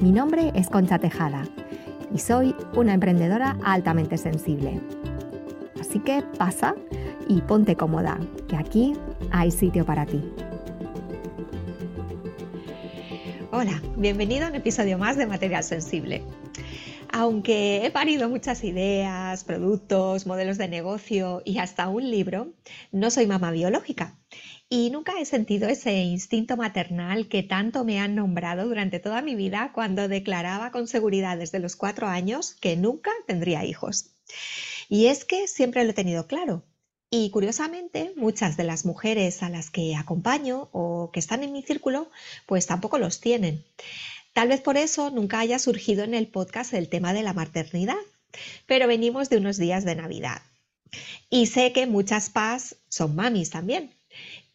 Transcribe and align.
mi 0.00 0.12
nombre 0.12 0.52
es 0.54 0.68
Concha 0.68 0.98
Tejada 0.98 1.44
y 2.14 2.18
soy 2.18 2.54
una 2.74 2.94
emprendedora 2.94 3.58
altamente 3.64 4.16
sensible. 4.16 4.80
Así 5.80 5.98
que 5.98 6.22
pasa 6.38 6.76
y 7.28 7.40
ponte 7.40 7.74
cómoda, 7.74 8.18
que 8.48 8.56
aquí 8.56 8.92
hay 9.32 9.50
sitio 9.50 9.84
para 9.84 10.06
ti. 10.06 10.22
Hola, 13.50 13.82
bienvenido 13.96 14.46
a 14.46 14.50
un 14.50 14.54
episodio 14.54 14.98
más 14.98 15.16
de 15.16 15.26
Material 15.26 15.64
Sensible. 15.64 16.22
Aunque 17.10 17.84
he 17.84 17.90
parido 17.90 18.28
muchas 18.28 18.62
ideas, 18.62 19.42
productos, 19.42 20.26
modelos 20.26 20.58
de 20.58 20.68
negocio 20.68 21.42
y 21.44 21.58
hasta 21.58 21.88
un 21.88 22.08
libro, 22.08 22.52
no 22.92 23.10
soy 23.10 23.26
mamá 23.26 23.50
biológica 23.50 24.14
y 24.70 24.90
nunca 24.90 25.18
he 25.18 25.24
sentido 25.24 25.68
ese 25.68 26.02
instinto 26.02 26.56
maternal 26.56 27.28
que 27.28 27.42
tanto 27.42 27.84
me 27.84 28.00
han 28.00 28.14
nombrado 28.14 28.66
durante 28.66 29.00
toda 29.00 29.22
mi 29.22 29.34
vida 29.34 29.70
cuando 29.72 30.08
declaraba 30.08 30.70
con 30.70 30.86
seguridad 30.86 31.38
desde 31.38 31.58
los 31.58 31.74
cuatro 31.74 32.06
años 32.06 32.54
que 32.60 32.76
nunca 32.76 33.10
tendría 33.26 33.64
hijos. 33.64 34.10
Y 34.88 35.06
es 35.06 35.24
que 35.24 35.48
siempre 35.48 35.84
lo 35.84 35.90
he 35.90 35.94
tenido 35.94 36.26
claro. 36.26 36.62
Y 37.10 37.30
curiosamente, 37.30 38.12
muchas 38.16 38.58
de 38.58 38.64
las 38.64 38.84
mujeres 38.84 39.42
a 39.42 39.48
las 39.48 39.70
que 39.70 39.96
acompaño 39.96 40.68
o 40.72 41.10
que 41.12 41.20
están 41.20 41.42
en 41.42 41.52
mi 41.52 41.62
círculo, 41.62 42.10
pues 42.44 42.66
tampoco 42.66 42.98
los 42.98 43.20
tienen. 43.20 43.64
Tal 44.34 44.48
vez 44.48 44.60
por 44.60 44.76
eso 44.76 45.10
nunca 45.10 45.40
haya 45.40 45.58
surgido 45.58 46.04
en 46.04 46.12
el 46.12 46.26
podcast 46.26 46.74
el 46.74 46.90
tema 46.90 47.14
de 47.14 47.22
la 47.22 47.32
maternidad, 47.32 47.96
pero 48.66 48.86
venimos 48.86 49.30
de 49.30 49.38
unos 49.38 49.56
días 49.56 49.84
de 49.84 49.96
Navidad. 49.96 50.42
Y 51.30 51.46
sé 51.46 51.72
que 51.72 51.86
muchas 51.86 52.28
PAS 52.28 52.76
son 52.88 53.16
mamis 53.16 53.50
también, 53.50 53.97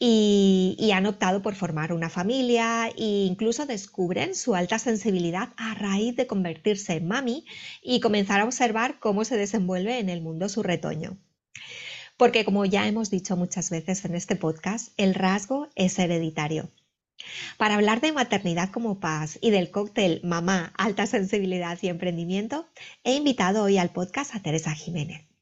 y, 0.06 0.92
han 0.92 1.06
optado 1.06 1.42
por 1.42 1.56
formar 1.56 1.94
una 1.94 2.10
familia 2.10 2.90
e 2.90 3.26
incluso 3.26 3.66
descubren 3.66 4.36
su 4.36 4.54
alta 4.54 4.78
sensibilidad 4.78 5.54
a 5.56 5.76
raíz 5.76 6.18
de 6.18 6.28
convertirse 6.28 6.94
en 6.94 7.08
mami 7.08 7.46
y 7.82 8.02
comenzar 8.02 8.42
a 8.42 8.44
observar 8.44 9.00
cómo 9.00 9.24
se 9.24 9.38
desenvuelve 9.38 10.00
en 10.00 10.10
el 10.10 10.22
mundo 10.22 10.50
su 10.50 10.62
retoño. 10.62 11.18
Porque 12.18 12.44
como 12.44 12.66
ya 12.66 12.86
hemos 12.86 13.12
dicho 13.12 13.38
muchas 13.38 13.70
veces 13.70 14.04
en 14.04 14.14
este 14.16 14.36
podcast, 14.36 14.92
el 14.98 15.16
rasgo 15.16 15.70
es 15.76 15.98
hereditario. 15.98 16.70
Para 17.58 17.76
hablar 17.76 18.02
de 18.02 18.12
maternidad 18.12 18.72
como 18.72 19.00
paz 19.00 19.40
y 19.42 19.52
del 19.52 19.72
cóctel 19.72 20.20
Mamá, 20.22 20.74
Alta 20.78 21.08
Sensibilidad 21.08 21.80
y 21.82 21.88
Emprendimiento, 21.88 22.68
he 23.06 23.16
invitado 23.16 23.64
hoy 23.64 23.78
al 23.78 23.92
podcast 23.92 24.36
a 24.36 24.42
Teresa 24.42 24.74
Jiménez. 24.74 25.33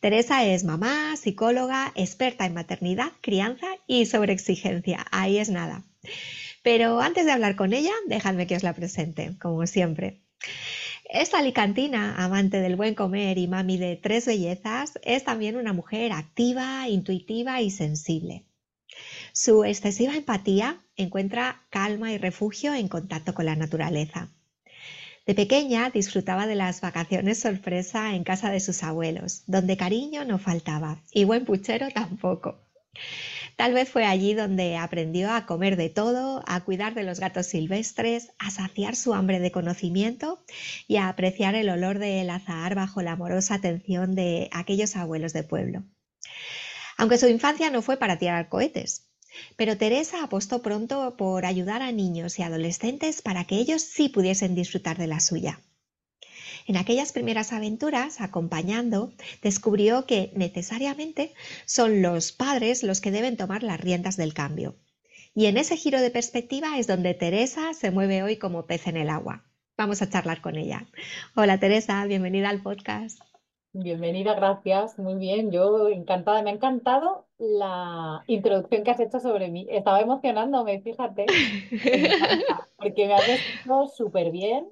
Teresa 0.00 0.44
es 0.44 0.64
mamá, 0.64 1.16
psicóloga, 1.16 1.92
experta 1.94 2.46
en 2.46 2.54
maternidad, 2.54 3.12
crianza 3.20 3.66
y 3.86 4.06
sobreexigencia. 4.06 5.06
Ahí 5.10 5.38
es 5.38 5.50
nada. 5.50 5.84
Pero 6.62 7.00
antes 7.00 7.24
de 7.24 7.32
hablar 7.32 7.56
con 7.56 7.72
ella, 7.72 7.92
dejadme 8.06 8.46
que 8.46 8.56
os 8.56 8.62
la 8.62 8.74
presente, 8.74 9.36
como 9.40 9.66
siempre. 9.66 10.22
Esta 11.04 11.38
alicantina, 11.38 12.16
amante 12.24 12.60
del 12.60 12.76
buen 12.76 12.94
comer 12.94 13.36
y 13.36 13.46
mami 13.46 13.76
de 13.76 13.96
tres 13.96 14.26
bellezas, 14.26 14.98
es 15.02 15.24
también 15.24 15.56
una 15.56 15.72
mujer 15.72 16.12
activa, 16.12 16.88
intuitiva 16.88 17.60
y 17.60 17.70
sensible. 17.70 18.44
Su 19.32 19.64
excesiva 19.64 20.14
empatía 20.14 20.82
encuentra 20.96 21.62
calma 21.70 22.12
y 22.12 22.18
refugio 22.18 22.74
en 22.74 22.88
contacto 22.88 23.34
con 23.34 23.46
la 23.46 23.56
naturaleza. 23.56 24.30
De 25.24 25.34
pequeña 25.36 25.90
disfrutaba 25.90 26.48
de 26.48 26.56
las 26.56 26.80
vacaciones 26.80 27.38
sorpresa 27.38 28.14
en 28.16 28.24
casa 28.24 28.50
de 28.50 28.58
sus 28.58 28.82
abuelos, 28.82 29.44
donde 29.46 29.76
cariño 29.76 30.24
no 30.24 30.38
faltaba 30.38 31.00
y 31.12 31.22
buen 31.22 31.44
puchero 31.44 31.88
tampoco. 31.90 32.58
Tal 33.56 33.72
vez 33.72 33.88
fue 33.88 34.04
allí 34.04 34.34
donde 34.34 34.76
aprendió 34.76 35.32
a 35.32 35.46
comer 35.46 35.76
de 35.76 35.90
todo, 35.90 36.42
a 36.46 36.64
cuidar 36.64 36.94
de 36.94 37.04
los 37.04 37.20
gatos 37.20 37.46
silvestres, 37.46 38.32
a 38.38 38.50
saciar 38.50 38.96
su 38.96 39.14
hambre 39.14 39.38
de 39.38 39.52
conocimiento 39.52 40.44
y 40.88 40.96
a 40.96 41.08
apreciar 41.08 41.54
el 41.54 41.68
olor 41.68 42.00
del 42.00 42.28
azahar 42.28 42.74
bajo 42.74 43.00
la 43.00 43.12
amorosa 43.12 43.54
atención 43.54 44.16
de 44.16 44.48
aquellos 44.52 44.96
abuelos 44.96 45.32
de 45.32 45.44
pueblo. 45.44 45.84
Aunque 46.96 47.18
su 47.18 47.28
infancia 47.28 47.70
no 47.70 47.82
fue 47.82 47.96
para 47.96 48.18
tirar 48.18 48.48
cohetes, 48.48 49.11
pero 49.56 49.76
Teresa 49.76 50.22
apostó 50.22 50.62
pronto 50.62 51.16
por 51.16 51.46
ayudar 51.46 51.82
a 51.82 51.92
niños 51.92 52.38
y 52.38 52.42
adolescentes 52.42 53.22
para 53.22 53.44
que 53.44 53.56
ellos 53.56 53.82
sí 53.82 54.08
pudiesen 54.08 54.54
disfrutar 54.54 54.98
de 54.98 55.06
la 55.06 55.20
suya. 55.20 55.60
En 56.66 56.76
aquellas 56.76 57.12
primeras 57.12 57.52
aventuras, 57.52 58.20
acompañando, 58.20 59.12
descubrió 59.42 60.06
que 60.06 60.32
necesariamente 60.36 61.34
son 61.66 62.02
los 62.02 62.32
padres 62.32 62.82
los 62.82 63.00
que 63.00 63.10
deben 63.10 63.36
tomar 63.36 63.62
las 63.62 63.80
riendas 63.80 64.16
del 64.16 64.34
cambio. 64.34 64.76
Y 65.34 65.46
en 65.46 65.56
ese 65.56 65.76
giro 65.76 66.00
de 66.00 66.10
perspectiva 66.10 66.78
es 66.78 66.86
donde 66.86 67.14
Teresa 67.14 67.72
se 67.74 67.90
mueve 67.90 68.22
hoy 68.22 68.36
como 68.36 68.66
pez 68.66 68.86
en 68.86 68.96
el 68.96 69.08
agua. 69.10 69.44
Vamos 69.76 70.02
a 70.02 70.10
charlar 70.10 70.42
con 70.42 70.56
ella. 70.56 70.86
Hola 71.34 71.58
Teresa, 71.58 72.04
bienvenida 72.04 72.50
al 72.50 72.62
podcast. 72.62 73.18
Bienvenida, 73.74 74.34
gracias. 74.34 74.98
Muy 74.98 75.14
bien, 75.14 75.50
yo 75.50 75.88
encantada. 75.88 76.42
Me 76.42 76.50
ha 76.50 76.52
encantado 76.52 77.26
la 77.38 78.22
introducción 78.26 78.84
que 78.84 78.90
has 78.90 79.00
hecho 79.00 79.18
sobre 79.18 79.48
mí. 79.48 79.66
Estaba 79.70 80.00
emocionándome, 80.02 80.82
fíjate. 80.82 81.24
porque 82.76 83.06
me 83.06 83.14
has 83.14 83.26
descrito 83.26 83.88
súper 83.88 84.30
bien, 84.30 84.68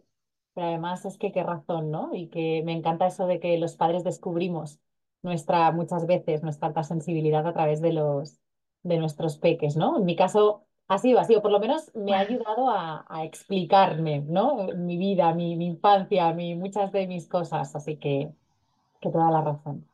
pero 0.52 0.66
además 0.66 1.06
es 1.06 1.16
que 1.16 1.32
qué 1.32 1.42
razón, 1.42 1.90
¿no? 1.90 2.14
Y 2.14 2.28
que 2.28 2.62
me 2.64 2.72
encanta 2.72 3.06
eso 3.06 3.26
de 3.26 3.40
que 3.40 3.56
los 3.56 3.74
padres 3.76 4.04
descubrimos 4.04 4.80
nuestra, 5.22 5.72
muchas 5.72 6.06
veces, 6.06 6.42
nuestra 6.42 6.68
alta 6.68 6.82
sensibilidad 6.82 7.46
a 7.46 7.54
través 7.54 7.80
de 7.80 7.94
los, 7.94 8.38
de 8.82 8.98
nuestros 8.98 9.38
peques, 9.38 9.76
¿no? 9.76 9.96
En 9.96 10.04
mi 10.04 10.14
caso 10.14 10.66
ha 10.88 10.98
sido 10.98 11.20
así, 11.20 11.34
o 11.36 11.42
por 11.42 11.52
lo 11.52 11.60
menos 11.60 11.90
me 11.94 12.14
ha 12.14 12.18
ayudado 12.20 12.68
a, 12.68 13.24
explicarme, 13.24 14.20
¿no? 14.20 14.68
Mi 14.76 14.98
vida, 14.98 15.32
mi, 15.34 15.56
mi 15.56 15.66
infancia, 15.68 16.34
mi, 16.34 16.54
muchas 16.54 16.92
de 16.92 17.06
mis 17.06 17.28
cosas, 17.28 17.74
así 17.74 17.96
que 17.96 18.34
que 19.00 19.10
toda 19.10 19.30
la 19.30 19.40
razón. 19.42 19.86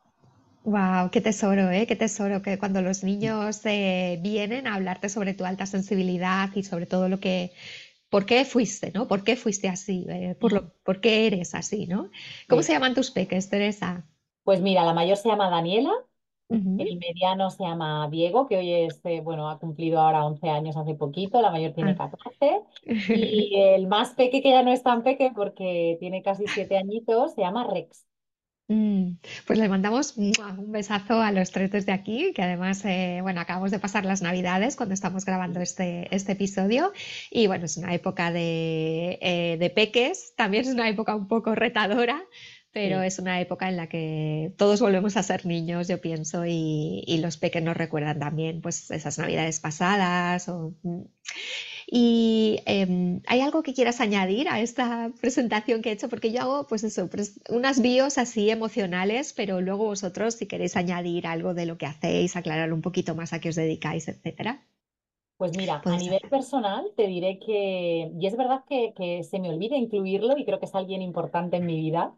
Wow, 0.63 1.11
qué 1.11 1.21
tesoro, 1.21 1.71
¿eh? 1.71 1.87
Qué 1.87 1.95
tesoro 1.95 2.41
que 2.41 2.59
cuando 2.59 2.81
los 2.81 3.03
niños 3.03 3.65
eh, 3.65 4.19
vienen 4.21 4.67
a 4.67 4.75
hablarte 4.75 5.07
sobre 5.07 5.33
tu 5.33 5.45
alta 5.45 5.65
sensibilidad 5.65 6.49
y 6.55 6.63
sobre 6.63 6.85
todo 6.85 7.07
lo 7.07 7.21
que, 7.21 7.53
por 8.09 8.25
qué 8.25 8.43
fuiste, 8.43 8.91
¿no? 8.93 9.07
¿Por 9.07 9.23
qué 9.23 9.37
fuiste 9.37 9.69
así? 9.69 10.05
Eh, 10.09 10.35
por, 10.37 10.51
lo, 10.51 10.73
¿Por 10.83 10.99
qué 10.99 11.25
eres 11.25 11.55
así, 11.55 11.87
¿no? 11.87 12.09
¿Cómo 12.49 12.63
se 12.63 12.73
llaman 12.73 12.95
tus 12.95 13.11
peques, 13.11 13.49
Teresa? 13.49 14.05
Pues 14.43 14.61
mira, 14.61 14.83
la 14.83 14.93
mayor 14.93 15.15
se 15.15 15.29
llama 15.29 15.49
Daniela, 15.49 15.91
el 16.49 16.97
mediano 16.97 17.49
se 17.49 17.63
llama 17.63 18.07
Diego, 18.09 18.47
que 18.47 18.57
hoy 18.57 18.71
es, 18.73 19.01
eh, 19.03 19.19
bueno, 19.21 19.49
ha 19.49 19.59
cumplido 19.59 19.99
ahora 19.99 20.25
11 20.25 20.49
años 20.49 20.77
hace 20.77 20.95
poquito, 20.95 21.41
la 21.41 21.51
mayor 21.51 21.73
tiene 21.73 21.95
14, 21.95 22.25
ah. 22.41 23.13
y 23.13 23.55
el 23.75 23.87
más 23.87 24.13
peque, 24.13 24.41
que 24.41 24.51
ya 24.51 24.63
no 24.63 24.71
es 24.71 24.81
tan 24.81 25.03
peque 25.03 25.31
porque 25.35 25.97
tiene 25.99 26.23
casi 26.23 26.45
7 26.47 26.77
añitos, 26.77 27.33
se 27.33 27.41
llama 27.41 27.67
Rex. 27.67 28.06
Mm, 28.69 29.19
pues 29.45 29.59
le 29.59 29.69
mandamos 29.69 30.17
un 30.17 30.33
besazo 30.71 31.21
a 31.21 31.31
los 31.31 31.51
tres 31.51 31.71
desde 31.71 31.93
aquí, 31.93 32.33
que 32.33 32.41
además, 32.41 32.83
eh, 32.83 33.19
bueno, 33.21 33.39
acabamos 33.39 33.71
de 33.71 33.79
pasar 33.79 34.03
las 34.03 34.21
Navidades 34.21 34.75
cuando 34.75 34.93
estamos 34.93 35.23
grabando 35.23 35.61
este, 35.61 36.13
este 36.13 36.33
episodio. 36.33 36.91
Y 37.31 37.47
bueno, 37.47 37.65
es 37.65 37.77
una 37.77 37.93
época 37.93 38.31
de, 38.31 39.19
eh, 39.21 39.57
de 39.57 39.69
peques, 39.69 40.33
también 40.35 40.65
es 40.65 40.73
una 40.73 40.89
época 40.89 41.15
un 41.15 41.27
poco 41.29 41.55
retadora, 41.55 42.21
pero 42.73 43.01
es 43.01 43.19
una 43.19 43.39
época 43.41 43.69
en 43.69 43.77
la 43.77 43.87
que 43.87 44.53
todos 44.57 44.81
volvemos 44.81 45.15
a 45.17 45.23
ser 45.23 45.45
niños, 45.45 45.87
yo 45.87 45.99
pienso, 46.01 46.45
y, 46.45 47.03
y 47.07 47.19
los 47.19 47.37
peques 47.37 47.63
nos 47.63 47.77
recuerdan 47.77 48.19
también 48.19 48.61
pues 48.61 48.91
esas 48.91 49.17
Navidades 49.17 49.59
pasadas 49.61 50.49
o... 50.49 50.75
Mm, 50.83 51.03
y 51.89 52.59
em, 52.65 53.21
¿hay 53.27 53.39
algo 53.39 53.63
que 53.63 53.73
quieras 53.73 54.01
añadir 54.01 54.49
a 54.49 54.59
esta 54.59 55.09
presentación 55.21 55.81
que 55.81 55.89
he 55.89 55.93
hecho? 55.93 56.09
Porque 56.09 56.33
yo 56.33 56.41
hago, 56.41 56.67
pues 56.67 56.83
eso, 56.83 57.09
unas 57.49 57.81
bios 57.81 58.17
así 58.17 58.49
emocionales, 58.49 59.31
pero 59.31 59.61
luego 59.61 59.85
vosotros, 59.85 60.35
si 60.35 60.47
queréis 60.47 60.75
añadir 60.75 61.27
algo 61.27 61.53
de 61.53 61.65
lo 61.65 61.77
que 61.77 61.85
hacéis, 61.85 62.35
aclarar 62.35 62.73
un 62.73 62.81
poquito 62.81 63.15
más 63.15 63.31
a 63.31 63.39
qué 63.39 63.49
os 63.49 63.55
dedicáis, 63.55 64.09
etcétera. 64.09 64.67
Pues 65.37 65.53
mira, 65.55 65.81
a 65.85 65.97
nivel 65.97 66.19
personal 66.29 66.91
te 66.97 67.07
diré 67.07 67.39
que, 67.39 68.11
y 68.19 68.27
es 68.27 68.35
verdad 68.35 68.65
que, 68.67 68.93
que 68.95 69.23
se 69.23 69.39
me 69.39 69.49
olvida 69.49 69.77
incluirlo 69.77 70.37
y 70.37 70.43
creo 70.45 70.59
que 70.59 70.65
es 70.65 70.75
alguien 70.75 71.01
importante 71.01 71.57
en 71.57 71.67
mi 71.67 71.77
vida. 71.77 72.13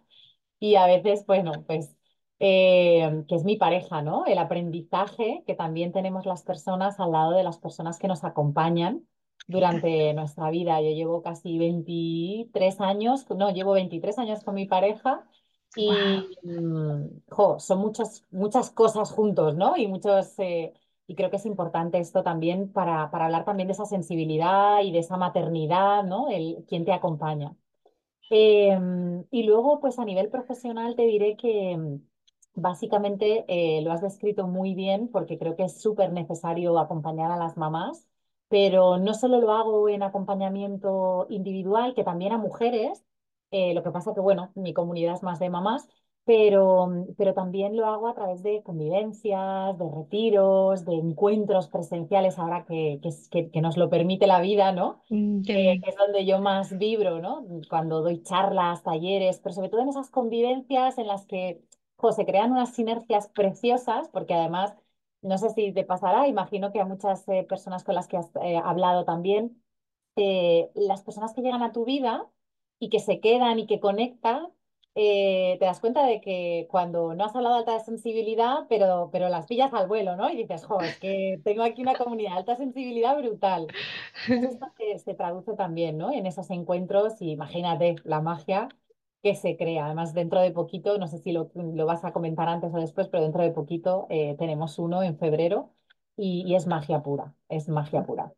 Y 0.59 0.75
a 0.75 0.87
veces, 0.87 1.25
bueno, 1.27 1.51
pues 1.67 1.95
eh, 2.39 3.23
que 3.27 3.35
es 3.35 3.43
mi 3.43 3.57
pareja, 3.57 4.01
¿no? 4.01 4.25
El 4.25 4.37
aprendizaje 4.39 5.43
que 5.45 5.53
también 5.53 5.91
tenemos 5.91 6.25
las 6.25 6.43
personas 6.43 6.99
al 6.99 7.11
lado 7.11 7.31
de 7.31 7.43
las 7.43 7.59
personas 7.59 7.99
que 7.99 8.07
nos 8.07 8.23
acompañan 8.23 9.05
durante 9.49 10.13
nuestra 10.13 10.51
vida. 10.51 10.81
Yo 10.81 10.89
llevo 10.91 11.21
casi 11.23 11.57
23 11.59 12.81
años, 12.81 13.27
no, 13.31 13.51
llevo 13.51 13.73
23 13.73 14.17
años 14.19 14.43
con 14.43 14.55
mi 14.55 14.67
pareja 14.67 15.27
Wow. 15.75 16.29
y 16.35 16.37
mm, 16.43 17.21
jo, 17.29 17.59
son 17.59 17.79
muchas, 17.79 18.25
muchas 18.31 18.71
cosas 18.71 19.11
juntos, 19.11 19.55
¿no? 19.55 19.77
Y 19.77 19.87
muchos, 19.87 20.37
eh, 20.39 20.73
y 21.07 21.15
creo 21.15 21.29
que 21.29 21.37
es 21.37 21.45
importante 21.45 21.99
esto 21.99 22.23
también 22.23 22.71
para, 22.73 23.11
para 23.11 23.25
hablar 23.25 23.45
también 23.45 23.67
de 23.67 23.73
esa 23.73 23.85
sensibilidad 23.85 24.81
y 24.83 24.91
de 24.91 24.99
esa 24.99 25.17
maternidad, 25.17 26.03
¿no? 26.03 26.29
El, 26.29 26.65
quién 26.67 26.85
te 26.85 26.93
acompaña. 26.93 27.55
Em, 28.31 29.25
y 29.31 29.43
luego, 29.43 29.79
pues 29.79 29.99
a 29.99 30.05
nivel 30.05 30.29
profesional 30.29 30.95
te 30.95 31.03
diré 31.03 31.37
que 31.37 31.71
em, 31.71 32.01
básicamente 32.55 33.45
eh, 33.47 33.81
lo 33.83 33.91
has 33.91 34.01
descrito 34.01 34.47
muy 34.47 34.75
bien 34.75 35.09
porque 35.09 35.37
creo 35.39 35.55
que 35.55 35.63
es 35.65 35.81
súper 35.81 36.13
necesario 36.13 36.77
acompañar 36.79 37.31
a 37.31 37.37
las 37.37 37.57
mamás, 37.57 38.08
pero 38.49 38.97
no 38.97 39.13
solo 39.13 39.39
lo 39.41 39.51
hago 39.53 39.89
en 39.89 40.03
acompañamiento 40.03 41.27
individual, 41.29 41.93
que 41.95 42.03
también 42.03 42.33
a 42.33 42.37
mujeres, 42.37 43.05
eh, 43.51 43.73
lo 43.73 43.83
que 43.83 43.91
pasa 43.91 44.13
que, 44.13 44.19
bueno, 44.21 44.51
mi 44.55 44.73
comunidad 44.73 45.15
es 45.15 45.23
más 45.23 45.39
de 45.39 45.49
mamás, 45.49 45.87
pero, 46.25 46.89
pero 47.17 47.33
también 47.33 47.75
lo 47.75 47.87
hago 47.87 48.07
a 48.07 48.13
través 48.13 48.43
de 48.43 48.61
convivencias, 48.63 49.77
de 49.77 49.85
retiros, 49.89 50.85
de 50.85 50.93
encuentros 50.95 51.67
presenciales, 51.69 52.37
ahora 52.37 52.65
que, 52.65 52.99
que, 53.31 53.49
que 53.51 53.61
nos 53.61 53.77
lo 53.77 53.89
permite 53.89 54.27
la 54.27 54.41
vida, 54.41 54.71
¿no? 54.71 55.01
Mm, 55.09 55.41
eh, 55.47 55.79
que 55.83 55.89
es 55.89 55.95
donde 55.97 56.25
yo 56.25 56.39
más 56.39 56.77
vibro, 56.77 57.19
¿no? 57.19 57.45
Cuando 57.69 58.01
doy 58.01 58.21
charlas, 58.23 58.83
talleres, 58.83 59.39
pero 59.39 59.55
sobre 59.55 59.69
todo 59.69 59.81
en 59.81 59.89
esas 59.89 60.09
convivencias 60.11 60.97
en 60.99 61.07
las 61.07 61.25
que 61.25 61.63
jo, 61.97 62.11
se 62.11 62.25
crean 62.25 62.51
unas 62.51 62.73
sinergias 62.75 63.29
preciosas, 63.29 64.07
porque 64.09 64.33
además, 64.35 64.75
no 65.21 65.37
sé 65.37 65.49
si 65.51 65.73
te 65.73 65.83
pasará, 65.83 66.27
imagino 66.27 66.71
que 66.71 66.79
a 66.79 66.85
muchas 66.85 67.27
eh, 67.29 67.45
personas 67.47 67.83
con 67.83 67.95
las 67.95 68.07
que 68.07 68.17
has 68.17 68.29
eh, 68.41 68.57
hablado 68.63 69.05
también, 69.05 69.61
eh, 70.15 70.71
las 70.75 71.03
personas 71.03 71.33
que 71.33 71.41
llegan 71.41 71.63
a 71.63 71.71
tu 71.73 71.85
vida 71.85 72.27
y 72.79 72.89
que 72.89 72.99
se 72.99 73.19
quedan 73.19 73.59
y 73.59 73.67
que 73.67 73.79
conectan, 73.79 74.47
te 74.95 75.57
das 75.61 75.79
cuenta 75.79 76.05
de 76.05 76.19
que 76.19 76.67
cuando 76.69 77.13
no 77.15 77.23
has 77.23 77.35
hablado 77.35 77.55
de 77.55 77.59
alta 77.61 77.79
sensibilidad, 77.79 78.65
pero, 78.67 79.09
pero 79.13 79.29
las 79.29 79.47
pillas 79.47 79.73
al 79.73 79.87
vuelo, 79.87 80.17
¿no? 80.17 80.29
Y 80.29 80.35
dices, 80.37 80.65
jo, 80.65 80.81
es 80.81 80.99
que 80.99 81.39
tengo 81.45 81.63
aquí 81.63 81.81
una 81.81 81.95
comunidad 81.95 82.31
de 82.31 82.37
alta 82.39 82.55
sensibilidad 82.57 83.17
brutal. 83.17 83.67
Entonces, 84.27 84.55
esto 84.55 84.67
se, 84.77 84.99
se 84.99 85.13
traduce 85.15 85.53
también, 85.55 85.97
¿no? 85.97 86.11
En 86.11 86.25
esos 86.25 86.49
encuentros 86.49 87.21
y 87.21 87.31
imagínate 87.31 87.95
la 88.03 88.19
magia 88.21 88.67
que 89.23 89.35
se 89.35 89.57
crea. 89.57 89.85
Además, 89.85 90.13
dentro 90.13 90.39
de 90.41 90.51
poquito, 90.51 90.97
no 90.97 91.07
sé 91.07 91.19
si 91.19 91.31
lo, 91.31 91.51
lo 91.55 91.85
vas 91.85 92.05
a 92.05 92.13
comentar 92.13 92.47
antes 92.49 92.73
o 92.73 92.77
después, 92.77 93.07
pero 93.09 93.23
dentro 93.23 93.43
de 93.43 93.51
poquito 93.51 94.07
eh, 94.09 94.35
tenemos 94.39 94.79
uno 94.79 95.03
en 95.03 95.17
febrero 95.17 95.73
y, 96.15 96.43
y 96.47 96.55
es 96.55 96.67
magia 96.67 97.01
pura, 97.03 97.35
es 97.49 97.67
magia 97.69 98.05
pura. 98.05 98.33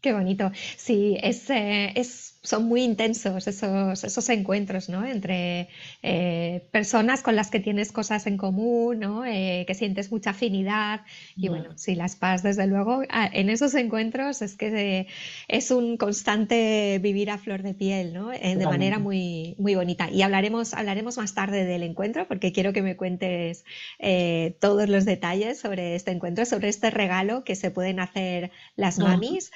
Qué 0.00 0.12
bonito. 0.12 0.50
Sí, 0.76 1.16
es, 1.22 1.48
eh, 1.50 1.92
es, 1.98 2.33
son 2.44 2.66
muy 2.66 2.82
intensos 2.82 3.48
esos, 3.48 4.04
esos 4.04 4.28
encuentros, 4.28 4.90
¿no? 4.90 5.04
Entre 5.06 5.68
eh, 6.02 6.62
personas 6.70 7.22
con 7.22 7.36
las 7.36 7.50
que 7.50 7.58
tienes 7.58 7.90
cosas 7.90 8.26
en 8.26 8.36
común, 8.36 9.00
¿no? 9.00 9.24
Eh, 9.24 9.64
que 9.66 9.74
sientes 9.74 10.12
mucha 10.12 10.30
afinidad. 10.30 11.00
Y 11.36 11.48
bueno, 11.48 11.70
Mm, 11.70 11.78
sí, 11.78 11.94
las 11.94 12.16
PAS, 12.16 12.42
desde 12.42 12.66
luego, 12.66 13.02
en 13.10 13.48
esos 13.48 13.74
encuentros 13.74 14.42
es 14.42 14.56
que 14.56 15.06
es 15.48 15.70
un 15.70 15.96
constante 15.96 16.98
vivir 17.00 17.30
a 17.30 17.38
flor 17.38 17.62
de 17.62 17.72
piel, 17.72 18.12
¿no? 18.12 18.30
Eh, 18.30 18.56
de 18.56 18.66
manera 18.66 18.98
muy, 18.98 19.54
muy 19.58 19.74
bonita. 19.74 20.10
Y 20.10 20.20
hablaremos, 20.20 20.74
hablaremos 20.74 21.16
más 21.16 21.34
tarde 21.34 21.64
del 21.64 21.82
encuentro, 21.82 22.28
porque 22.28 22.52
quiero 22.52 22.74
que 22.74 22.82
me 22.82 22.96
cuentes 22.96 23.64
todos 24.60 24.88
los 24.88 25.06
detalles 25.06 25.58
sobre 25.58 25.94
este 25.94 26.10
encuentro, 26.10 26.44
sobre 26.44 26.68
este 26.68 26.90
regalo 26.90 27.42
que 27.42 27.56
se 27.56 27.70
pueden 27.70 28.00
hacer 28.00 28.50
las 28.76 28.98
mamis 28.98 29.50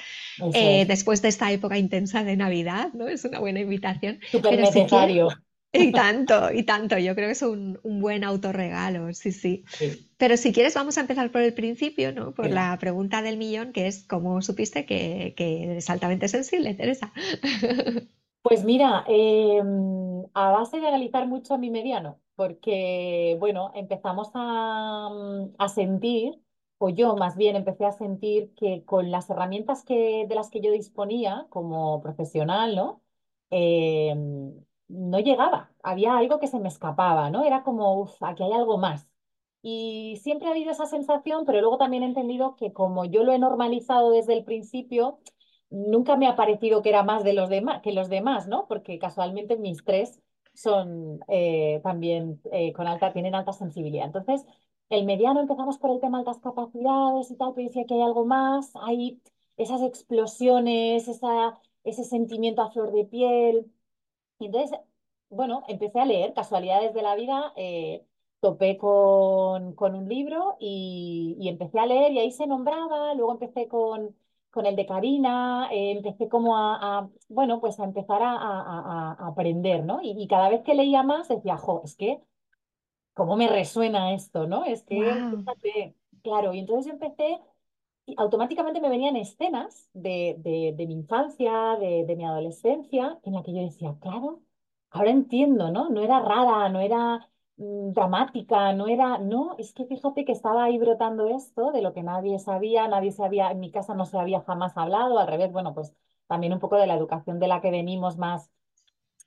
después 0.86 1.20
de 1.20 1.28
esta 1.28 1.52
época 1.52 1.76
intensa 1.76 2.24
de 2.24 2.36
Navidad, 2.36 2.77
¿no? 2.94 3.08
Es 3.08 3.24
una 3.24 3.40
buena 3.40 3.60
invitación. 3.60 4.20
súper 4.30 4.56
necesario. 4.56 5.28
y 5.72 5.92
tanto, 5.92 6.52
y 6.52 6.62
tanto, 6.64 6.98
yo 6.98 7.14
creo 7.14 7.28
que 7.28 7.32
es 7.32 7.42
un, 7.42 7.78
un 7.82 8.00
buen 8.00 8.24
autorregalo, 8.24 9.12
sí, 9.14 9.32
sí. 9.32 9.64
Sí, 9.66 10.08
Pero 10.16 10.36
si 10.36 10.52
quieres, 10.52 10.74
vamos 10.74 10.98
a 10.98 11.02
empezar 11.02 11.30
por 11.30 11.42
el 11.42 11.54
principio, 11.54 12.12
¿no? 12.12 12.34
Por 12.34 12.50
la 12.50 12.76
pregunta 12.78 13.22
del 13.22 13.36
millón, 13.38 13.72
que 13.72 13.86
es 13.86 14.04
¿cómo 14.04 14.42
supiste 14.42 14.86
que, 14.86 15.34
que 15.36 15.64
eres 15.64 15.90
altamente 15.90 16.28
sensible, 16.28 16.74
Teresa? 16.74 17.12
Pues 18.42 18.64
mira, 18.64 19.04
eh, 19.08 19.60
a 20.34 20.50
base 20.52 20.80
de 20.80 20.86
analizar 20.88 21.26
mucho 21.26 21.54
a 21.54 21.58
mi 21.58 21.70
mediano, 21.70 22.20
porque 22.34 23.36
bueno, 23.38 23.72
empezamos 23.74 24.30
a, 24.34 25.10
a 25.58 25.68
sentir, 25.68 26.40
o 26.78 26.88
yo 26.90 27.16
más 27.16 27.36
bien 27.36 27.56
empecé 27.56 27.84
a 27.86 27.92
sentir 27.92 28.54
que 28.54 28.84
con 28.84 29.10
las 29.10 29.28
herramientas 29.30 29.84
que, 29.84 30.26
de 30.28 30.34
las 30.34 30.50
que 30.50 30.60
yo 30.60 30.70
disponía 30.72 31.46
como 31.50 32.00
profesional, 32.00 32.76
¿no? 32.76 33.02
Eh, 33.50 34.14
no 34.88 35.18
llegaba, 35.20 35.72
había 35.82 36.16
algo 36.16 36.38
que 36.40 36.46
se 36.46 36.60
me 36.60 36.68
escapaba, 36.68 37.30
¿no? 37.30 37.44
Era 37.44 37.62
como, 37.62 38.00
uff, 38.00 38.22
aquí 38.22 38.42
hay 38.42 38.52
algo 38.52 38.78
más. 38.78 39.06
Y 39.62 40.18
siempre 40.22 40.48
ha 40.48 40.52
habido 40.52 40.70
esa 40.70 40.86
sensación, 40.86 41.44
pero 41.44 41.60
luego 41.60 41.78
también 41.78 42.02
he 42.02 42.06
entendido 42.06 42.56
que 42.56 42.72
como 42.72 43.04
yo 43.04 43.24
lo 43.24 43.32
he 43.32 43.38
normalizado 43.38 44.10
desde 44.12 44.34
el 44.34 44.44
principio, 44.44 45.18
nunca 45.70 46.16
me 46.16 46.26
ha 46.28 46.36
parecido 46.36 46.82
que 46.82 46.88
era 46.90 47.02
más 47.02 47.24
de 47.24 47.32
los 47.34 47.48
demás, 47.50 47.82
que 47.82 47.92
los 47.92 48.08
demás, 48.08 48.46
¿no? 48.48 48.66
Porque 48.68 48.98
casualmente 48.98 49.56
mis 49.56 49.84
tres 49.84 50.20
son 50.54 51.20
eh, 51.28 51.80
también 51.82 52.40
eh, 52.52 52.72
con 52.72 52.86
alta, 52.86 53.12
tienen 53.12 53.34
alta 53.34 53.52
sensibilidad. 53.52 54.06
Entonces, 54.06 54.44
el 54.90 55.04
mediano 55.04 55.40
empezamos 55.40 55.78
por 55.78 55.90
el 55.90 56.00
tema 56.00 56.18
altas 56.20 56.38
capacidades 56.40 57.30
y 57.30 57.36
tal, 57.36 57.52
pero 57.54 57.68
decía 57.68 57.84
que 57.86 57.94
hay 57.94 58.02
algo 58.02 58.24
más, 58.26 58.72
hay 58.76 59.20
esas 59.56 59.82
explosiones, 59.82 61.08
esa, 61.08 61.58
ese 61.84 62.04
sentimiento 62.04 62.62
a 62.62 62.70
flor 62.70 62.92
de 62.92 63.04
piel. 63.04 63.70
Y 64.38 64.46
entonces, 64.46 64.78
bueno, 65.30 65.64
empecé 65.68 66.00
a 66.00 66.06
leer, 66.06 66.32
casualidades 66.34 66.94
de 66.94 67.02
la 67.02 67.14
vida, 67.16 67.52
eh, 67.56 68.06
topé 68.40 68.76
con, 68.78 69.74
con 69.74 69.94
un 69.94 70.08
libro 70.08 70.56
y, 70.60 71.36
y 71.40 71.48
empecé 71.48 71.78
a 71.80 71.86
leer 71.86 72.12
y 72.12 72.18
ahí 72.20 72.30
se 72.32 72.46
nombraba, 72.46 73.14
luego 73.14 73.32
empecé 73.32 73.68
con, 73.68 74.16
con 74.50 74.66
el 74.66 74.76
de 74.76 74.86
Karina, 74.86 75.68
eh, 75.72 75.92
empecé 75.92 76.28
como 76.28 76.56
a, 76.56 77.10
bueno, 77.28 77.60
pues 77.60 77.78
a 77.80 77.84
empezar 77.84 78.22
a- 78.22 78.36
a 79.12 79.26
aprender, 79.28 79.84
¿no? 79.84 80.00
Y, 80.02 80.10
y 80.22 80.28
cada 80.28 80.48
vez 80.48 80.62
que 80.62 80.74
leía 80.74 81.02
más 81.02 81.28
decía, 81.28 81.56
jo, 81.56 81.82
es 81.84 81.96
que, 81.96 82.20
¿cómo 83.18 83.36
me 83.36 83.48
resuena 83.48 84.14
esto, 84.14 84.48
¿no? 84.48 84.64
Es 84.66 84.84
que, 84.84 85.26
¡Wow! 85.30 85.30
fíjate, 85.30 85.96
claro, 86.24 86.54
y 86.54 86.60
entonces 86.60 86.86
yo 86.88 86.92
empecé 86.94 87.40
y 88.06 88.14
automáticamente 88.18 88.80
me 88.80 88.88
venían 88.90 89.16
escenas 89.16 89.90
de, 89.94 90.36
de, 90.38 90.74
de 90.76 90.86
mi 90.86 90.94
infancia, 90.94 91.76
de, 91.80 92.04
de 92.06 92.16
mi 92.16 92.24
adolescencia, 92.26 93.18
en 93.24 93.34
la 93.34 93.42
que 93.42 93.52
yo 93.54 93.62
decía, 93.62 93.96
claro, 94.00 94.42
ahora 94.90 95.10
entiendo, 95.10 95.70
¿no? 95.70 95.90
No 95.90 96.02
era 96.02 96.20
rara, 96.20 96.68
no 96.70 96.80
era 96.80 97.28
mm, 97.56 97.92
dramática, 97.92 98.72
no 98.72 98.88
era, 98.88 99.18
no, 99.18 99.56
es 99.58 99.72
que 99.74 99.84
fíjate 99.86 100.24
que 100.24 100.32
estaba 100.32 100.64
ahí 100.64 100.78
brotando 100.78 101.26
esto 101.28 101.72
de 101.72 101.82
lo 101.82 101.92
que 101.92 102.02
nadie 102.02 102.38
sabía, 102.38 102.88
nadie 102.88 103.12
sabía, 103.12 103.50
en 103.50 103.60
mi 103.60 103.70
casa 103.70 103.94
no 103.94 104.06
se 104.06 104.18
había 104.18 104.40
jamás 104.42 104.76
hablado, 104.76 105.18
al 105.18 105.26
revés, 105.28 105.52
bueno, 105.52 105.74
pues 105.74 105.94
también 106.26 106.52
un 106.52 106.60
poco 106.60 106.76
de 106.76 106.86
la 106.86 106.94
educación 106.96 107.38
de 107.38 107.48
la 107.48 107.60
que 107.60 107.70
venimos 107.70 108.16
más 108.18 108.50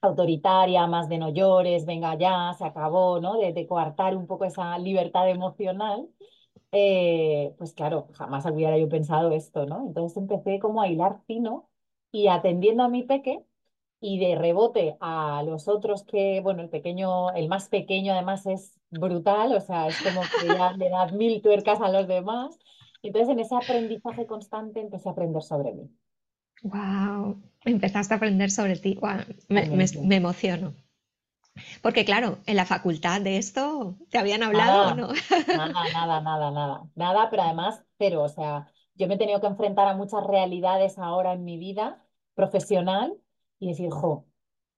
autoritaria, 0.01 0.87
más 0.87 1.09
de 1.09 1.17
no 1.17 1.29
llores, 1.29 1.85
venga 1.85 2.15
ya, 2.17 2.53
se 2.57 2.65
acabó, 2.65 3.19
¿no? 3.19 3.37
De, 3.37 3.53
de 3.53 3.67
coartar 3.67 4.15
un 4.17 4.27
poco 4.27 4.45
esa 4.45 4.77
libertad 4.79 5.29
emocional 5.29 6.07
eh, 6.71 7.53
pues 7.57 7.73
claro, 7.73 8.07
jamás 8.13 8.45
hubiera 8.45 8.77
yo 8.77 8.89
pensado 8.89 9.31
esto, 9.31 9.65
¿no? 9.65 9.87
Entonces 9.87 10.17
empecé 10.17 10.59
como 10.59 10.81
a 10.81 10.87
hilar 10.87 11.21
fino 11.27 11.69
y 12.11 12.27
atendiendo 12.27 12.83
a 12.83 12.89
mi 12.89 13.03
peque 13.03 13.43
y 13.99 14.19
de 14.19 14.35
rebote 14.35 14.97
a 14.99 15.43
los 15.43 15.67
otros 15.67 16.03
que, 16.03 16.41
bueno, 16.41 16.61
el 16.63 16.69
pequeño, 16.69 17.31
el 17.33 17.47
más 17.49 17.69
pequeño 17.69 18.13
además 18.13 18.45
es 18.47 18.79
brutal, 18.89 19.53
o 19.55 19.61
sea, 19.61 19.87
es 19.87 20.01
como 20.01 20.21
que 20.21 20.47
ya 20.47 20.73
le 20.73 20.89
das 20.89 21.13
mil 21.13 21.41
tuercas 21.41 21.81
a 21.81 21.89
los 21.91 22.07
demás. 22.07 22.57
Entonces 23.03 23.29
en 23.29 23.39
ese 23.39 23.55
aprendizaje 23.55 24.25
constante 24.27 24.79
empecé 24.81 25.09
a 25.09 25.11
aprender 25.13 25.41
sobre 25.43 25.73
mí. 25.73 25.89
¡Wow! 26.63 27.39
Empezaste 27.65 28.13
a 28.13 28.17
aprender 28.17 28.49
sobre 28.51 28.75
ti. 28.83 28.91
Guau, 28.99 29.19
Me, 29.49 29.61
me- 29.71 29.85
Totalmente. 29.91 30.09
me 30.09 30.15
emociono. 30.15 30.73
Porque 31.81 32.05
claro, 32.05 32.39
en 32.45 32.55
la 32.57 32.65
facultad 32.65 33.21
de 33.21 33.37
esto, 33.37 33.97
¿te 34.09 34.17
habían 34.17 34.43
hablado 34.43 34.83
o 34.83 34.91
Nada, 34.91 34.93
no? 34.93 35.09
nada, 35.49 35.89
nada, 35.89 36.21
nada, 36.21 36.51
nada, 36.51 36.89
nada, 36.95 37.29
pero 37.29 37.43
además 37.43 37.83
cero, 37.97 38.23
o 38.23 38.29
sea, 38.29 38.67
yo 38.95 39.07
me 39.07 39.15
he 39.15 39.17
tenido 39.17 39.39
que 39.39 39.47
enfrentar 39.47 39.87
a 39.87 39.95
muchas 39.95 40.23
realidades 40.25 40.97
ahora 40.99 41.33
en 41.33 41.43
mi 41.45 41.57
vida 41.57 42.05
profesional 42.33 43.17
y 43.59 43.69
decir, 43.69 43.89
jo, 43.91 44.25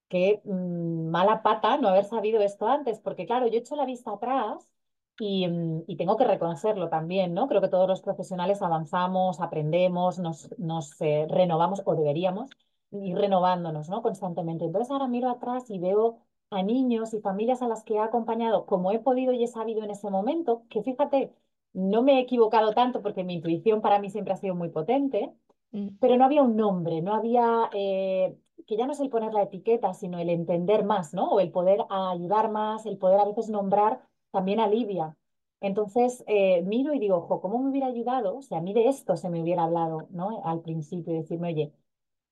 qué 0.10 0.42
mm, 0.46 1.10
mala 1.12 1.44
pata 1.44 1.78
no 1.78 1.90
haber 1.90 2.06
sabido 2.06 2.42
esto 2.42 2.68
antes, 2.68 3.00
porque 3.02 3.26
claro, 3.28 3.48
yo 3.48 3.56
he 3.56 3.60
hecho 3.60 3.76
la 3.78 3.86
vista 3.86 4.12
atrás 4.14 4.73
y, 5.20 5.48
mm, 5.48 5.84
y 5.88 5.96
tengo 5.98 6.18
que 6.18 6.26
reconocerlo 6.26 6.90
también, 6.90 7.34
¿no? 7.34 7.48
Creo 7.48 7.62
que 7.62 7.68
todos 7.70 7.88
los 7.88 8.02
profesionales 8.02 8.62
avanzamos, 8.62 9.40
aprendemos, 9.42 10.20
nos, 10.20 10.50
nos 10.60 11.00
eh, 11.02 11.28
renovamos 11.30 11.82
o 11.86 11.96
deberíamos 11.96 12.50
ir 12.92 13.18
renovándonos, 13.18 13.90
¿no? 13.90 14.02
Constantemente. 14.02 14.66
Entonces 14.66 14.92
ahora 14.92 15.08
miro 15.08 15.30
atrás 15.30 15.70
y 15.70 15.80
veo 15.80 16.20
a 16.52 16.62
niños 16.64 17.14
y 17.14 17.22
familias 17.22 17.62
a 17.62 17.68
las 17.68 17.84
que 17.84 17.96
he 17.96 18.00
acompañado 18.00 18.66
como 18.66 18.92
he 18.92 19.00
podido 19.00 19.34
y 19.34 19.44
he 19.44 19.48
sabido 19.48 19.84
en 19.84 19.90
ese 19.92 20.10
momento, 20.10 20.64
que 20.70 20.84
fíjate, 20.84 21.34
no 21.74 22.04
me 22.04 22.18
he 22.18 22.20
equivocado 22.22 22.74
tanto 22.74 23.02
porque 23.02 23.24
mi 23.24 23.36
intuición 23.36 23.82
para 23.82 24.00
mí 24.00 24.10
siempre 24.12 24.34
ha 24.34 24.38
sido 24.38 24.56
muy 24.56 24.70
potente 24.70 25.34
Mm, 25.72 25.98
pero 26.00 26.18
no 26.18 26.26
había 26.26 26.44
un 26.44 26.56
nombre, 26.56 27.02
no 27.02 27.14
había, 27.16 27.70
eh, 27.74 28.38
que 28.68 28.78
ya 28.78 28.86
no 28.86 28.94
es 28.94 29.00
el 29.00 29.10
poner 29.10 29.34
la 29.34 29.44
etiqueta, 29.44 29.94
sino 29.94 30.20
el 30.20 30.30
entender 30.30 30.86
más, 30.86 31.14
¿no? 31.14 31.30
O 31.32 31.40
el 31.40 31.52
poder 31.52 31.80
ayudar 31.90 32.52
más, 32.52 32.86
el 32.86 32.98
poder 32.98 33.20
a 33.20 33.26
veces 33.26 33.50
nombrar 33.50 34.00
también 34.34 34.60
alivia. 34.60 35.16
Entonces 35.62 36.24
eh, 36.28 36.62
miro 36.64 36.94
y 36.94 37.00
digo, 37.00 37.18
ojo, 37.18 37.42
¿cómo 37.42 37.60
me 37.60 37.70
hubiera 37.72 37.88
ayudado? 37.88 38.38
O 38.38 38.42
sea, 38.42 38.58
a 38.60 38.62
mí 38.62 38.74
de 38.74 38.90
esto 38.90 39.16
se 39.18 39.30
me 39.30 39.42
hubiera 39.42 39.64
hablado, 39.66 40.08
¿no? 40.12 40.44
Al 40.46 40.62
principio, 40.62 41.14
decirme, 41.14 41.50
oye, 41.54 41.74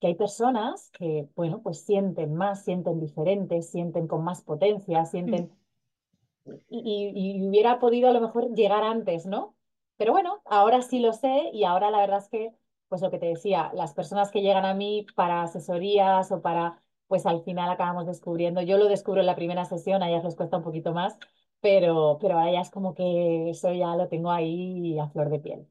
que 0.01 0.07
hay 0.07 0.15
personas 0.15 0.91
que, 0.91 1.29
bueno, 1.35 1.61
pues 1.61 1.81
sienten 1.85 2.33
más, 2.35 2.65
sienten 2.65 2.99
diferentes, 2.99 3.71
sienten 3.71 4.07
con 4.07 4.23
más 4.23 4.41
potencia, 4.43 5.03
mm. 5.03 5.05
sienten 5.05 5.51
y, 6.69 7.11
y 7.15 7.47
hubiera 7.47 7.79
podido 7.79 8.09
a 8.09 8.13
lo 8.13 8.21
mejor 8.21 8.53
llegar 8.53 8.83
antes, 8.83 9.25
¿no? 9.25 9.55
Pero 9.97 10.13
bueno, 10.13 10.41
ahora 10.45 10.81
sí 10.81 10.99
lo 10.99 11.13
sé 11.13 11.51
y 11.53 11.63
ahora 11.63 11.91
la 11.91 11.99
verdad 11.99 12.19
es 12.19 12.29
que, 12.29 12.55
pues 12.89 13.01
lo 13.01 13.11
que 13.11 13.19
te 13.19 13.27
decía, 13.27 13.71
las 13.73 13.93
personas 13.93 14.31
que 14.31 14.41
llegan 14.41 14.65
a 14.65 14.73
mí 14.73 15.05
para 15.15 15.43
asesorías 15.43 16.31
o 16.31 16.41
para, 16.41 16.81
pues 17.07 17.25
al 17.25 17.43
final 17.43 17.69
acabamos 17.69 18.07
descubriendo, 18.07 18.61
yo 18.61 18.77
lo 18.77 18.87
descubro 18.87 19.21
en 19.21 19.27
la 19.27 19.35
primera 19.35 19.65
sesión, 19.65 20.01
a 20.01 20.09
ellas 20.09 20.23
les 20.23 20.35
cuesta 20.35 20.57
un 20.57 20.63
poquito 20.63 20.93
más, 20.93 21.17
pero, 21.61 22.17
pero 22.21 22.39
a 22.39 22.49
ellas 22.49 22.69
como 22.71 22.93
que 22.95 23.49
eso 23.51 23.73
ya 23.73 23.95
lo 23.95 24.07
tengo 24.09 24.31
ahí 24.31 24.97
a 24.99 25.09
flor 25.09 25.29
de 25.29 25.39
piel. 25.39 25.67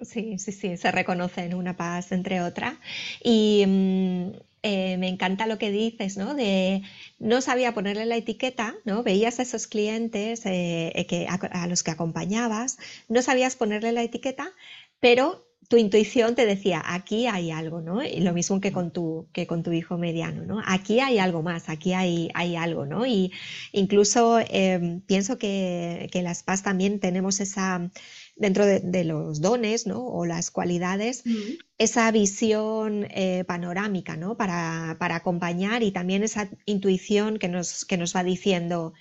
Sí, 0.00 0.38
sí, 0.38 0.52
sí, 0.52 0.76
se 0.76 0.90
reconocen 0.90 1.54
una 1.54 1.76
paz 1.76 2.12
entre 2.12 2.42
otra. 2.42 2.80
Y 3.22 3.64
mm, 3.66 4.30
eh, 4.62 4.96
me 4.98 5.08
encanta 5.08 5.46
lo 5.46 5.56
que 5.58 5.70
dices, 5.70 6.16
¿no? 6.16 6.34
De 6.34 6.82
no 7.18 7.40
sabía 7.40 7.72
ponerle 7.74 8.04
la 8.04 8.16
etiqueta, 8.16 8.74
¿no? 8.84 9.02
Veías 9.02 9.38
a 9.38 9.42
esos 9.42 9.66
clientes 9.66 10.44
eh, 10.46 10.92
eh, 10.94 11.06
que, 11.06 11.26
a 11.28 11.66
los 11.68 11.82
que 11.82 11.92
acompañabas, 11.92 12.78
no 13.08 13.22
sabías 13.22 13.56
ponerle 13.56 13.92
la 13.92 14.02
etiqueta, 14.02 14.52
pero 15.00 15.46
tu 15.74 15.78
intuición 15.78 16.36
te 16.36 16.46
decía, 16.46 16.80
aquí 16.86 17.26
hay 17.26 17.50
algo, 17.50 17.80
¿no? 17.80 18.00
Y 18.00 18.20
lo 18.20 18.32
mismo 18.32 18.60
que 18.60 18.70
con 18.70 18.92
tu, 18.92 19.26
que 19.32 19.48
con 19.48 19.64
tu 19.64 19.72
hijo 19.72 19.98
mediano, 19.98 20.44
¿no? 20.44 20.62
Aquí 20.64 21.00
hay 21.00 21.18
algo 21.18 21.42
más, 21.42 21.68
aquí 21.68 21.94
hay, 21.94 22.30
hay 22.34 22.54
algo, 22.54 22.86
¿no? 22.86 23.04
Y 23.06 23.32
incluso 23.72 24.38
eh, 24.38 25.00
pienso 25.08 25.36
que, 25.36 26.08
que 26.12 26.22
las 26.22 26.44
PAS 26.44 26.62
también 26.62 27.00
tenemos 27.00 27.40
esa 27.40 27.90
dentro 28.36 28.64
de, 28.66 28.78
de, 28.78 29.02
los 29.02 29.40
dones 29.40 29.88
¿no? 29.88 30.06
o 30.06 30.26
las 30.26 30.52
cualidades, 30.52 31.22
Mm. 31.26 31.58
esa 31.78 32.08
visión 32.12 33.08
eh, 33.10 33.42
panorámica 33.44 34.16
¿no? 34.16 34.36
para, 34.36 34.96
para, 35.00 35.16
acompañar 35.16 35.82
y 35.82 35.90
también 35.90 36.22
esa 36.22 36.50
intuición 36.66 37.38
que 37.38 37.48
nos, 37.48 37.84
que 37.84 37.96
nos 37.96 38.14
va 38.14 38.22
diciendo, 38.22 38.92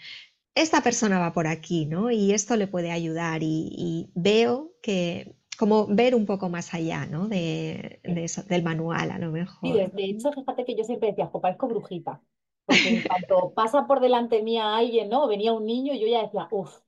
esta 0.55 0.81
persona 0.81 1.19
va 1.19 1.33
por 1.33 1.45
aquí 1.45 1.85
¿no? 1.85 2.09
y 2.09 2.31
esto 2.33 2.55
le 2.55 2.67
puede 2.67 2.91
ayudar 2.91 3.43
y, 3.43 3.69
y 3.77 4.11
veo 4.15 4.73
que 4.81 5.35
como 5.55 5.87
ver 5.87 6.15
un 6.15 6.25
poco 6.25 6.49
más 6.49 6.73
allá 6.73 7.05
¿no? 7.05 7.27
de, 7.27 8.01
de 8.03 8.23
eso, 8.25 8.43
del 8.43 8.63
manual 8.63 9.11
a 9.11 9.19
lo 9.19 9.31
Sí, 9.61 9.71
mejor. 9.71 9.73
de, 9.73 9.87
de 9.87 10.03
hecho, 10.05 10.31
fíjate 10.33 10.65
que 10.65 10.75
yo 10.75 10.83
siempre 10.83 11.09
decía, 11.09 11.27
jo, 11.27 11.39
parezco 11.39 11.67
brujita, 11.69 12.21
porque 12.65 12.89
en 12.89 13.01
cuanto 13.01 13.53
pasa 13.53 13.87
por 13.87 14.01
delante 14.01 14.43
mía 14.43 14.75
alguien, 14.75 15.09
¿no? 15.09 15.27
Venía 15.27 15.53
un 15.53 15.65
niño, 15.65 15.93
yo 15.93 16.05
ya 16.07 16.21
decía, 16.23 16.47
uff, 16.51 16.81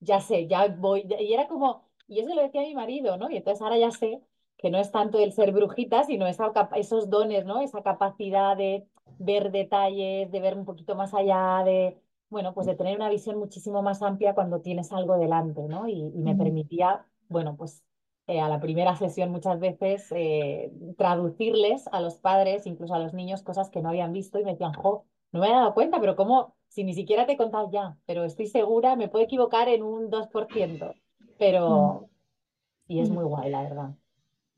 ya 0.00 0.20
sé, 0.20 0.46
ya 0.48 0.68
voy. 0.68 1.06
Y 1.20 1.34
era 1.34 1.48
como, 1.48 1.90
y 2.06 2.20
eso 2.20 2.34
lo 2.34 2.42
decía 2.42 2.62
mi 2.62 2.74
marido, 2.74 3.16
¿no? 3.18 3.30
Y 3.30 3.36
entonces 3.36 3.60
ahora 3.62 3.78
ya 3.78 3.90
sé 3.90 4.22
que 4.56 4.70
no 4.70 4.78
es 4.78 4.90
tanto 4.92 5.18
el 5.18 5.32
ser 5.32 5.52
brujita, 5.52 6.04
sino 6.04 6.26
esa, 6.26 6.52
esos 6.76 7.10
dones, 7.10 7.44
¿no? 7.44 7.60
Esa 7.60 7.82
capacidad 7.82 8.56
de 8.56 8.86
ver 9.18 9.50
detalles, 9.52 10.30
de 10.30 10.40
ver 10.40 10.56
un 10.56 10.64
poquito 10.64 10.94
más 10.96 11.12
allá, 11.14 11.62
de, 11.64 12.00
bueno, 12.30 12.54
pues 12.54 12.66
de 12.66 12.74
tener 12.76 12.96
una 12.96 13.10
visión 13.10 13.38
muchísimo 13.38 13.82
más 13.82 14.00
amplia 14.02 14.34
cuando 14.34 14.60
tienes 14.62 14.92
algo 14.92 15.18
delante, 15.18 15.62
¿no? 15.68 15.88
Y, 15.88 15.94
y 16.14 16.22
me 16.22 16.36
permitía, 16.36 17.06
bueno, 17.28 17.56
pues 17.56 17.84
eh, 18.26 18.40
a 18.40 18.48
la 18.48 18.60
primera 18.60 18.96
sesión 18.96 19.30
muchas 19.30 19.60
veces 19.60 20.10
eh, 20.12 20.72
traducirles 20.96 21.86
a 21.92 22.00
los 22.00 22.16
padres, 22.18 22.66
incluso 22.66 22.94
a 22.94 22.98
los 22.98 23.14
niños, 23.14 23.42
cosas 23.42 23.70
que 23.70 23.82
no 23.82 23.90
habían 23.90 24.12
visto 24.12 24.38
y 24.38 24.44
me 24.44 24.52
decían, 24.52 24.72
jo, 24.74 25.04
no 25.32 25.40
me 25.40 25.46
había 25.46 25.58
dado 25.60 25.74
cuenta, 25.74 26.00
pero 26.00 26.16
¿cómo? 26.16 26.54
Si 26.68 26.84
ni 26.84 26.94
siquiera 26.94 27.26
te 27.26 27.32
he 27.32 27.36
contado 27.36 27.70
ya, 27.70 27.96
pero 28.06 28.24
estoy 28.24 28.46
segura, 28.46 28.96
me 28.96 29.08
puedo 29.08 29.24
equivocar 29.24 29.68
en 29.68 29.82
un 29.82 30.10
2%, 30.10 30.94
mm, 31.18 31.26
pero 31.38 32.08
sí 32.86 33.00
es 33.00 33.10
muy 33.10 33.24
guay, 33.24 33.50
la 33.50 33.62
verdad. 33.62 33.94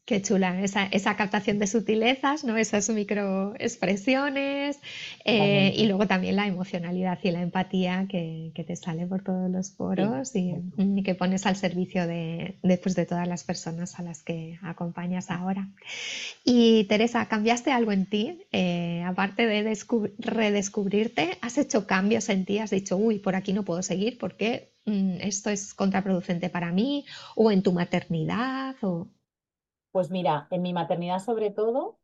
Qué 0.06 0.22
chula, 0.22 0.62
esa, 0.62 0.84
esa 0.86 1.16
captación 1.16 1.58
de 1.58 1.66
sutilezas, 1.66 2.44
¿no? 2.44 2.56
Esas 2.56 2.88
microexpresiones 2.90 4.78
eh, 5.24 5.72
y 5.76 5.86
luego 5.86 6.06
también 6.06 6.36
la 6.36 6.46
emocionalidad 6.46 7.18
y 7.24 7.32
la 7.32 7.42
empatía 7.42 8.06
que, 8.08 8.52
que 8.54 8.62
te 8.62 8.76
sale 8.76 9.06
por 9.08 9.24
todos 9.24 9.50
los 9.50 9.66
Sí. 9.68 9.74
poros 9.76 10.36
y, 10.36 10.54
y 10.76 11.02
que 11.02 11.16
pones 11.16 11.44
al 11.44 11.56
servicio 11.56 12.06
de, 12.06 12.56
de, 12.62 12.78
pues, 12.78 12.94
de 12.94 13.04
todas 13.04 13.26
las 13.26 13.42
personas 13.42 13.98
a 13.98 14.02
las 14.04 14.22
que 14.22 14.60
acompañas 14.62 15.28
ahora. 15.28 15.70
Y 16.44 16.84
Teresa, 16.84 17.26
¿cambiaste 17.28 17.72
algo 17.72 17.92
en 17.92 18.06
ti? 18.06 18.46
Eh, 18.52 19.02
aparte 19.06 19.46
de 19.46 19.64
descub- 19.68 20.12
redescubrirte, 20.18 21.38
¿has 21.42 21.58
hecho 21.58 21.86
cambios 21.86 22.28
en 22.28 22.44
ti? 22.44 22.58
¿Has 22.58 22.70
dicho, 22.70 22.96
uy, 22.96 23.18
por 23.18 23.34
aquí 23.36 23.52
no 23.52 23.64
puedo 23.64 23.82
seguir 23.82 24.18
porque 24.18 24.72
mm, 24.86 25.16
esto 25.22 25.50
es 25.50 25.74
contraproducente 25.74 26.48
para 26.50 26.72
mí? 26.72 27.04
¿O 27.34 27.50
en 27.50 27.62
tu 27.62 27.72
maternidad? 27.72 28.76
O... 28.82 29.08
Pues 29.96 30.10
mira, 30.10 30.46
en 30.50 30.60
mi 30.62 30.74
maternidad 30.74 31.20
sobre 31.20 31.50
todo, 31.50 31.98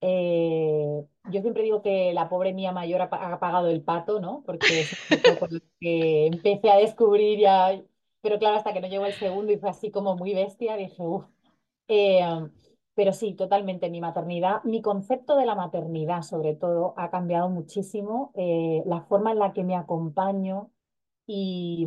eh, 0.00 1.04
yo 1.24 1.42
siempre 1.42 1.62
digo 1.64 1.82
que 1.82 2.12
la 2.14 2.28
pobre 2.30 2.54
mía 2.54 2.72
mayor 2.72 3.02
ha, 3.02 3.10
pa- 3.10 3.32
ha 3.34 3.40
pagado 3.40 3.68
el 3.68 3.82
pato, 3.84 4.20
¿no? 4.20 4.42
Porque 4.46 4.92
es 5.24 5.36
lo 5.40 5.60
que 5.80 6.26
empecé 6.28 6.70
a 6.70 6.76
descubrir 6.78 7.38
ya, 7.40 7.82
pero 8.22 8.38
claro, 8.38 8.56
hasta 8.58 8.72
que 8.74 8.80
no 8.80 8.88
llegó 8.88 9.06
el 9.06 9.14
segundo 9.14 9.52
y 9.52 9.58
fue 9.58 9.70
así 9.70 9.90
como 9.92 10.16
muy 10.16 10.34
bestia, 10.34 10.76
dije, 10.76 11.02
uff. 11.02 11.26
Eh, 11.88 12.20
pero 12.94 13.12
sí, 13.12 13.34
totalmente, 13.34 13.90
mi 13.90 14.00
maternidad, 14.00 14.62
mi 14.64 14.82
concepto 14.82 15.36
de 15.36 15.46
la 15.46 15.54
maternidad 15.56 16.22
sobre 16.22 16.54
todo 16.56 16.94
ha 16.98 17.10
cambiado 17.10 17.48
muchísimo, 17.50 18.32
eh, 18.36 18.82
la 18.86 19.02
forma 19.02 19.32
en 19.32 19.38
la 19.40 19.52
que 19.52 19.64
me 19.64 19.76
acompaño 19.76 20.70
y, 21.26 21.86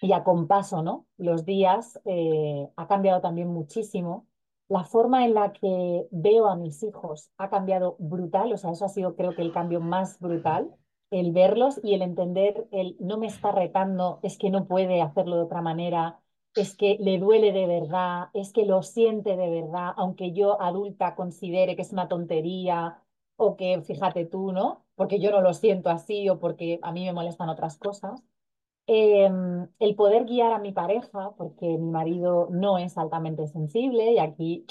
y 0.00 0.12
acompaso, 0.12 0.82
¿no? 0.82 1.06
Los 1.16 1.44
días 1.44 2.00
eh, 2.04 2.68
ha 2.76 2.86
cambiado 2.86 3.20
también 3.20 3.48
muchísimo. 3.48 4.26
La 4.68 4.84
forma 4.84 5.24
en 5.24 5.34
la 5.34 5.52
que 5.52 6.06
veo 6.10 6.46
a 6.46 6.56
mis 6.56 6.82
hijos 6.82 7.30
ha 7.38 7.48
cambiado 7.50 7.96
brutal, 7.98 8.52
o 8.52 8.56
sea, 8.56 8.70
eso 8.72 8.84
ha 8.84 8.88
sido 8.88 9.16
creo 9.16 9.34
que 9.34 9.42
el 9.42 9.52
cambio 9.52 9.80
más 9.80 10.18
brutal, 10.20 10.70
el 11.10 11.32
verlos 11.32 11.80
y 11.82 11.94
el 11.94 12.02
entender, 12.02 12.68
el 12.70 12.96
no 13.00 13.18
me 13.18 13.26
está 13.26 13.50
retando, 13.52 14.20
es 14.22 14.36
que 14.38 14.50
no 14.50 14.66
puede 14.66 15.00
hacerlo 15.02 15.36
de 15.36 15.42
otra 15.44 15.62
manera, 15.62 16.20
es 16.54 16.76
que 16.76 16.98
le 17.00 17.18
duele 17.18 17.52
de 17.52 17.66
verdad, 17.66 18.28
es 18.34 18.52
que 18.52 18.66
lo 18.66 18.82
siente 18.82 19.36
de 19.36 19.50
verdad, 19.50 19.92
aunque 19.96 20.32
yo 20.32 20.60
adulta 20.60 21.14
considere 21.14 21.76
que 21.76 21.82
es 21.82 21.92
una 21.92 22.08
tontería 22.08 23.02
o 23.36 23.56
que 23.56 23.80
fíjate 23.82 24.26
tú, 24.26 24.52
¿no? 24.52 24.84
Porque 24.96 25.18
yo 25.20 25.30
no 25.30 25.40
lo 25.40 25.54
siento 25.54 25.88
así 25.90 26.28
o 26.28 26.38
porque 26.38 26.78
a 26.82 26.92
mí 26.92 27.04
me 27.04 27.12
molestan 27.12 27.48
otras 27.48 27.78
cosas 27.78 28.22
eh, 28.88 29.30
el 29.80 29.96
poder 29.96 30.26
guiar 30.26 30.52
a 30.54 30.60
mi 30.60 30.72
pareja, 30.72 31.32
porque 31.38 31.66
mi 31.78 31.90
marido 31.92 32.48
no 32.52 32.78
es 32.78 32.98
altamente 32.98 33.48
sensible 33.48 34.12
y 34.12 34.20
aquí 34.20 34.66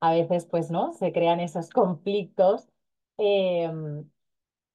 a 0.00 0.12
veces, 0.12 0.46
pues, 0.46 0.70
¿no? 0.72 0.94
Se 0.94 1.12
crean 1.12 1.40
esos 1.40 1.70
conflictos. 1.72 2.68
Eh, 3.18 3.70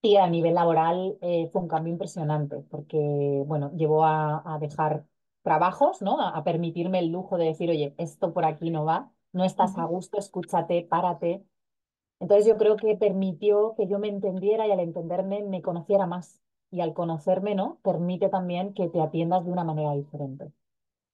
y 0.01 0.17
a 0.17 0.27
nivel 0.27 0.55
laboral 0.55 1.17
eh, 1.21 1.49
fue 1.51 1.61
un 1.61 1.67
cambio 1.67 1.93
impresionante, 1.93 2.57
porque, 2.69 2.97
bueno, 3.45 3.71
llevó 3.75 4.03
a, 4.05 4.43
a 4.55 4.59
dejar 4.59 5.05
trabajos, 5.43 6.01
¿no? 6.01 6.19
A, 6.21 6.29
a 6.37 6.43
permitirme 6.43 6.99
el 6.99 7.07
lujo 7.09 7.37
de 7.37 7.45
decir, 7.45 7.69
oye, 7.69 7.95
esto 7.97 8.33
por 8.33 8.45
aquí 8.45 8.69
no 8.71 8.85
va, 8.85 9.11
no 9.31 9.45
estás 9.45 9.77
a 9.77 9.85
gusto, 9.85 10.17
escúchate, 10.19 10.83
párate. 10.89 11.45
Entonces 12.21 12.47
yo 12.47 12.57
creo 12.57 12.77
que 12.77 12.97
permitió 12.97 13.75
que 13.77 13.87
yo 13.87 13.99
me 13.99 14.09
entendiera 14.09 14.67
y 14.67 14.71
al 14.73 14.81
entenderme 14.81 15.43
me 15.43 15.63
conociera 15.63 16.07
más. 16.07 16.42
Y 16.73 16.81
al 16.81 16.93
conocerme, 16.93 17.55
¿no? 17.55 17.79
Permite 17.83 18.27
también 18.27 18.73
que 18.73 18.89
te 18.89 18.99
atiendas 19.01 19.45
de 19.45 19.51
una 19.51 19.63
manera 19.63 19.93
diferente. 19.95 20.51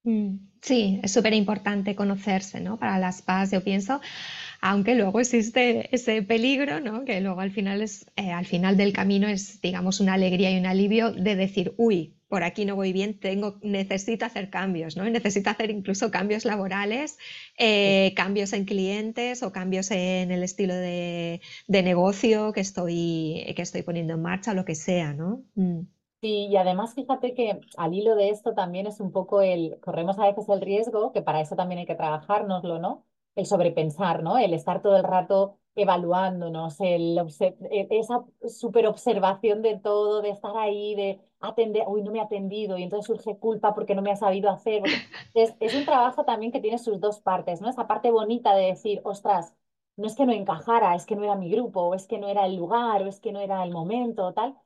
Mm, 0.02 0.36
Sí, 0.62 1.00
es 1.02 1.12
súper 1.12 1.32
importante 1.32 1.94
conocerse, 1.96 2.60
¿no? 2.60 2.78
Para 2.78 2.98
las 2.98 3.22
PAS, 3.22 3.50
yo 3.52 3.64
pienso, 3.64 4.00
aunque 4.60 4.94
luego 4.94 5.20
existe 5.20 5.94
ese 5.94 6.22
peligro, 6.22 6.80
¿no? 6.80 7.04
Que 7.06 7.20
luego 7.22 7.40
al 7.40 7.50
final 7.52 7.82
es, 7.82 8.10
eh, 8.16 8.30
al 8.32 8.46
final 8.46 8.76
del 8.76 8.92
camino 8.92 9.28
es, 9.28 9.60
digamos, 9.62 10.00
una 10.00 10.14
alegría 10.14 10.50
y 10.52 10.58
un 10.58 10.66
alivio 10.66 11.12
de 11.12 11.36
decir, 11.36 11.74
uy, 11.78 12.19
por 12.30 12.44
aquí 12.44 12.64
no 12.64 12.76
voy 12.76 12.92
bien, 12.94 13.20
tengo, 13.20 13.58
necesito 13.62 14.24
hacer 14.26 14.50
cambios, 14.50 14.96
¿no? 14.96 15.04
Necesito 15.10 15.50
hacer 15.50 15.70
incluso 15.70 16.10
cambios 16.10 16.46
laborales, 16.46 17.18
eh, 17.58 18.14
cambios 18.16 18.54
en 18.54 18.64
clientes 18.66 19.42
o 19.42 19.52
cambios 19.52 19.90
en 19.90 20.30
el 20.32 20.42
estilo 20.44 20.74
de, 20.74 21.42
de 21.68 21.82
negocio 21.82 22.52
que 22.54 22.60
estoy, 22.62 23.52
que 23.56 23.62
estoy 23.62 23.82
poniendo 23.82 24.14
en 24.14 24.22
marcha, 24.22 24.54
lo 24.54 24.64
que 24.64 24.74
sea, 24.76 25.12
¿no? 25.14 25.44
Mm, 25.56 25.80
Sí, 26.22 26.48
y 26.50 26.56
además 26.56 26.94
fíjate 26.94 27.34
que 27.34 27.60
al 27.78 27.94
hilo 27.94 28.14
de 28.14 28.28
esto 28.28 28.52
también 28.54 28.86
es 28.86 29.00
un 29.00 29.10
poco 29.10 29.40
el, 29.40 29.80
corremos 29.80 30.18
a 30.18 30.26
veces 30.26 30.46
el 30.50 30.60
riesgo, 30.60 31.12
que 31.12 31.22
para 31.22 31.40
eso 31.40 31.56
también 31.56 31.78
hay 31.78 31.86
que 31.86 31.94
trabajárnoslo, 31.94 32.78
¿no? 32.78 33.06
el 33.36 33.46
sobrepensar, 33.46 34.22
¿no? 34.22 34.36
El 34.38 34.52
estar 34.52 34.82
todo 34.82 34.96
el 34.96 35.04
rato 35.04 35.58
evaluándonos, 35.74 36.80
el 36.80 37.18
e, 37.40 37.86
esa 37.90 38.24
super 38.48 38.86
observación 38.86 39.62
de 39.62 39.78
todo, 39.78 40.22
de 40.22 40.30
estar 40.30 40.56
ahí, 40.56 40.94
de 40.94 41.20
atender, 41.40 41.84
uy, 41.88 42.02
no 42.02 42.10
me 42.10 42.20
ha 42.20 42.24
atendido 42.24 42.76
y 42.78 42.82
entonces 42.82 43.06
surge 43.06 43.38
culpa 43.38 43.74
porque 43.74 43.94
no 43.94 44.02
me 44.02 44.10
ha 44.12 44.16
sabido 44.16 44.50
hacer. 44.50 44.82
Es, 45.34 45.54
es 45.60 45.74
un 45.74 45.84
trabajo 45.84 46.24
también 46.24 46.50
que 46.52 46.60
tiene 46.60 46.78
sus 46.78 47.00
dos 47.00 47.20
partes, 47.20 47.60
¿no? 47.60 47.68
Esa 47.70 47.86
parte 47.86 48.10
bonita 48.10 48.54
de 48.54 48.66
decir, 48.66 49.00
ostras, 49.04 49.54
no 49.96 50.06
es 50.06 50.16
que 50.16 50.26
no 50.26 50.32
encajara, 50.32 50.94
es 50.96 51.06
que 51.06 51.14
no 51.16 51.22
era 51.24 51.36
mi 51.36 51.50
grupo, 51.50 51.82
o 51.82 51.94
es 51.94 52.06
que 52.08 52.18
no 52.18 52.28
era 52.28 52.46
el 52.46 52.56
lugar, 52.56 53.02
o 53.02 53.06
es 53.08 53.20
que 53.20 53.32
no 53.32 53.40
era 53.40 53.62
el 53.64 53.70
momento, 53.72 54.26
o 54.26 54.32
tal. 54.34 54.56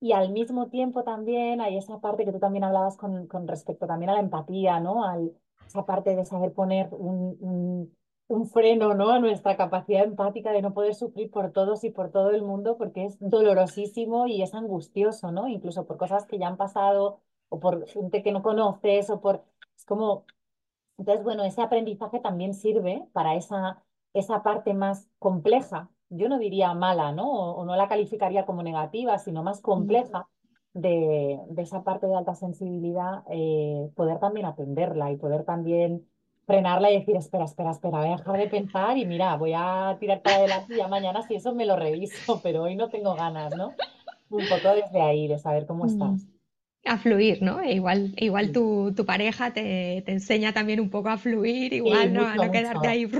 Y 0.00 0.12
al 0.12 0.30
mismo 0.32 0.68
tiempo 0.68 1.04
también 1.04 1.60
hay 1.60 1.76
esa 1.78 2.00
parte 2.00 2.24
que 2.24 2.32
tú 2.32 2.38
también 2.38 2.64
hablabas 2.64 2.96
con, 2.96 3.26
con 3.28 3.48
respecto 3.48 3.86
también 3.86 4.10
a 4.10 4.14
la 4.14 4.20
empatía, 4.20 4.78
¿no? 4.80 5.04
Al, 5.04 5.32
esa 5.66 5.86
parte 5.86 6.14
de 6.14 6.24
saber 6.24 6.52
poner 6.52 6.88
un, 6.92 7.36
un, 7.40 7.95
un, 8.28 8.46
freno, 8.48 8.94
¿no? 8.94 9.10
A 9.10 9.18
nuestra 9.18 9.56
capacidad 9.56 10.04
empática 10.04 10.52
de 10.52 10.62
no 10.62 10.74
poder 10.74 10.94
sufrir 10.94 11.30
por 11.30 11.52
todos 11.52 11.84
y 11.84 11.90
por 11.90 12.10
todo 12.10 12.30
el 12.30 12.42
mundo 12.42 12.76
porque 12.76 13.04
es 13.06 13.16
dolorosísimo 13.20 14.26
y 14.26 14.42
es 14.42 14.54
angustioso, 14.54 15.32
¿no? 15.32 15.48
Incluso 15.48 15.86
por 15.86 15.96
cosas 15.98 16.26
que 16.26 16.38
ya 16.38 16.48
han 16.48 16.56
pasado 16.56 17.20
o 17.48 17.60
por 17.60 17.86
gente 17.86 18.22
que 18.22 18.32
no 18.32 18.42
conoces 18.42 19.10
o 19.10 19.20
por... 19.20 19.44
Es 19.76 19.84
como... 19.84 20.24
Entonces, 20.98 21.24
bueno, 21.24 21.44
ese 21.44 21.62
aprendizaje 21.62 22.20
también 22.20 22.54
sirve 22.54 23.06
para 23.12 23.34
esa, 23.36 23.84
esa 24.14 24.42
parte 24.42 24.74
más 24.74 25.08
compleja 25.18 25.90
yo 26.08 26.28
no 26.28 26.38
diría 26.38 26.74
mala, 26.74 27.12
¿no? 27.12 27.54
O, 27.54 27.64
no 27.64 27.76
la 27.76 27.88
calificaría 27.88 28.46
como 28.46 28.62
negativa, 28.62 29.18
sino 29.18 29.42
más 29.42 29.60
compleja 29.60 30.28
de, 30.72 31.40
esa 31.56 31.82
parte 31.84 32.06
de 32.06 32.14
alta 32.14 32.34
sensibilidad, 32.34 33.24
eh, 33.30 33.90
poder 33.94 34.18
también 34.20 34.46
atenderla 34.46 35.10
y 35.10 35.16
poder 35.16 35.44
también 35.44 36.06
frenarla 36.46 36.90
y 36.90 37.00
decir, 37.00 37.16
espera, 37.16 37.44
espera, 37.44 37.72
espera, 37.72 37.98
voy 37.98 38.08
a 38.08 38.16
dejar 38.16 38.38
de 38.38 38.48
pensar 38.48 38.96
y 38.96 39.04
mira, 39.04 39.36
voy 39.36 39.52
a 39.54 39.96
tirar 40.00 40.22
para 40.22 40.36
adelante 40.36 40.74
y 40.74 40.78
ya 40.78 40.88
mañana 40.88 41.22
si 41.22 41.34
eso 41.34 41.54
me 41.54 41.66
lo 41.66 41.76
reviso, 41.76 42.40
pero 42.42 42.62
hoy 42.62 42.76
no 42.76 42.88
tengo 42.88 43.14
ganas, 43.14 43.54
¿no? 43.56 43.74
Un 44.28 44.44
poco 44.48 44.74
desde 44.74 45.00
ahí, 45.00 45.28
de 45.28 45.38
saber 45.38 45.66
cómo 45.66 45.86
estás 45.86 46.26
a 46.86 46.98
fluir, 46.98 47.42
¿no? 47.42 47.60
E 47.60 47.74
igual, 47.74 48.14
igual 48.16 48.52
tu, 48.52 48.92
tu 48.94 49.04
pareja 49.04 49.52
te, 49.52 50.02
te, 50.06 50.12
enseña 50.12 50.52
también 50.52 50.80
un 50.80 50.88
poco 50.88 51.08
a 51.08 51.18
fluir, 51.18 51.72
igual 51.72 52.12
no, 52.12 52.26
a 52.26 52.36
no 52.36 52.50
quedarte 52.50 52.86
ahí. 52.86 53.10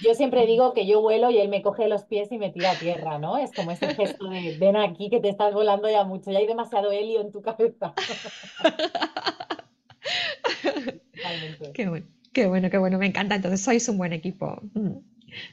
Yo 0.00 0.14
siempre 0.14 0.46
digo 0.46 0.72
que 0.72 0.86
yo 0.86 1.02
vuelo 1.02 1.30
y 1.30 1.38
él 1.38 1.48
me 1.48 1.62
coge 1.62 1.88
los 1.88 2.04
pies 2.04 2.30
y 2.30 2.38
me 2.38 2.50
tira 2.50 2.70
a 2.70 2.78
tierra, 2.78 3.18
¿no? 3.18 3.36
Es 3.36 3.52
como 3.52 3.72
ese 3.72 3.94
gesto 3.94 4.28
de 4.28 4.56
ven 4.58 4.76
aquí 4.76 5.10
que 5.10 5.20
te 5.20 5.28
estás 5.28 5.52
volando 5.52 5.90
ya 5.90 6.04
mucho, 6.04 6.30
ya 6.30 6.38
hay 6.38 6.46
demasiado 6.46 6.92
helio 6.92 7.20
en 7.20 7.32
tu 7.32 7.42
cabeza. 7.42 7.94
qué 11.74 11.88
bueno, 11.88 12.06
qué 12.34 12.46
bueno, 12.46 12.68
qué 12.68 12.78
bueno, 12.78 12.98
me 12.98 13.06
encanta. 13.06 13.36
Entonces 13.36 13.62
sois 13.62 13.88
un 13.88 13.96
buen 13.96 14.12
equipo. 14.12 14.58
Mm. 14.74 14.98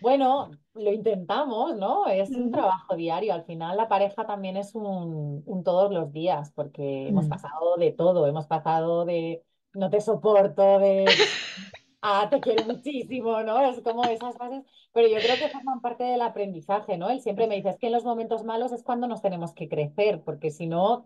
Bueno, 0.02 0.52
lo 0.74 0.92
intentamos, 0.92 1.76
¿no? 1.78 2.08
Es 2.08 2.30
un 2.32 2.52
trabajo 2.52 2.96
diario. 2.96 3.34
Al 3.34 3.46
final 3.46 3.78
la 3.78 3.88
pareja 3.88 4.26
también 4.26 4.58
es 4.58 4.76
un, 4.76 5.44
todos 5.64 5.92
los 5.92 6.12
días, 6.12 6.52
porque 6.54 7.08
hemos 7.08 7.28
mm. 7.28 7.30
pasado 7.30 7.78
de 7.78 7.92
todo. 7.92 8.28
Hemos 8.28 8.48
pasado 8.48 9.06
de 9.06 9.44
no 9.74 9.90
te 9.90 10.02
soporto, 10.02 10.80
de 10.80 11.06
ah, 12.02 12.28
te 12.30 12.42
quiero 12.42 12.66
muchísimo, 12.66 13.42
¿no? 13.44 13.62
Es 13.62 13.82
como 13.82 14.04
esas 14.04 14.36
fases. 14.38 14.64
Pero 14.94 15.08
yo 15.08 15.18
creo 15.18 15.38
que 15.38 15.50
forman 15.50 15.82
parte 15.82 16.04
del 16.04 16.22
aprendizaje, 16.22 16.98
¿no? 16.98 17.10
Él 17.10 17.22
siempre 17.22 17.48
me 17.48 17.56
dice, 17.56 17.70
es 17.70 17.78
que 17.78 17.88
en 17.88 17.94
los 17.94 18.04
momentos 18.04 18.44
malos 18.44 18.74
es 18.74 18.84
cuando 18.84 19.08
nos 19.08 19.22
tenemos 19.22 19.54
que 19.54 19.70
crecer, 19.70 20.22
porque 20.24 20.52
si 20.52 20.68
no, 20.68 21.06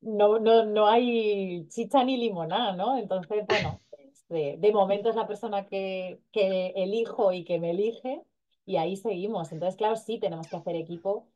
no, 0.00 0.38
no, 0.38 0.64
no 0.64 0.86
hay 0.88 1.66
chicha 1.68 2.02
ni 2.04 2.16
limonada, 2.16 2.74
¿no? 2.74 2.96
Entonces, 2.96 3.44
bueno 3.46 3.78
de, 4.30 4.72
momento 4.72 5.10
es 5.10 5.16
la 5.16 5.26
persona 5.26 5.66
que, 5.66 6.20
que 6.32 6.72
elijo 6.76 7.32
y 7.32 7.44
que 7.44 7.58
me 7.58 7.70
elige 7.70 8.22
y 8.64 8.76
ahí 8.76 8.96
seguimos. 8.96 9.52
Entonces, 9.52 9.76
claro, 9.76 9.96
sí 9.96 10.18
tenemos 10.18 10.48
que 10.48 10.56
hacer 10.56 10.76
equipo 10.76 11.26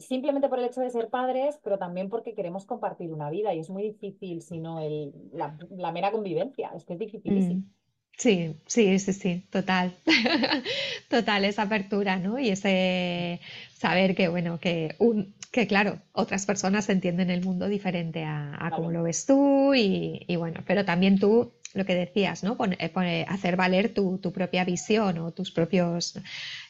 simplemente 0.00 0.48
por 0.48 0.58
el 0.58 0.64
hecho 0.64 0.80
de 0.80 0.90
ser 0.90 1.08
padres, 1.08 1.58
pero 1.62 1.78
también 1.78 2.08
porque 2.08 2.34
queremos 2.34 2.64
compartir 2.64 3.12
una 3.12 3.30
vida 3.30 3.54
y 3.54 3.60
es 3.60 3.70
muy 3.70 3.82
difícil, 3.82 4.42
sino 4.42 4.80
el, 4.80 5.12
la, 5.32 5.92
mera 5.92 6.10
convivencia, 6.10 6.70
es 6.74 6.84
que 6.84 6.94
es 6.94 6.98
dificilísimo. 6.98 7.60
Mm. 7.60 7.70
Sí, 8.16 8.56
sí, 8.66 8.98
sí, 8.98 9.12
sí, 9.14 9.46
total. 9.50 9.94
total, 11.08 11.44
esa 11.44 11.62
apertura, 11.62 12.16
¿no? 12.16 12.38
Y 12.38 12.50
ese 12.50 13.40
saber 13.72 14.14
que, 14.14 14.28
bueno, 14.28 14.58
que, 14.58 14.94
un, 14.98 15.34
que 15.50 15.66
claro, 15.66 16.00
otras 16.12 16.44
personas 16.44 16.88
entienden 16.90 17.30
el 17.30 17.42
mundo 17.42 17.68
diferente 17.68 18.24
a, 18.24 18.58
a 18.58 18.70
cómo 18.72 18.90
lo 18.90 19.04
ves 19.04 19.24
tú 19.24 19.72
y, 19.74 20.24
y, 20.26 20.36
bueno, 20.36 20.60
pero 20.66 20.84
también 20.84 21.18
tú 21.18 21.52
lo 21.74 21.84
que 21.84 21.94
decías, 21.94 22.42
¿no? 22.42 22.56
Eh, 22.70 23.24
hacer 23.28 23.56
valer 23.56 23.94
tu, 23.94 24.20
propia 24.32 24.64
visión 24.64 25.18
o 25.18 25.32
tus 25.32 25.50
propios 25.50 26.18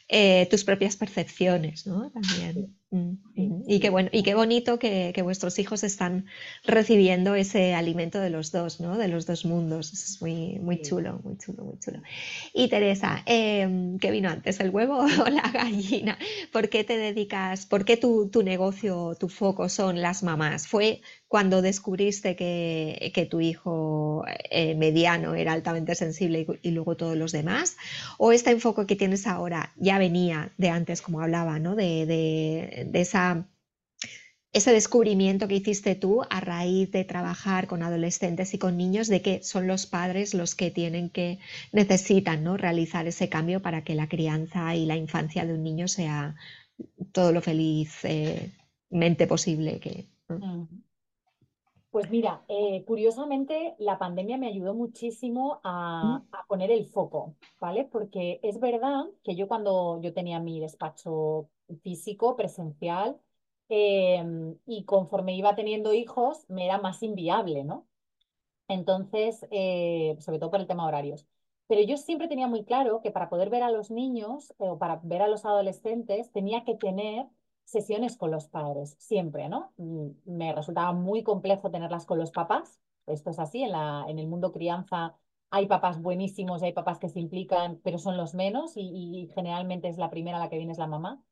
eh, 0.09 0.47
tus 0.51 0.65
propias 0.65 0.97
percepciones, 0.97 1.87
¿no? 1.87 2.11
También. 2.11 2.80
Y 2.93 3.79
qué 3.79 3.89
bueno, 3.89 4.09
y 4.13 4.25
qué 4.25 4.35
bonito 4.35 4.81
que, 4.81 5.15
vuestros 5.23 5.61
hijos 5.61 5.85
están 5.85 6.27
recibiendo 6.65 7.37
ese 7.37 7.75
alimento 7.75 8.19
de 8.19 8.31
los 8.31 8.51
dos, 8.51 8.81
¿no? 8.81 8.99
De 8.99 9.07
los 9.07 9.27
dos 9.27 9.45
mundos. 9.45 9.93
Es 9.93 10.21
muy, 10.21 10.59
muy 10.59 10.83
chulo, 10.83 11.21
muy 11.23 11.37
chulo, 11.39 11.65
muy 11.65 11.79
chulo. 11.79 12.03
Y 12.53 12.69
Teresa, 12.69 13.23
em, 13.27 13.99
¿qué 13.99 14.11
vino 14.11 14.29
antes, 14.29 14.59
el 14.59 14.71
huevo 14.71 14.99
o 15.27 15.31
la 15.31 15.49
gallina? 15.53 16.19
¿Por 16.53 16.69
qué 16.69 16.83
te 16.83 16.97
dedicas, 16.97 17.65
por 17.67 17.85
qué 17.85 17.97
tu, 17.97 18.29
tu 18.29 18.43
negocio, 18.43 19.17
tu 19.19 19.29
foco 19.29 19.69
son 19.69 20.01
las 20.03 20.25
mamás? 20.25 20.67
¿Fue 20.67 21.01
cuando 21.29 21.63
descubriste 21.63 22.35
que, 22.35 23.13
que 23.15 23.25
tu 23.25 23.41
hijo 23.41 24.25
eh, 24.51 24.75
mediano 24.75 25.37
era 25.37 25.53
altamente 25.53 25.95
sensible 25.95 26.45
y, 26.61 26.71
luego 26.73 26.97
todos 26.97 27.17
los 27.17 27.31
demás? 27.31 27.77
¿O 28.19 28.33
este 28.33 28.51
enfoque 28.51 28.85
que 28.85 28.97
tienes 28.97 29.29
ahora 29.29 29.73
ya 29.77 29.99
venía 29.99 30.51
de 30.59 30.71
antes, 30.71 31.03
como 31.03 31.21
hablaba, 31.21 31.61
¿no? 31.61 31.77
de, 31.77 32.05
de, 32.05 32.80
esa 32.93 33.47
ese 34.53 34.73
descubrimiento 34.73 35.47
que 35.47 35.57
hiciste 35.57 35.95
tú 35.95 36.23
a 36.29 36.41
raíz 36.41 36.91
de 36.91 37.05
trabajar 37.05 37.69
con 37.69 37.83
adolescentes 37.83 38.53
y 38.53 38.59
con 38.59 38.77
niños, 38.77 39.07
de 39.07 39.23
que 39.23 39.43
son 39.43 39.69
los 39.69 39.87
padres 39.87 40.35
los 40.35 40.57
que 40.57 40.71
tienen 40.71 41.09
que, 41.11 41.39
necesitan 41.73 42.43
¿no? 42.43 42.57
realizar 42.57 43.07
ese 43.07 43.29
cambio 43.29 43.63
para 43.63 43.85
que 43.85 43.95
la 43.95 44.09
crianza 44.09 44.75
y 44.75 44.87
la 44.87 44.97
infancia 44.97 45.47
de 45.47 45.55
un 45.55 45.63
niño 45.63 45.87
sea 45.87 46.35
todo 47.13 47.31
lo 47.31 47.43
felizmente 47.43 49.27
posible. 49.29 49.79
Que, 49.79 50.07
pues 51.91 52.11
mira, 52.11 52.43
eh, 52.49 52.85
curiosamente 52.85 53.77
la 53.79 53.99
pandemia 53.99 54.37
me 54.37 54.49
ayudó 54.49 54.75
muchísimo 54.75 55.61
a, 55.63 56.23
poner 56.49 56.73
el 56.73 56.87
foco, 56.87 57.37
¿vale? 57.61 57.85
Porque 57.85 58.41
es 58.43 58.59
verdad 58.59 59.05
que 59.23 59.37
yo 59.37 59.47
cuando 59.47 60.01
yo 60.03 60.13
tenía 60.13 60.41
mi 60.41 60.59
despacho 60.59 61.49
físico, 61.79 62.37
presencial, 62.37 63.21
em, 63.69 64.57
y 64.67 64.85
conforme 64.85 65.37
iba 65.37 65.55
teniendo 65.55 65.95
hijos, 65.95 66.45
me 66.49 66.65
era 66.65 66.79
más 66.79 67.03
inviable, 67.03 67.65
¿no? 67.65 67.87
Entonces, 68.69 69.47
eh, 69.51 70.17
sobre 70.21 70.39
todo 70.39 70.51
por 70.51 70.61
el 70.61 70.67
tema 70.67 70.87
horarios. 70.87 71.27
Pero 71.67 71.83
yo 71.83 71.97
siempre 71.97 72.29
tenía 72.29 72.49
muy 72.49 72.65
claro 72.65 73.01
que 73.03 73.11
para 73.13 73.29
poder 73.31 73.51
ver 73.51 73.63
a 73.63 73.71
los 73.71 73.91
niños 73.91 74.51
eh, 74.59 74.69
o 74.69 74.79
para 74.79 75.01
ver 75.05 75.23
a 75.23 75.29
los 75.29 75.45
adolescentes 75.45 76.33
tenía 76.33 76.65
que 76.65 76.77
tener 76.77 77.27
sesiones 77.65 78.17
con 78.17 78.31
los 78.31 78.49
padres, 78.49 78.97
siempre, 78.99 79.49
¿no? 79.49 79.73
Mm, 79.77 80.11
me 80.25 80.53
resultaba 80.55 80.93
muy 80.93 81.23
complejo 81.23 81.71
tenerlas 81.71 82.07
con 82.07 82.19
los 82.19 82.33
papás. 82.33 82.81
Esto 83.07 83.31
es 83.31 83.39
así, 83.39 83.63
en, 83.63 83.73
la, 83.73 84.05
en 84.09 84.19
el 84.19 84.27
mundo 84.29 84.53
crianza 84.53 85.17
hay 85.51 85.67
papás 85.67 86.01
buenísimos 86.01 86.63
y 86.63 86.67
hay 86.67 86.73
papás 86.73 86.99
que 86.99 87.09
se 87.09 87.21
implican, 87.21 87.81
pero 87.83 87.99
son 87.99 88.17
los 88.17 88.35
menos 88.35 88.73
y, 88.77 89.29
generalmente 89.35 89.89
es 89.89 89.99
la 89.99 90.11
primera 90.11 90.39
la 90.39 90.49
que 90.49 90.57
viene 90.57 90.73
es 90.73 90.79
la 90.79 90.87
mamá. 90.87 91.23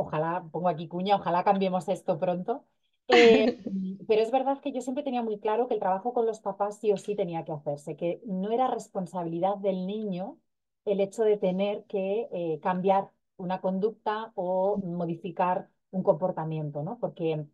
Ojalá, 0.00 0.48
pongo 0.50 0.68
aquí 0.68 0.88
cuña, 0.88 1.16
ojalá 1.16 1.44
cambiemos 1.44 1.88
esto 1.88 2.18
pronto. 2.18 2.64
Eh, 3.12 3.58
pero 4.06 4.22
es 4.22 4.30
verdad 4.30 4.60
que 4.60 4.70
yo 4.70 4.80
siempre 4.80 5.02
tenía 5.02 5.20
muy 5.20 5.40
claro 5.40 5.66
que 5.66 5.74
el 5.74 5.80
trabajo 5.80 6.12
con 6.12 6.26
los 6.26 6.38
papás 6.38 6.78
sí 6.78 6.92
o 6.92 6.96
sí 6.96 7.16
tenía 7.16 7.44
que 7.44 7.50
hacerse, 7.50 7.96
que 7.96 8.20
no 8.24 8.52
era 8.52 8.68
responsabilidad 8.68 9.56
del 9.56 9.84
niño 9.84 10.38
el 10.84 11.00
hecho 11.00 11.24
de 11.24 11.36
tener 11.36 11.84
que 11.86 12.28
eh, 12.30 12.60
cambiar 12.62 13.10
una 13.36 13.60
conducta 13.60 14.30
o 14.36 14.76
modificar 14.78 15.70
un 15.90 16.04
comportamiento, 16.04 16.84
¿no? 16.84 16.98
Porque 17.00 17.46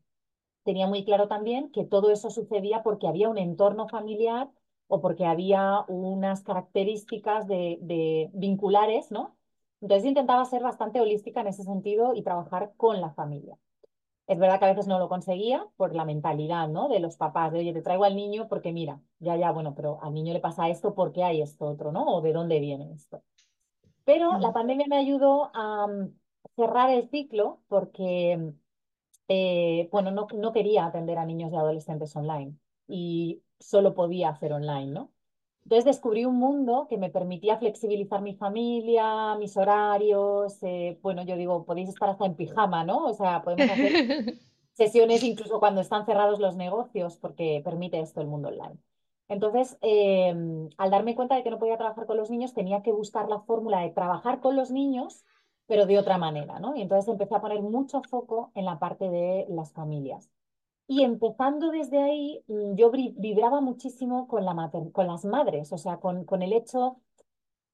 tenía 0.64 0.87
muy 0.87 1.04
claro 1.04 1.28
también 1.28 1.70
que 1.72 1.85
todo 1.85 2.11
eso 2.11 2.28
sucedía 2.28 2.82
porque 2.82 3.09
había 3.09 3.30
un 3.30 3.38
entorno 3.38 3.88
familiar 3.88 4.50
o 4.88 5.00
porque 5.00 5.24
había 5.24 5.85
unas 5.88 6.42
características 6.42 7.46
de, 7.46 8.30
vinculares, 8.35 9.11
¿no? 9.11 9.36
Entonces 9.80 10.06
intentaba 10.06 10.44
ser 10.44 10.62
bastante 10.62 11.00
holística 11.00 11.40
en 11.40 11.48
ese 11.48 11.64
sentido 11.64 12.14
y 12.14 12.22
trabajar 12.22 12.72
con 12.76 13.00
la 13.00 13.10
familia. 13.10 13.58
Es 14.26 14.38
verdad 14.38 14.58
que 14.58 14.64
a 14.64 14.68
veces 14.68 14.88
no 14.88 14.98
lo 14.98 15.08
conseguía 15.08 15.66
por 15.76 15.94
la 15.94 16.04
mentalidad, 16.04 16.68
¿no? 16.68 16.88
De 16.88 16.98
los 16.98 17.16
papás, 17.16 17.52
de 17.52 17.60
oye, 17.60 17.72
te 17.72 17.82
traigo 17.82 18.04
al 18.04 18.16
niño 18.16 18.48
porque 18.48 18.72
mira, 18.72 19.00
ya, 19.20 19.36
ya, 19.36 19.52
bueno, 19.52 19.74
pero 19.74 20.02
al 20.02 20.14
niño 20.14 20.32
le 20.32 20.40
pasa 20.40 20.68
esto 20.68 20.94
porque 20.94 21.22
hay 21.22 21.42
esto 21.42 21.66
otro, 21.66 21.92
¿no? 21.92 22.04
O 22.06 22.20
de 22.22 22.32
dónde 22.32 22.58
viene 22.58 22.92
esto. 22.92 23.22
Pero 24.04 24.38
la 24.38 24.52
pandemia 24.52 24.86
me 24.88 24.96
ayudó 24.96 25.50
a, 25.54 25.86
cerrar 26.56 26.90
el 26.90 27.08
ciclo 27.10 27.62
porque, 27.68 28.52
eh, 29.28 29.88
bueno, 29.92 30.10
no, 30.10 30.26
no 30.34 30.52
quería 30.52 30.86
atender 30.86 31.18
a 31.18 31.26
niños 31.26 31.52
y 31.52 31.56
adolescentes 31.56 32.14
online 32.16 32.56
y 32.88 33.42
solo 33.58 33.94
podía 33.94 34.30
hacer 34.30 34.52
online, 34.52 34.92
¿no? 34.92 35.12
Entonces 35.66 35.85
descubrí 35.85 36.24
un 36.24 36.37
mundo 36.37 36.87
que 36.88 36.96
me 36.96 37.11
permitía 37.11 37.59
flexibilizar 37.59 38.22
mi 38.22 38.37
familia, 38.37 39.35
mis 39.35 39.57
horarios. 39.57 40.62
eh, 40.62 40.96
bueno, 41.02 41.24
yo 41.24 41.37
digo, 41.37 41.64
podéis 41.64 41.88
estar 41.88 42.09
hasta 42.09 42.24
en 42.24 42.37
pijama, 42.37 42.85
¿no? 42.85 43.05
O 43.05 43.14
sea, 43.14 43.42
podemos 43.42 43.68
hacer 43.68 43.90
sesiones 44.74 45.24
incluso 45.24 45.59
cuando 45.59 45.81
están 45.81 46.07
cerrados 46.07 46.38
los 46.38 46.55
negocios, 46.55 47.16
porque 47.16 47.62
permite 47.64 47.98
esto 47.98 48.20
el 48.20 48.29
mundo 48.29 48.46
online. 48.48 48.79
Entonces, 49.26 49.76
eh, 49.83 50.33
al 50.79 50.90
darme 50.92 51.16
cuenta 51.16 51.35
de 51.35 51.42
que 51.42 51.50
no 51.50 51.59
podía 51.59 51.76
trabajar 51.76 52.07
con 52.07 52.16
los 52.16 52.31
niños, 52.31 52.55
tenía 52.55 52.83
que 52.83 52.92
buscar 52.92 53.29
la 53.29 53.40
fórmula 53.40 53.81
de 53.81 53.90
trabajar 53.90 54.38
con 54.40 54.55
los 54.55 54.70
niños, 54.70 55.24
pero 55.66 55.87
de 55.87 55.98
otra 55.98 56.16
manera, 56.16 56.61
¿no? 56.61 56.76
Y 56.76 56.83
entonces 56.83 57.11
empecé 57.11 57.35
a 57.35 57.40
poner 57.40 57.61
mucho 57.61 58.02
foco 58.02 58.52
en 58.55 58.66
la 58.66 58.79
parte 58.79 59.11
de 59.11 59.46
las 59.48 59.72
familias. 59.72 60.31
Y 60.88 61.03
empezando 61.03 61.70
desde 61.70 61.99
ahí, 62.03 62.44
mm, 62.49 62.75
yo 62.77 62.90
vibraba 62.90 63.61
muchísimo 63.61 64.29
con 64.29 64.44
la 64.44 64.55
mater- 64.55 64.92
con 64.92 65.07
las 65.09 65.25
madres, 65.25 65.72
o 65.72 65.79
sea, 65.79 65.99
con, 65.99 66.25
con 66.25 66.42
el 66.42 66.53
hecho 66.53 67.01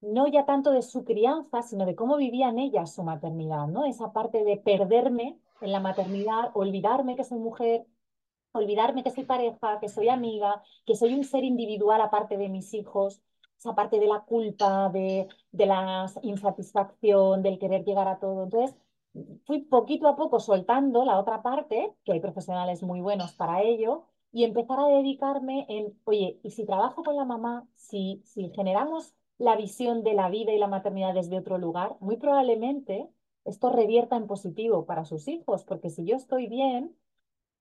no 0.03 0.29
ya 0.29 0.47
tanto 0.47 0.73
de 0.73 0.83
su 0.83 1.05
crianza, 1.05 1.63
sino 1.63 1.87
de 1.87 1.97
cómo 1.97 2.17
vivían 2.19 2.59
ellas 2.59 2.95
su 2.95 3.03
maternidad, 3.05 3.69
¿no? 3.69 3.85
Esa 3.87 4.13
parte 4.13 4.45
de 4.45 4.57
perderme 4.59 5.39
en 5.63 5.73
la 5.73 5.81
maternidad, 5.81 6.51
olvidarme 6.55 7.17
que 7.17 7.25
soy 7.25 7.39
mujer, 7.41 7.87
olvidarme 8.53 9.03
que 9.05 9.11
soy 9.11 9.25
pareja, 9.25 9.79
que 9.81 9.89
soy 9.89 10.09
amiga, 10.09 10.63
que 10.87 10.95
soy 10.97 11.15
un 11.15 11.25
ser 11.25 11.45
individual 11.45 12.01
aparte 12.01 12.37
de 12.39 12.49
mis 12.49 12.75
hijos, 12.75 13.23
esa 13.59 13.75
parte 13.75 14.01
de 14.01 14.07
la 14.09 14.21
culpa, 14.23 14.91
de, 14.91 15.29
de 15.53 15.67
la 15.67 16.07
insatisfacción, 16.23 17.43
del 17.43 17.59
querer 17.59 17.85
llegar 17.85 18.09
a 18.09 18.19
todo. 18.19 18.45
Entonces, 18.45 18.77
fui 19.47 19.61
poquito 19.63 20.09
a 20.09 20.17
poco 20.17 20.41
soltando 20.41 21.05
la 21.05 21.19
otra 21.19 21.43
parte, 21.43 21.95
que 22.05 22.13
hay 22.13 22.21
profesionales 22.21 22.83
muy 22.83 23.01
buenos 23.01 23.33
para 23.35 23.63
ello, 23.63 24.05
y 24.33 24.45
empezar 24.45 24.81
a 24.81 24.87
dedicarme 24.89 25.67
en, 25.69 25.99
oye, 26.05 26.41
y 26.43 26.51
si 26.51 26.65
trabajo 26.65 27.03
con 27.05 27.17
la 27.17 27.25
mamá, 27.25 27.69
si, 27.77 28.23
si 28.25 28.51
generamos 28.51 29.15
la 29.39 29.57
visión 29.57 30.03
de 30.05 30.15
la 30.15 30.29
vida 30.31 30.53
y 30.53 30.59
la 30.59 30.69
maternidad 30.69 31.15
desde 31.15 31.39
otro 31.39 31.59
lugar, 31.59 31.97
muy 32.01 32.17
probablemente 32.17 33.09
esto 33.45 33.71
revierta 33.71 34.17
en 34.17 34.27
positivo 34.27 34.87
para 34.87 35.05
sus 35.05 35.29
hijos, 35.29 35.65
porque 35.65 35.91
si 35.91 36.05
yo 36.05 36.17
estoy 36.17 36.47
bien, 36.49 36.97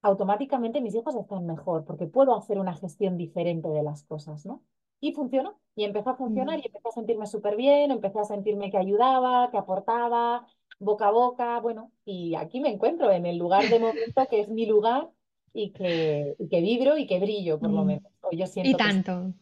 automáticamente 0.02 0.82
mis 0.82 0.96
hijos 0.96 1.16
están 1.16 1.46
mejor, 1.46 1.86
porque 1.86 2.08
puedo 2.08 2.36
hacer 2.36 2.60
una 2.60 2.74
gestión 2.76 3.18
diferente 3.18 3.70
de 3.70 3.84
las 3.84 4.04
cosas, 4.04 4.46
¿no? 4.46 4.64
Y 5.00 5.14
funcionó, 5.14 5.60
y 5.76 5.84
empezó 5.86 6.12
a 6.12 6.16
funcionar, 6.16 6.58
Mm. 6.58 6.62
y 6.62 6.66
empecé 6.68 6.88
a 6.90 6.92
sentirme 6.92 7.28
súper 7.28 7.56
bien, 7.56 7.92
empecé 7.92 8.20
a 8.20 8.26
sentirme 8.26 8.72
que 8.72 8.78
ayudaba, 8.78 9.50
que 9.52 9.58
aportaba, 9.58 10.46
boca 10.82 11.08
a 11.08 11.12
boca, 11.12 11.60
bueno, 11.62 11.94
y 12.06 12.36
aquí 12.36 12.62
me 12.62 12.70
encuentro 12.70 13.12
en 13.12 13.26
el 13.26 13.38
lugar 13.38 13.70
de 13.70 13.80
momento 13.80 14.28
que 14.30 14.42
es 14.42 14.50
mi 14.50 14.66
lugar 14.68 15.10
y 15.54 15.74
que, 15.74 16.36
y 16.40 16.50
que 16.50 16.62
vibro 16.62 16.98
y 16.98 17.08
que 17.08 17.20
brillo, 17.20 17.60
por 17.62 17.74
lo 17.74 17.84
Mm. 17.84 17.86
menos. 17.86 18.12
O 18.22 18.32
yo 18.34 18.48
Y 18.62 18.76
siento 18.76 18.80
sí. 18.82 18.92
tanto. 18.92 19.34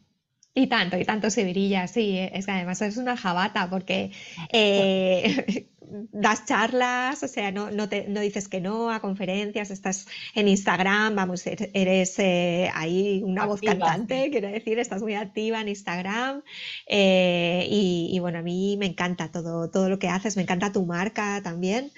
Y 0.55 0.67
tanto, 0.67 0.97
y 0.97 1.05
tanto 1.05 1.29
se 1.29 1.43
brilla, 1.45 1.87
sí, 1.87 2.17
eh, 2.17 2.31
es 2.33 2.45
que 2.45 2.51
además 2.51 2.81
es 2.81 2.97
una 2.97 3.15
jabata 3.15 3.69
porque 3.69 4.11
eh, 4.51 5.69
das 6.11 6.45
charlas, 6.45 7.23
o 7.23 7.27
sea, 7.27 7.51
no, 7.51 7.71
no, 7.71 7.87
te, 7.87 8.07
no 8.09 8.19
dices 8.19 8.49
que 8.49 8.59
no 8.59 8.91
a 8.91 8.99
conferencias, 8.99 9.69
estás 9.71 10.07
en 10.35 10.47
Instagram, 10.47 11.15
vamos, 11.15 11.45
er- 11.45 11.69
eres 11.73 12.17
eh, 12.19 12.69
ahí 12.73 13.21
una 13.23 13.45
voz 13.45 13.61
sí. 13.61 13.67
cantante, 13.67 14.29
quiero 14.31 14.49
decir, 14.49 14.79
estás 14.79 15.01
muy 15.01 15.13
activa 15.15 15.61
en 15.61 15.69
Instagram 15.69 16.43
eh, 16.87 17.65
y, 17.69 18.09
y 18.11 18.19
bueno, 18.19 18.39
a 18.39 18.41
mí 18.41 18.75
me 18.77 18.87
encanta 18.87 19.31
todo, 19.31 19.69
todo 19.69 19.87
lo 19.89 19.99
que 19.99 20.09
haces, 20.09 20.35
me 20.35 20.41
encanta 20.43 20.71
tu 20.71 20.85
marca 20.85 21.41
también. 21.43 21.91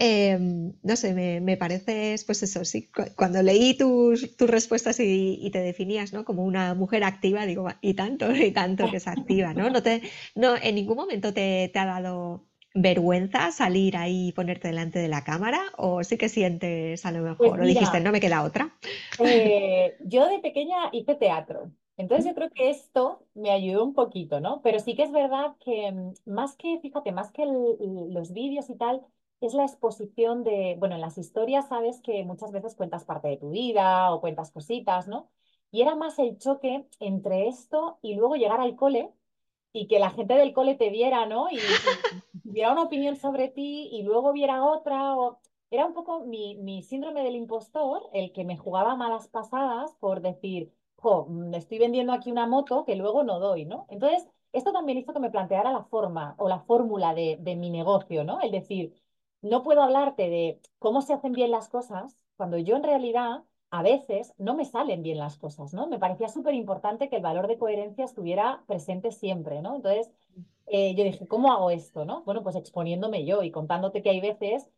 Eh, 0.00 0.38
no 0.82 0.96
sé, 0.96 1.12
me, 1.12 1.40
me 1.40 1.56
pareces, 1.56 2.24
pues 2.24 2.42
eso, 2.44 2.64
sí, 2.64 2.88
cu- 2.88 3.02
cuando 3.16 3.42
leí 3.42 3.76
tus, 3.76 4.36
tus 4.36 4.48
respuestas 4.48 5.00
y, 5.00 5.38
y 5.42 5.50
te 5.50 5.60
definías, 5.60 6.12
¿no? 6.12 6.24
Como 6.24 6.44
una 6.44 6.74
mujer 6.74 7.02
activa, 7.04 7.46
digo, 7.46 7.64
"Va, 7.64 7.78
y 7.80 7.94
tanto, 7.94 8.30
y 8.34 8.52
tanto 8.52 8.88
que 8.90 8.98
es 8.98 9.08
activa, 9.08 9.54
¿no? 9.54 9.70
No 9.70 9.82
te, 9.82 10.02
no, 10.36 10.56
en 10.56 10.76
ningún 10.76 10.96
momento 10.96 11.32
te, 11.34 11.68
te 11.72 11.78
ha 11.80 11.86
dado 11.86 12.46
vergüenza 12.74 13.50
salir 13.50 13.96
ahí 13.96 14.28
y 14.28 14.32
ponerte 14.32 14.68
delante 14.68 15.00
de 15.00 15.08
la 15.08 15.24
cámara, 15.24 15.60
o 15.76 16.04
sí 16.04 16.16
que 16.16 16.28
sientes 16.28 17.04
a 17.04 17.10
lo 17.12 17.22
Pues 17.36 17.52
mejor, 17.52 17.60
o 17.60 17.66
dijiste, 17.66 18.00
no 18.00 18.12
me 18.12 18.20
queda 18.20 18.44
otra. 18.44 18.72
Eh, 19.16 19.96
yo 20.00 20.26
de 20.28 20.38
pequeña 20.38 20.90
hice 20.92 21.14
teatro, 21.16 21.72
entonces 21.96 22.24
yo 22.26 22.34
creo 22.36 22.50
que 22.50 22.70
esto 22.70 23.26
me 23.34 23.50
ayudó 23.50 23.84
un 23.84 23.92
poquito, 23.94 24.38
¿no? 24.40 24.60
Pero 24.62 24.78
sí 24.78 24.94
que 24.94 25.02
es 25.02 25.10
verdad 25.12 25.56
que 25.60 25.90
mm, 25.92 26.12
más 26.26 26.56
que, 26.56 26.78
fíjate, 26.80 27.10
más 27.12 27.32
que 27.32 27.42
el- 27.42 28.12
los 28.14 28.32
vídeos 28.32 28.70
y 28.70 28.76
tal, 28.76 29.04
es 29.40 29.54
la 29.54 29.64
exposición 29.64 30.44
de, 30.44 30.76
bueno, 30.78 30.94
en 30.96 31.00
las 31.00 31.18
historias 31.18 31.68
sabes 31.68 32.00
que 32.02 32.24
muchas 32.24 32.52
veces 32.52 32.74
cuentas 32.76 33.04
parte 33.04 33.28
de 33.28 33.36
tu 33.36 33.50
vida 33.50 34.12
o 34.12 34.20
cuentas 34.20 34.50
cositas, 34.52 35.08
¿no? 35.08 35.30
Y 35.70 35.82
era 35.82 35.94
más 35.96 36.18
el 36.18 36.38
choque 36.38 36.86
entre 37.00 37.48
esto 37.48 37.98
y 38.02 38.14
luego 38.14 38.36
llegar 38.36 38.60
al 38.60 38.76
cole 38.76 39.12
y 39.72 39.86
que 39.88 39.98
la 39.98 40.10
gente 40.10 40.34
del 40.34 40.52
cole 40.52 40.74
te 40.76 40.90
viera, 40.90 41.26
¿no? 41.26 41.50
Y, 41.50 41.58
y 42.32 42.40
tuviera 42.40 42.72
una 42.72 42.82
opinión 42.84 43.16
sobre 43.16 43.48
ti 43.48 43.88
y 43.92 44.02
luego 44.02 44.32
viera 44.32 44.64
otra. 44.64 45.16
O... 45.16 45.40
Era 45.70 45.86
un 45.86 45.94
poco 45.94 46.20
mi, 46.26 46.56
mi 46.56 46.82
síndrome 46.82 47.22
del 47.22 47.36
impostor, 47.36 48.02
el 48.12 48.32
que 48.32 48.44
me 48.44 48.56
jugaba 48.56 48.96
malas 48.96 49.28
pasadas 49.28 49.94
por 50.00 50.20
decir, 50.22 50.72
jo, 50.96 51.26
mm, 51.28 51.54
estoy 51.54 51.78
vendiendo 51.78 52.12
aquí 52.12 52.30
una 52.30 52.46
moto 52.46 52.84
que 52.84 52.96
luego 52.96 53.22
no 53.24 53.38
doy, 53.40 53.64
¿no? 53.66 53.86
Entonces, 53.90 54.26
esto 54.52 54.72
también 54.72 54.98
hizo 54.98 55.12
que 55.12 55.20
me 55.20 55.30
planteara 55.30 55.72
la 55.72 55.84
forma 55.84 56.34
o 56.38 56.48
la 56.48 56.60
fórmula 56.60 57.14
de, 57.14 57.36
de 57.40 57.56
mi 57.56 57.70
negocio, 57.70 58.24
¿no? 58.24 58.40
El 58.40 58.50
decir, 58.50 58.94
no 59.42 59.62
puedo 59.62 59.82
hablarte 59.82 60.28
de 60.30 60.60
cómo 60.78 61.02
se 61.02 61.14
hacen 61.14 61.32
bien 61.32 61.50
las 61.50 61.68
cosas 61.68 62.16
cuando 62.36 62.58
yo 62.58 62.76
en 62.76 62.84
realidad 62.84 63.44
a 63.70 63.82
veces 63.82 64.32
no 64.38 64.54
me 64.54 64.64
salen 64.64 65.02
bien 65.02 65.18
las 65.18 65.36
cosas, 65.36 65.74
¿no? 65.74 65.86
Me 65.88 65.98
parecía 65.98 66.28
súper 66.28 66.54
importante 66.54 67.08
que 67.08 67.16
el 67.16 67.22
valor 67.22 67.48
de 67.48 67.58
coherencia 67.58 68.04
estuviera 68.04 68.64
presente 68.66 69.12
siempre, 69.12 69.60
¿no? 69.60 69.76
Entonces, 69.76 70.10
eh, 70.66 70.94
yo 70.94 71.04
dije, 71.04 71.26
¿cómo 71.26 71.52
hago 71.52 71.70
esto, 71.70 72.04
no? 72.04 72.22
Bueno, 72.24 72.42
pues 72.42 72.56
exponiéndome 72.56 73.24
yo 73.26 73.42
y 73.42 73.50
contándote 73.50 74.02
que 74.02 74.10
hay 74.10 74.20
veces 74.20 74.68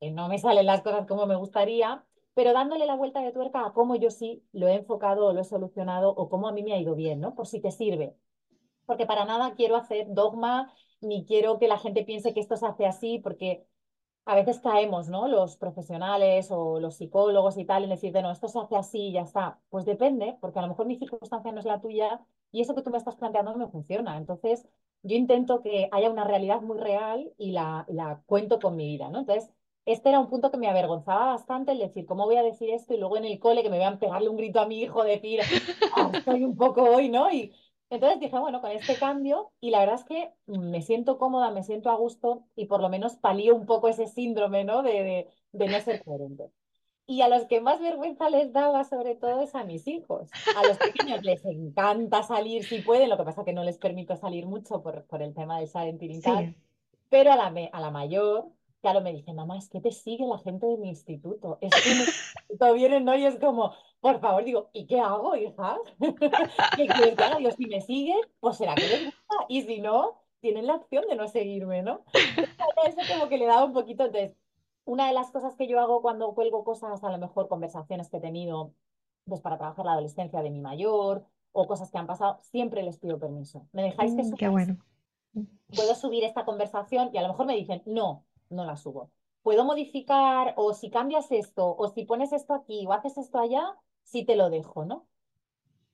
que 0.00 0.10
no 0.10 0.28
me 0.28 0.38
salen 0.38 0.66
las 0.66 0.82
cosas 0.82 1.06
como 1.06 1.26
me 1.26 1.36
gustaría, 1.36 2.04
pero 2.34 2.52
dándole 2.52 2.86
la 2.86 2.94
vuelta 2.94 3.20
de 3.20 3.32
tuerca 3.32 3.66
a 3.66 3.72
cómo 3.72 3.96
yo 3.96 4.10
sí 4.10 4.42
lo 4.52 4.68
he 4.68 4.74
enfocado 4.74 5.26
o 5.26 5.32
lo 5.32 5.40
he 5.40 5.44
solucionado 5.44 6.10
o 6.10 6.28
cómo 6.28 6.48
a 6.48 6.52
mí 6.52 6.62
me 6.62 6.72
ha 6.72 6.78
ido 6.78 6.94
bien, 6.94 7.20
¿no? 7.20 7.34
Por 7.34 7.46
si 7.46 7.60
te 7.60 7.70
sirve. 7.70 8.14
Porque 8.86 9.06
para 9.06 9.24
nada 9.24 9.54
quiero 9.54 9.76
hacer 9.76 10.06
dogma 10.08 10.72
ni 11.00 11.24
quiero 11.24 11.58
que 11.58 11.68
la 11.68 11.78
gente 11.78 12.04
piense 12.04 12.34
que 12.34 12.40
esto 12.40 12.56
se 12.56 12.66
hace 12.66 12.86
así, 12.86 13.18
porque 13.18 13.66
a 14.30 14.34
veces 14.36 14.60
caemos, 14.60 15.08
¿no? 15.08 15.28
Los 15.28 15.56
profesionales 15.56 16.48
o 16.50 16.78
los 16.80 16.96
psicólogos 16.96 17.56
y 17.58 17.64
tal, 17.64 17.84
en 17.84 17.90
decir, 17.90 18.12
de 18.12 18.22
no, 18.22 18.30
esto 18.30 18.48
se 18.48 18.58
hace 18.60 18.76
así 18.76 18.98
y 19.08 19.12
ya 19.12 19.22
está. 19.22 19.58
Pues 19.70 19.84
depende, 19.84 20.36
porque 20.40 20.58
a 20.58 20.62
lo 20.62 20.68
mejor 20.68 20.86
mi 20.86 20.96
circunstancia 20.96 21.52
no 21.52 21.58
es 21.60 21.66
la 21.66 21.80
tuya 21.80 22.20
y 22.52 22.60
eso 22.62 22.74
que 22.74 22.82
tú 22.82 22.90
me 22.90 22.98
estás 22.98 23.16
planteando 23.16 23.52
no 23.52 23.58
me 23.58 23.68
funciona. 23.72 24.16
Entonces, 24.16 24.66
yo 25.02 25.16
intento 25.16 25.62
que 25.62 25.88
haya 25.92 26.10
una 26.10 26.24
realidad 26.24 26.60
muy 26.62 26.78
real 26.78 27.32
y 27.38 27.52
la, 27.52 27.84
la 27.88 28.22
cuento 28.26 28.58
con 28.60 28.76
mi 28.76 28.86
vida, 28.86 29.08
¿no? 29.10 29.20
Entonces, 29.20 29.50
este 29.86 30.08
era 30.10 30.20
un 30.20 30.28
punto 30.28 30.50
que 30.50 30.58
me 30.58 30.68
avergonzaba 30.68 31.26
bastante, 31.26 31.72
el 31.72 31.78
decir, 31.78 32.06
¿cómo 32.06 32.26
voy 32.26 32.36
a 32.36 32.42
decir 32.42 32.70
esto? 32.70 32.94
Y 32.94 32.98
luego 32.98 33.16
en 33.16 33.24
el 33.24 33.38
cole 33.40 33.62
que 33.62 33.70
me 33.70 33.78
vean 33.78 33.98
pegarle 33.98 34.28
un 34.28 34.36
grito 34.36 34.60
a 34.60 34.66
mi 34.66 34.80
hijo, 34.82 35.02
decir, 35.04 35.40
"Ah, 35.90 36.10
estoy 36.14 36.44
un 36.44 36.56
poco 36.56 36.82
hoy, 36.82 37.08
¿no? 37.08 37.30
Y 37.32 37.52
entonces 37.90 38.20
dije, 38.20 38.38
bueno, 38.38 38.60
con 38.60 38.70
este 38.70 38.96
cambio, 38.96 39.50
y 39.60 39.70
la 39.70 39.80
verdad 39.80 39.96
es 39.96 40.04
que 40.04 40.32
me 40.46 40.80
siento 40.80 41.18
cómoda, 41.18 41.50
me 41.50 41.64
siento 41.64 41.90
a 41.90 41.96
gusto 41.96 42.44
y 42.56 42.66
por 42.66 42.80
lo 42.80 42.88
menos 42.88 43.16
palío 43.16 43.54
un 43.54 43.66
poco 43.66 43.88
ese 43.88 44.06
síndrome, 44.06 44.64
¿no? 44.64 44.82
De, 44.82 45.02
de, 45.02 45.28
de 45.52 45.68
no 45.68 45.80
ser 45.80 46.02
coherente. 46.04 46.50
Y 47.06 47.22
a 47.22 47.28
los 47.28 47.46
que 47.46 47.60
más 47.60 47.80
vergüenza 47.80 48.30
les 48.30 48.52
daba, 48.52 48.84
sobre 48.84 49.16
todo, 49.16 49.40
es 49.40 49.56
a 49.56 49.64
mis 49.64 49.88
hijos. 49.88 50.30
A 50.56 50.64
los 50.64 50.78
pequeños 50.78 51.24
les 51.24 51.44
encanta 51.44 52.22
salir 52.22 52.62
si 52.64 52.82
pueden, 52.82 53.10
lo 53.10 53.16
que 53.16 53.24
pasa 53.24 53.44
que 53.44 53.52
no 53.52 53.64
les 53.64 53.78
permito 53.78 54.14
salir 54.14 54.46
mucho 54.46 54.80
por, 54.80 55.04
por 55.06 55.20
el 55.20 55.34
tema 55.34 55.58
del 55.58 55.66
Salentín 55.66 56.12
y 56.12 56.20
tal. 56.20 56.46
Sí. 56.46 56.56
Pero 57.08 57.32
a 57.32 57.36
la, 57.36 57.52
a 57.72 57.80
la 57.80 57.90
mayor, 57.90 58.46
claro, 58.80 59.00
me 59.00 59.12
dice, 59.12 59.32
mamá, 59.32 59.58
es 59.58 59.68
que 59.68 59.80
te 59.80 59.90
sigue 59.90 60.24
la 60.24 60.38
gente 60.38 60.68
de 60.68 60.76
mi 60.76 60.90
instituto. 60.90 61.58
Es 61.60 61.72
que 61.82 61.90
mi 61.90 62.00
instituto 62.02 62.72
vienen, 62.74 63.04
¿no? 63.04 63.16
Y 63.16 63.24
es 63.24 63.40
como, 63.40 63.72
por 64.00 64.20
favor, 64.20 64.44
digo, 64.44 64.70
¿y 64.72 64.86
qué 64.86 65.00
hago, 65.00 65.36
hija? 65.36 65.78
¿Qué 66.76 66.86
quieres 66.86 67.16
que 67.16 67.24
haga? 67.24 67.36
Digo, 67.36 67.50
si 67.50 67.66
me 67.66 67.80
siguen, 67.80 68.20
pues 68.40 68.56
será 68.56 68.74
que 68.74 68.88
les 68.88 69.04
gusta. 69.06 69.34
Y 69.48 69.62
si 69.62 69.80
no, 69.80 70.22
tienen 70.40 70.66
la 70.66 70.76
opción 70.76 71.04
de 71.08 71.16
no 71.16 71.28
seguirme, 71.28 71.82
¿no? 71.82 72.02
Eso 72.86 73.00
como 73.12 73.28
que 73.28 73.38
le 73.38 73.46
daba 73.46 73.64
un 73.64 73.72
poquito. 73.72 74.04
Entonces, 74.04 74.34
una 74.84 75.06
de 75.06 75.12
las 75.12 75.30
cosas 75.30 75.54
que 75.54 75.68
yo 75.68 75.80
hago 75.80 76.02
cuando 76.02 76.34
cuelgo 76.34 76.64
cosas, 76.64 77.04
a 77.04 77.10
lo 77.10 77.18
mejor 77.18 77.48
conversaciones 77.48 78.08
que 78.08 78.16
he 78.16 78.20
tenido, 78.20 78.72
pues 79.26 79.40
para 79.40 79.58
trabajar 79.58 79.84
la 79.84 79.92
adolescencia 79.92 80.42
de 80.42 80.50
mi 80.50 80.60
mayor 80.60 81.26
o 81.52 81.66
cosas 81.66 81.90
que 81.90 81.98
han 81.98 82.06
pasado, 82.06 82.38
siempre 82.40 82.82
les 82.82 82.98
pido 82.98 83.18
permiso. 83.18 83.68
¿Me 83.72 83.82
dejáis 83.82 84.14
que 84.14 84.22
Mm, 84.22 84.34
qué 84.34 84.48
bueno. 84.48 84.76
puedo 85.76 85.94
subir 85.94 86.24
esta 86.24 86.44
conversación 86.44 87.10
y 87.12 87.18
a 87.18 87.22
lo 87.22 87.28
mejor 87.28 87.46
me 87.46 87.54
dicen, 87.56 87.82
no, 87.86 88.24
no 88.48 88.64
la 88.64 88.76
subo. 88.76 89.10
Puedo 89.42 89.64
modificar 89.64 90.54
o 90.56 90.74
si 90.74 90.90
cambias 90.90 91.30
esto 91.32 91.74
o 91.76 91.88
si 91.88 92.04
pones 92.04 92.32
esto 92.32 92.54
aquí 92.54 92.86
o 92.86 92.92
haces 92.92 93.16
esto 93.18 93.38
allá, 93.38 93.76
sí 94.10 94.24
te 94.24 94.36
lo 94.36 94.50
dejo, 94.50 94.84
¿no? 94.84 95.06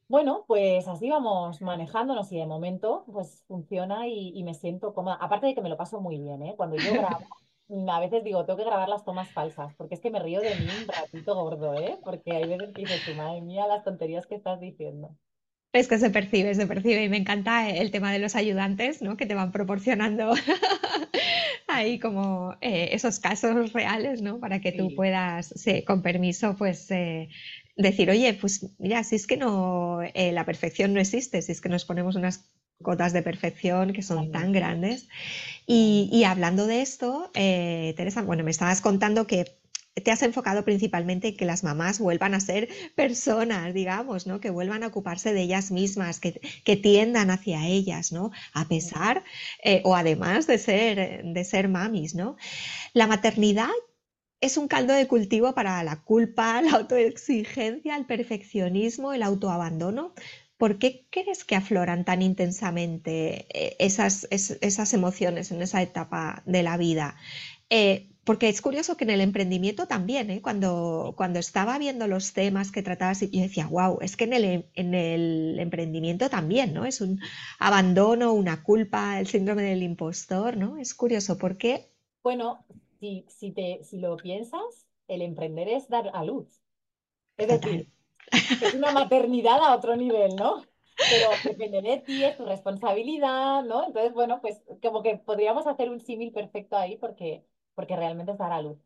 Bueno, 0.08 0.44
pues 0.46 0.86
así 0.86 1.10
vamos 1.10 1.60
manejándonos 1.62 2.30
y 2.30 2.38
de 2.38 2.46
momento 2.46 3.04
pues 3.12 3.42
funciona 3.48 4.06
y, 4.06 4.32
y 4.34 4.44
me 4.44 4.54
siento 4.54 4.94
cómoda. 4.94 5.16
Aparte 5.20 5.46
de 5.46 5.54
que 5.54 5.62
me 5.62 5.68
lo 5.68 5.76
paso 5.76 6.00
muy 6.00 6.18
bien, 6.18 6.42
¿eh? 6.42 6.54
Cuando 6.56 6.76
yo 6.76 6.92
grabo, 6.92 7.20
mm, 7.68 7.88
a 7.90 8.00
veces 8.00 8.22
digo, 8.22 8.44
tengo 8.46 8.58
que 8.58 8.64
grabar 8.64 8.88
las 8.88 9.04
tomas 9.04 9.28
falsas 9.32 9.74
porque 9.76 9.96
es 9.96 10.00
que 10.00 10.10
me 10.10 10.20
río 10.20 10.40
de 10.40 10.54
mí 10.54 10.66
un 10.80 10.88
ratito 10.88 11.34
gordo, 11.34 11.74
¿eh? 11.74 11.98
Porque 12.04 12.32
hay 12.32 12.46
veces 12.46 12.72
que 12.72 12.82
dices, 12.82 13.16
madre 13.16 13.42
mía, 13.42 13.66
las 13.66 13.84
tonterías 13.84 14.26
que 14.26 14.36
estás 14.36 14.60
diciendo. 14.60 15.16
Es 15.72 15.88
que 15.88 15.98
se 15.98 16.10
percibe, 16.10 16.54
se 16.54 16.66
percibe 16.66 17.04
y 17.04 17.08
me 17.08 17.18
encanta 17.18 17.68
el 17.68 17.90
tema 17.90 18.12
de 18.12 18.18
los 18.18 18.34
ayudantes, 18.34 19.02
¿no? 19.02 19.16
Que 19.16 19.26
te 19.26 19.34
van 19.34 19.52
proporcionando 19.52 20.32
ahí 21.68 21.98
como 21.98 22.54
eh, 22.60 22.90
esos 22.92 23.18
casos 23.18 23.72
reales, 23.72 24.22
¿no? 24.22 24.38
Para 24.38 24.60
que 24.60 24.72
tú 24.72 24.94
puedas, 24.94 25.48
sí, 25.48 25.84
con 25.84 26.02
permiso, 26.02 26.54
pues 26.56 26.90
eh, 26.92 27.28
decir, 27.76 28.10
oye, 28.10 28.34
pues 28.34 28.66
mira, 28.78 29.04
si 29.04 29.16
es 29.16 29.26
que 29.26 29.36
no, 29.36 30.00
eh, 30.02 30.32
la 30.32 30.44
perfección 30.44 30.94
no 30.94 31.00
existe, 31.00 31.42
si 31.42 31.52
es 31.52 31.60
que 31.60 31.68
nos 31.68 31.84
ponemos 31.84 32.16
unas 32.16 32.50
cotas 32.82 33.12
de 33.12 33.22
perfección 33.22 33.92
que 33.92 34.02
son 34.02 34.32
tan 34.32 34.52
grandes. 34.52 35.08
Y, 35.66 36.08
y 36.12 36.24
hablando 36.24 36.66
de 36.66 36.82
esto, 36.82 37.30
eh, 37.34 37.94
Teresa, 37.96 38.22
bueno, 38.22 38.44
me 38.44 38.50
estabas 38.50 38.80
contando 38.80 39.26
que 39.26 39.56
te 40.02 40.10
has 40.10 40.22
enfocado 40.22 40.64
principalmente 40.64 41.28
en 41.28 41.36
que 41.36 41.46
las 41.46 41.64
mamás 41.64 41.98
vuelvan 41.98 42.34
a 42.34 42.40
ser 42.40 42.68
personas, 42.94 43.72
digamos, 43.72 44.26
¿no? 44.26 44.40
Que 44.40 44.50
vuelvan 44.50 44.82
a 44.82 44.88
ocuparse 44.88 45.32
de 45.32 45.42
ellas 45.42 45.70
mismas, 45.70 46.20
que, 46.20 46.40
que 46.64 46.76
tiendan 46.76 47.30
hacia 47.30 47.66
ellas, 47.66 48.12
¿no? 48.12 48.30
A 48.52 48.68
pesar 48.68 49.24
eh, 49.64 49.80
o 49.84 49.96
además 49.96 50.46
de 50.46 50.58
ser, 50.58 51.22
de 51.24 51.44
ser 51.44 51.68
mamis, 51.68 52.14
¿no? 52.14 52.36
La 52.92 53.06
maternidad 53.06 53.70
es 54.46 54.56
un 54.56 54.68
caldo 54.68 54.92
de 54.94 55.06
cultivo 55.08 55.54
para 55.54 55.82
la 55.84 56.02
culpa, 56.02 56.62
la 56.62 56.72
autoexigencia, 56.72 57.96
el 57.96 58.06
perfeccionismo, 58.06 59.12
el 59.12 59.22
autoabandono. 59.22 60.14
¿Por 60.58 60.78
qué 60.78 61.06
crees 61.10 61.44
que 61.44 61.54
afloran 61.56 62.04
tan 62.04 62.22
intensamente 62.22 63.46
eh, 63.50 63.76
esas, 63.78 64.26
es- 64.30 64.58
esas 64.62 64.94
emociones 64.94 65.50
en 65.52 65.60
esa 65.62 65.82
etapa 65.82 66.42
de 66.46 66.62
la 66.62 66.76
vida? 66.78 67.16
Eh, 67.70 68.08
porque 68.24 68.48
es 68.48 68.60
curioso 68.60 68.96
que 68.96 69.04
en 69.04 69.10
el 69.10 69.20
emprendimiento 69.20 69.86
también, 69.86 70.30
¿eh? 70.30 70.42
Cuando, 70.42 71.14
estaba 71.38 71.78
viendo 71.78 72.08
los 72.08 72.32
temas 72.32 72.72
que 72.72 72.82
tratabas, 72.82 73.20
yo 73.20 73.40
decía, 73.40 73.66
wow, 73.68 73.98
es 74.00 74.16
que 74.16 74.24
en 74.24 74.32
el, 74.32 74.66
en 74.74 74.94
el 74.94 75.58
emprendimiento 75.60 76.28
también, 76.28 76.74
¿no? 76.74 76.84
Es 76.86 77.00
un 77.00 77.20
abandono, 77.60 78.32
una 78.32 78.62
culpa, 78.64 79.20
el 79.20 79.26
síndrome 79.28 79.62
del 79.62 79.82
impostor, 79.84 80.56
¿no? 80.56 80.76
Es 80.78 80.94
curioso, 80.94 81.38
¿por 81.38 81.56
qué? 81.56 81.86
Bueno, 82.22 82.64
si, 82.98 83.24
si, 83.28 83.52
te, 83.52 83.82
si 83.84 83.98
lo 83.98 84.16
piensas, 84.16 84.86
el 85.08 85.22
emprender 85.22 85.68
es 85.68 85.88
dar 85.88 86.10
a 86.14 86.24
luz. 86.24 86.62
Es 87.36 87.48
decir, 87.48 87.92
es 88.60 88.74
una 88.74 88.92
maternidad 88.92 89.60
a 89.62 89.76
otro 89.76 89.96
nivel, 89.96 90.36
¿no? 90.36 90.62
Pero 91.08 91.28
depende 91.44 91.82
de 91.82 91.98
ti, 92.00 92.24
es 92.24 92.36
tu 92.36 92.44
responsabilidad, 92.46 93.62
¿no? 93.64 93.86
Entonces, 93.86 94.12
bueno, 94.14 94.40
pues 94.40 94.62
como 94.82 95.02
que 95.02 95.18
podríamos 95.18 95.66
hacer 95.66 95.90
un 95.90 96.00
símil 96.00 96.32
perfecto 96.32 96.76
ahí 96.76 96.96
porque, 96.98 97.46
porque 97.74 97.96
realmente 97.96 98.32
es 98.32 98.38
dar 98.38 98.52
a 98.52 98.62
luz. 98.62 98.78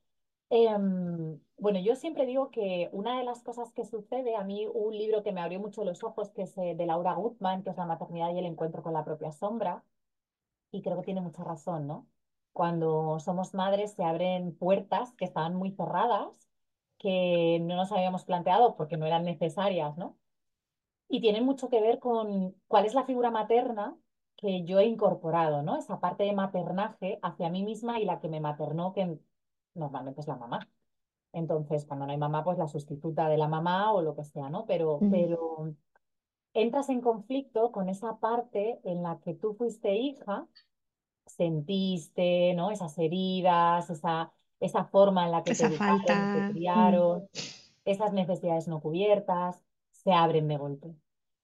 Em, 0.50 1.40
bueno, 1.58 1.78
yo 1.80 1.94
siempre 1.96 2.26
digo 2.26 2.50
que 2.50 2.88
una 2.92 3.18
de 3.18 3.24
las 3.24 3.42
cosas 3.42 3.72
que 3.72 3.84
sucede, 3.84 4.34
a 4.36 4.42
mí 4.44 4.66
un 4.72 4.96
libro 4.96 5.22
que 5.22 5.32
me 5.32 5.40
abrió 5.40 5.60
mucho 5.60 5.84
los 5.84 6.02
ojos, 6.02 6.30
que 6.32 6.42
es 6.42 6.58
eh, 6.58 6.74
de 6.76 6.86
Laura 6.86 7.14
Gutman, 7.14 7.62
que 7.62 7.70
es 7.70 7.76
La 7.76 7.86
maternidad 7.86 8.34
y 8.34 8.38
el 8.38 8.46
encuentro 8.46 8.82
con 8.82 8.92
la 8.94 9.04
propia 9.04 9.30
sombra, 9.32 9.84
y 10.72 10.82
creo 10.82 10.96
que 10.98 11.04
tiene 11.04 11.20
mucha 11.20 11.44
razón, 11.44 11.86
¿no? 11.86 12.08
Cuando 12.52 13.18
somos 13.20 13.54
madres 13.54 13.92
se 13.92 14.04
abren 14.04 14.54
puertas 14.56 15.12
que 15.14 15.24
estaban 15.24 15.54
muy 15.54 15.72
cerradas, 15.72 16.28
que 16.98 17.58
no 17.62 17.76
nos 17.76 17.92
habíamos 17.92 18.24
planteado 18.24 18.76
porque 18.76 18.96
no 18.96 19.06
eran 19.06 19.24
necesarias, 19.24 19.96
¿no? 19.96 20.18
Y 21.08 21.20
tienen 21.20 21.44
mucho 21.44 21.68
que 21.68 21.80
ver 21.80 21.98
con 21.98 22.54
cuál 22.68 22.86
es 22.86 22.94
la 22.94 23.04
figura 23.04 23.30
materna 23.30 23.96
que 24.36 24.64
yo 24.64 24.78
he 24.80 24.86
incorporado, 24.86 25.62
¿no? 25.62 25.76
Esa 25.76 26.00
parte 26.00 26.24
de 26.24 26.32
maternaje 26.32 27.18
hacia 27.22 27.50
mí 27.50 27.62
misma 27.62 28.00
y 28.00 28.04
la 28.04 28.20
que 28.20 28.28
me 28.28 28.40
maternó, 28.40 28.92
que 28.92 29.18
normalmente 29.74 30.20
es 30.20 30.28
la 30.28 30.36
mamá. 30.36 30.68
Entonces, 31.32 31.84
cuando 31.84 32.06
no 32.06 32.12
hay 32.12 32.18
mamá, 32.18 32.42
pues 32.42 32.58
la 32.58 32.68
sustituta 32.68 33.28
de 33.28 33.38
la 33.38 33.48
mamá 33.48 33.92
o 33.92 34.02
lo 34.02 34.16
que 34.16 34.24
sea, 34.24 34.50
¿no? 34.50 34.66
Pero, 34.66 34.98
pero 35.10 35.74
entras 36.54 36.88
en 36.88 37.00
conflicto 37.00 37.70
con 37.70 37.88
esa 37.88 38.18
parte 38.18 38.80
en 38.84 39.02
la 39.02 39.20
que 39.20 39.34
tú 39.34 39.54
fuiste 39.54 39.94
hija 39.94 40.46
sentiste, 41.26 42.54
¿no? 42.54 42.70
Esas 42.70 42.96
heridas, 42.98 43.90
esa, 43.90 44.32
esa 44.60 44.84
forma 44.84 45.24
en 45.26 45.32
la 45.32 45.44
que 45.44 45.54
te 45.54 45.64
esa 45.64 45.66
educaron 45.66 46.04
te 46.06 46.14
mm, 46.14 46.52
criaron, 46.52 47.28
esas 47.84 48.12
necesidades 48.12 48.68
no 48.68 48.80
cubiertas, 48.80 49.62
se 49.92 50.12
abren 50.12 50.48
de 50.48 50.56
golpe. 50.56 50.94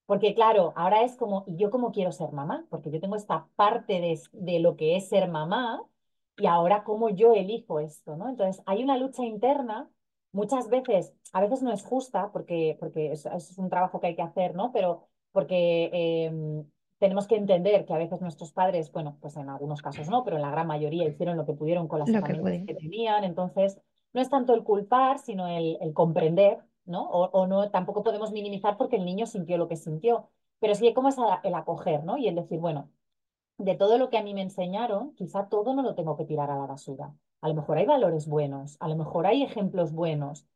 Porque 0.05 0.33
claro, 0.35 0.73
ahora 0.75 1.03
es 1.03 1.15
como, 1.17 1.43
¿y 1.47 1.57
yo 1.57 1.69
cómo 1.69 1.91
quiero 1.91 2.11
ser 2.11 2.31
mamá? 2.31 2.65
Porque 2.69 2.91
yo 2.91 2.99
tengo 3.01 3.15
esta 3.15 3.47
parte 3.55 3.99
de, 3.99 4.19
de 4.31 4.59
lo 4.59 4.77
que 4.77 4.95
es 4.95 5.09
ser 5.09 5.29
mamá 5.29 5.83
y 6.37 6.45
ahora 6.47 6.83
cómo 6.83 7.09
yo 7.09 7.33
elijo 7.33 7.79
esto, 7.79 8.15
¿no? 8.15 8.29
Entonces, 8.29 8.63
hay 8.67 8.83
una 8.83 8.97
lucha 8.97 9.23
interna, 9.25 9.89
muchas 10.31 10.69
veces, 10.69 11.13
a 11.33 11.41
veces 11.41 11.61
no 11.61 11.73
es 11.73 11.83
justa, 11.83 12.31
porque, 12.31 12.77
porque 12.79 13.11
eso 13.11 13.29
es 13.31 13.57
un 13.57 13.69
trabajo 13.69 13.99
que 13.99 14.07
hay 14.07 14.15
que 14.15 14.21
hacer, 14.21 14.55
¿no? 14.55 14.71
Pero 14.71 15.07
porque 15.31 15.89
eh, 15.93 16.63
tenemos 16.99 17.27
que 17.27 17.35
entender 17.35 17.85
que 17.85 17.93
a 17.93 17.97
veces 17.97 18.21
nuestros 18.21 18.51
padres, 18.51 18.91
bueno, 18.91 19.17
pues 19.21 19.37
en 19.37 19.49
algunos 19.49 19.81
casos 19.81 20.09
no, 20.09 20.23
pero 20.23 20.37
en 20.37 20.41
la 20.41 20.51
gran 20.51 20.67
mayoría 20.67 21.07
hicieron 21.07 21.37
lo 21.37 21.45
que 21.45 21.53
pudieron 21.53 21.87
con 21.87 21.99
las 21.99 22.09
lo 22.09 22.17
herramientas 22.19 22.67
que 22.67 22.75
tenían, 22.75 23.23
entonces 23.23 23.79
no 24.13 24.21
es 24.21 24.29
tanto 24.29 24.53
el 24.53 24.63
culpar, 24.63 25.19
sino 25.19 25.47
el, 25.47 25.77
el 25.81 25.93
comprender 25.93 26.59
¿no? 26.87 27.03
O, 27.03 27.29
o, 27.31 27.47
no, 27.47 27.69
tampoco 27.69 28.03
podemos 28.03 28.31
minimizar 28.31 28.77
porque 28.77 28.95
el 28.95 29.05
niño 29.05 29.27
sintió 29.27 29.57
lo 29.57 29.67
que 29.67 29.75
sintió, 29.75 30.29
pero 30.59 30.73
sí 30.73 30.93
como 30.93 31.09
es 31.09 31.17
el 31.43 31.53
acoger, 31.53 32.03
¿no? 32.03 32.17
Y 32.17 32.27
el 32.27 32.35
decir, 32.35 32.59
bueno, 32.59 32.89
de 33.57 33.75
todo 33.75 33.97
lo 33.97 34.09
que 34.09 34.17
a 34.17 34.23
mí 34.23 34.33
me 34.33 34.41
enseñaron, 34.41 35.13
quizá 35.15 35.49
todo 35.49 35.73
no 35.73 35.83
lo 35.83 35.95
tengo 35.95 36.17
que 36.17 36.25
tirar 36.25 36.49
a 36.49 36.57
la 36.57 36.65
basura. 36.65 37.13
A 37.41 37.49
lo 37.49 37.55
mejor 37.55 37.77
hay 37.77 37.85
valores 37.85 38.27
buenos, 38.27 38.77
a 38.79 38.87
lo 38.87 38.95
mejor 38.95 39.27
hay 39.27 39.43
ejemplos 39.43 39.91
buenos. 39.91 40.47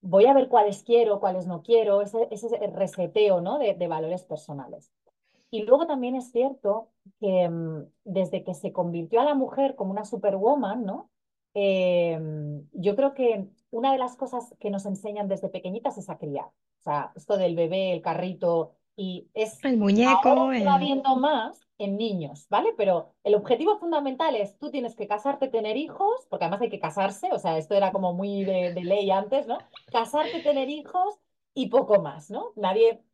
Voy 0.00 0.26
a 0.26 0.34
ver 0.34 0.48
cuáles 0.48 0.82
quiero, 0.82 1.20
cuáles 1.20 1.46
no 1.46 1.62
quiero, 1.62 2.02
ese, 2.02 2.28
ese 2.30 2.48
reseteo, 2.68 3.40
¿no? 3.40 3.58
De, 3.58 3.74
de 3.74 3.88
valores 3.88 4.24
personales. 4.24 4.92
Y 5.54 5.62
luego 5.62 5.86
también 5.86 6.16
es 6.16 6.32
cierto 6.32 6.88
que 7.20 7.48
mm, 7.48 7.84
desde 8.02 8.42
que 8.42 8.54
se 8.54 8.72
convirtió 8.72 9.20
a 9.20 9.24
la 9.24 9.34
mujer 9.34 9.76
como 9.76 9.92
una 9.92 10.04
superwoman, 10.04 10.84
¿no? 10.84 11.12
Eh, 11.54 12.18
yo 12.72 12.96
creo 12.96 13.14
que 13.14 13.46
una 13.70 13.92
de 13.92 13.98
las 13.98 14.16
cosas 14.16 14.52
que 14.58 14.70
nos 14.70 14.84
enseñan 14.84 15.28
desde 15.28 15.48
pequeñitas 15.48 15.96
es 15.96 16.10
a 16.10 16.18
criar. 16.18 16.46
O 16.46 16.82
sea, 16.82 17.12
esto 17.14 17.36
del 17.36 17.54
bebé, 17.54 17.92
el 17.92 18.02
carrito, 18.02 18.72
y 18.96 19.28
es 19.32 19.62
El 19.62 19.74
ahora 19.74 19.78
muñeco, 19.78 20.46
va 20.46 20.56
el... 20.56 20.80
viendo 20.80 21.14
más 21.14 21.60
en 21.78 21.98
niños, 21.98 22.48
¿vale? 22.48 22.74
Pero 22.76 23.14
el 23.22 23.36
objetivo 23.36 23.78
fundamental 23.78 24.34
es 24.34 24.58
tú 24.58 24.72
tienes 24.72 24.96
que 24.96 25.06
casarte, 25.06 25.46
tener 25.46 25.76
hijos, 25.76 26.26
porque 26.30 26.46
además 26.46 26.62
hay 26.62 26.70
que 26.70 26.80
casarse, 26.80 27.30
o 27.30 27.38
sea, 27.38 27.58
esto 27.58 27.76
era 27.76 27.92
como 27.92 28.12
muy 28.12 28.42
de, 28.42 28.74
de 28.74 28.82
ley 28.82 29.08
antes, 29.12 29.46
¿no? 29.46 29.58
Casarte, 29.92 30.40
tener 30.42 30.68
hijos 30.68 31.14
y 31.54 31.68
poco 31.68 32.02
más, 32.02 32.28
¿no? 32.28 32.50
Nadie 32.56 33.04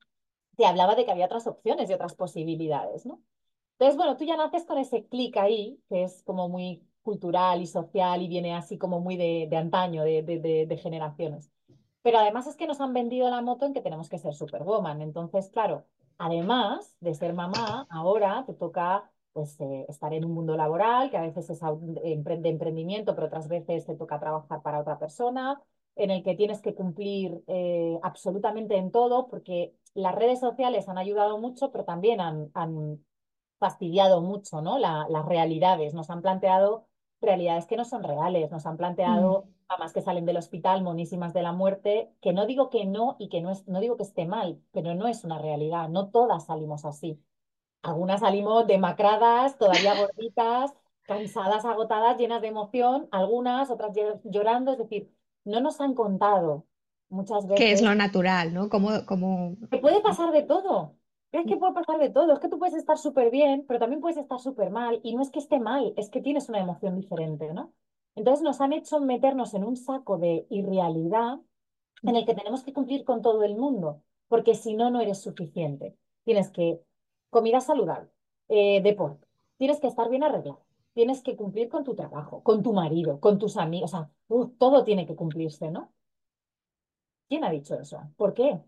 te 0.61 0.67
hablaba 0.67 0.95
de 0.95 1.07
que 1.07 1.11
había 1.11 1.25
otras 1.25 1.47
opciones 1.47 1.89
y 1.89 1.95
otras 1.95 2.15
posibilidades, 2.15 3.07
¿no? 3.07 3.23
Entonces, 3.79 3.97
bueno, 3.97 4.19
tú 4.19 4.25
ya 4.25 4.37
naces 4.37 4.67
con 4.67 4.77
ese 4.77 5.07
clic 5.07 5.39
ahí, 5.39 5.81
que 5.89 6.03
es 6.03 6.23
como 6.23 6.51
muy 6.51 6.87
cultural 7.01 7.63
y 7.63 7.67
social 7.67 8.21
y 8.21 8.29
viene 8.29 8.55
así 8.55 8.77
como 8.77 9.01
muy 9.01 9.17
de, 9.17 9.49
antaño, 9.57 10.05
de, 10.05 10.79
generaciones. 10.83 11.51
Pero 12.03 12.19
además 12.19 12.47
es 12.47 12.57
que 12.57 12.67
nos 12.67 12.79
han 12.83 12.93
vendido 12.93 13.31
la 13.31 13.41
moto 13.41 13.65
en 13.65 13.73
que 13.73 13.81
tenemos 13.81 14.11
que 14.11 14.19
ser 14.19 14.35
superwoman. 14.35 15.01
Entonces, 15.01 15.49
claro, 15.49 15.87
además 16.19 16.95
de 17.01 17.15
ser 17.15 17.33
mamá, 17.33 17.87
ahora 17.89 18.45
te 18.47 18.53
toca 18.53 19.11
pues 19.33 19.59
eh, 19.63 19.87
estar 19.89 20.13
en 20.13 20.27
un 20.27 20.33
mundo 20.33 20.59
laboral, 20.59 21.09
que 21.09 21.17
a 21.17 21.23
veces 21.23 21.49
es 21.49 21.61
de 21.61 22.49
emprendimiento, 22.51 23.15
pero 23.15 23.29
otras 23.29 23.49
veces 23.49 23.87
te 23.87 23.95
toca 23.95 24.21
trabajar 24.21 24.61
para 24.61 24.81
otra 24.81 24.99
persona, 24.99 25.59
en 25.97 26.11
el 26.11 26.23
que 26.23 26.35
tienes 26.37 26.61
que 26.63 26.75
cumplir 26.75 27.43
eh, 27.49 27.99
absolutamente 28.03 28.77
en 28.77 28.91
todo, 28.91 29.29
porque 29.29 29.75
las 29.95 30.15
redes 30.15 30.41
sociales 30.41 30.89
han 30.89 30.99
ayudado 30.99 31.39
mucho, 31.39 31.71
pero 31.73 31.85
también 31.85 32.21
han, 32.21 32.51
han 32.55 33.05
fastidiado 33.59 34.21
mucho, 34.23 34.63
¿no? 34.63 34.79
La- 34.79 35.07
las 35.11 35.25
realidades. 35.27 35.95
Nos 35.95 36.11
han 36.11 36.23
planteado 36.23 36.87
realidades 37.21 37.67
que 37.67 37.77
no 37.77 37.85
son 37.85 38.03
reales, 38.03 38.51
nos 38.51 38.67
han 38.67 38.77
Mm, 39.07 39.35
planteado 39.37 39.49
mamás 39.69 39.93
que 39.93 40.03
salen 40.03 40.27
del 40.27 40.37
hospital 40.39 40.83
monísimas 40.83 41.33
de 41.35 41.43
la 41.43 41.53
muerte, 41.53 42.11
que 42.21 42.33
no 42.33 42.47
digo 42.47 42.71
que 42.71 42.85
no 42.87 43.17
y 43.21 43.29
que 43.29 43.41
no 43.41 43.51
es, 43.53 43.67
no 43.69 43.81
digo 43.81 43.97
que 43.97 44.03
esté 44.03 44.27
mal, 44.27 44.61
pero 44.73 44.95
no 44.95 45.07
es 45.09 45.25
una 45.25 45.39
realidad, 45.39 45.89
no 45.89 46.11
todas 46.11 46.47
salimos 46.47 46.85
así. 46.85 47.23
Algunas 47.83 48.21
salimos 48.21 48.67
demacradas, 48.67 49.59
todavía 49.59 49.95
gorditas, 49.95 50.73
cansadas, 51.07 51.65
agotadas, 51.65 52.19
llenas 52.19 52.43
de 52.43 52.49
emoción, 52.49 53.09
algunas, 53.11 53.71
otras 53.71 53.93
llorando, 54.25 54.73
es 54.73 54.79
decir, 54.79 55.11
no 55.45 55.61
nos 55.61 55.81
han 55.81 55.95
contado 55.95 56.67
muchas 57.09 57.45
que 57.47 57.73
es 57.73 57.83
lo 57.83 57.89
veces 57.89 57.99
natural, 57.99 58.55
¿no? 58.55 58.69
Como, 58.69 59.05
como... 59.07 59.57
que 59.71 59.79
puede 59.79 60.01
pasar 60.01 60.33
de 60.33 60.43
todo. 60.43 60.97
Es 61.33 61.47
que 61.47 61.57
puede 61.57 61.75
pasar 61.75 61.99
de 61.99 62.11
todo. 62.11 62.33
Es 62.33 62.41
que 62.41 62.49
tú 62.49 62.59
puedes 62.59 62.75
estar 62.75 62.99
súper 62.99 63.31
bien, 63.31 63.65
pero 63.69 63.79
también 63.79 64.01
puedes 64.01 64.17
estar 64.17 64.41
súper 64.41 64.71
mal. 64.71 65.01
Y 65.03 65.15
no 65.15 65.23
es 65.23 65.31
que 65.31 65.39
esté 65.39 65.61
mal, 65.61 65.95
es 65.97 66.11
que 66.11 66.21
tienes 66.21 66.49
una 66.49 66.61
emoción 66.61 66.97
diferente, 66.97 67.53
¿no? 67.55 67.73
Entonces 68.17 68.43
nos 68.43 68.61
han 68.61 68.73
hecho 68.73 69.01
meternos 69.01 69.55
en 69.55 69.65
un 69.65 69.77
saco 69.77 70.19
de 70.19 70.47
irrealidad 70.51 71.39
en 72.03 72.17
el 72.17 72.27
que 72.27 72.35
tenemos 72.35 72.65
que 72.65 72.73
cumplir 72.73 73.05
con 73.05 73.23
todo 73.23 73.45
el 73.45 73.57
mundo, 73.57 74.03
porque 74.29 74.55
si 74.55 74.75
no, 74.75 74.91
no 74.91 75.01
eres 75.01 75.21
suficiente. 75.21 75.97
Tienes 76.25 76.51
que 76.51 76.81
comida 77.31 77.61
saludable, 77.61 78.11
eh, 78.49 78.81
deporte, 78.83 79.27
tienes 79.57 79.81
que 79.81 79.87
estar 79.87 80.09
bien 80.09 80.25
arreglado, 80.25 80.65
tienes 81.01 81.23
que 81.23 81.37
cumplir 81.37 81.69
con 81.71 81.85
tu 81.85 81.95
trabajo, 81.95 82.43
con 82.43 82.63
tu 82.63 82.73
marido, 82.75 83.21
con 83.21 83.39
tus 83.39 83.57
amigos, 83.57 83.95
o 83.95 83.97
sea, 83.97 84.11
uh, 84.29 84.49
todo 84.59 84.85
tiene 84.85 85.07
que 85.07 85.17
cumplirse, 85.17 85.71
¿no? 85.71 85.93
¿Quién 87.29 87.45
ha 87.45 87.51
dicho 87.51 87.75
eso? 87.81 87.99
¿Por 88.17 88.35
qué? 88.35 88.61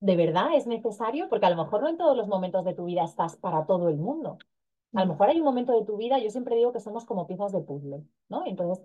¿de 0.00 0.16
verdad 0.16 0.54
es 0.54 0.66
necesario? 0.66 1.28
Porque 1.28 1.46
a 1.46 1.50
lo 1.50 1.62
mejor 1.62 1.82
no 1.82 1.88
en 1.88 1.96
todos 1.98 2.16
los 2.16 2.28
momentos 2.28 2.64
de 2.64 2.74
tu 2.74 2.84
vida 2.86 3.04
estás 3.04 3.36
para 3.36 3.66
todo 3.66 3.88
el 3.88 3.96
mundo. 3.98 4.38
A 4.94 5.02
lo 5.04 5.08
Mm, 5.08 5.12
mejor 5.12 5.28
hay 5.30 5.38
un 5.38 5.44
momento 5.44 5.72
de 5.78 5.84
tu 5.84 5.96
vida, 5.96 6.18
yo 6.18 6.30
siempre 6.30 6.56
digo 6.56 6.72
que 6.72 6.80
somos 6.80 7.04
como 7.04 7.26
piezas 7.26 7.52
de 7.52 7.60
puzzle, 7.60 8.02
¿no? 8.28 8.46
Entonces, 8.46 8.84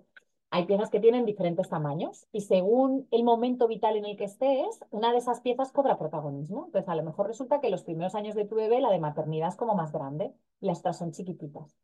hay 0.50 0.66
piezas 0.66 0.90
que 0.90 1.00
tienen 1.00 1.24
diferentes 1.24 1.68
tamaños 1.70 2.26
y 2.32 2.42
según 2.42 3.08
el 3.10 3.24
momento 3.24 3.68
vital 3.68 3.96
en 3.96 4.04
el 4.04 4.16
que 4.18 4.24
estés, 4.24 4.80
una 4.90 5.12
de 5.12 5.18
esas 5.18 5.40
piezas 5.40 5.72
cobra 5.72 5.98
protagonismo. 5.98 6.66
Entonces, 6.66 6.88
a 6.88 6.94
lo 6.96 7.02
mejor 7.04 7.26
resulta 7.28 7.60
que 7.60 7.70
los 7.70 7.84
primeros 7.84 8.14
años 8.14 8.34
de 8.34 8.44
tu 8.46 8.56
bebé, 8.56 8.80
la 8.80 8.90
de 8.90 9.00
maternidad 9.00 9.48
es 9.48 9.56
como 9.56 9.74
más 9.74 9.92
grande 9.92 10.34
y 10.60 10.66
las 10.66 10.80
otras 10.80 10.98
son 10.98 11.12
chiquititas. 11.12 11.74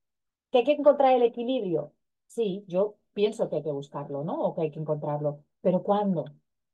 ¿Que 0.50 0.58
hay 0.58 0.64
que 0.64 0.72
encontrar 0.72 1.14
el 1.14 1.22
equilibrio? 1.22 1.92
Sí, 2.26 2.64
yo 2.68 2.96
pienso 3.12 3.48
que 3.48 3.56
hay 3.56 3.62
que 3.62 3.72
buscarlo, 3.72 4.24
¿no? 4.24 4.40
O 4.40 4.54
que 4.54 4.62
hay 4.62 4.70
que 4.70 4.80
encontrarlo. 4.80 5.40
Pero 5.60 5.82
¿cuándo? 5.82 6.24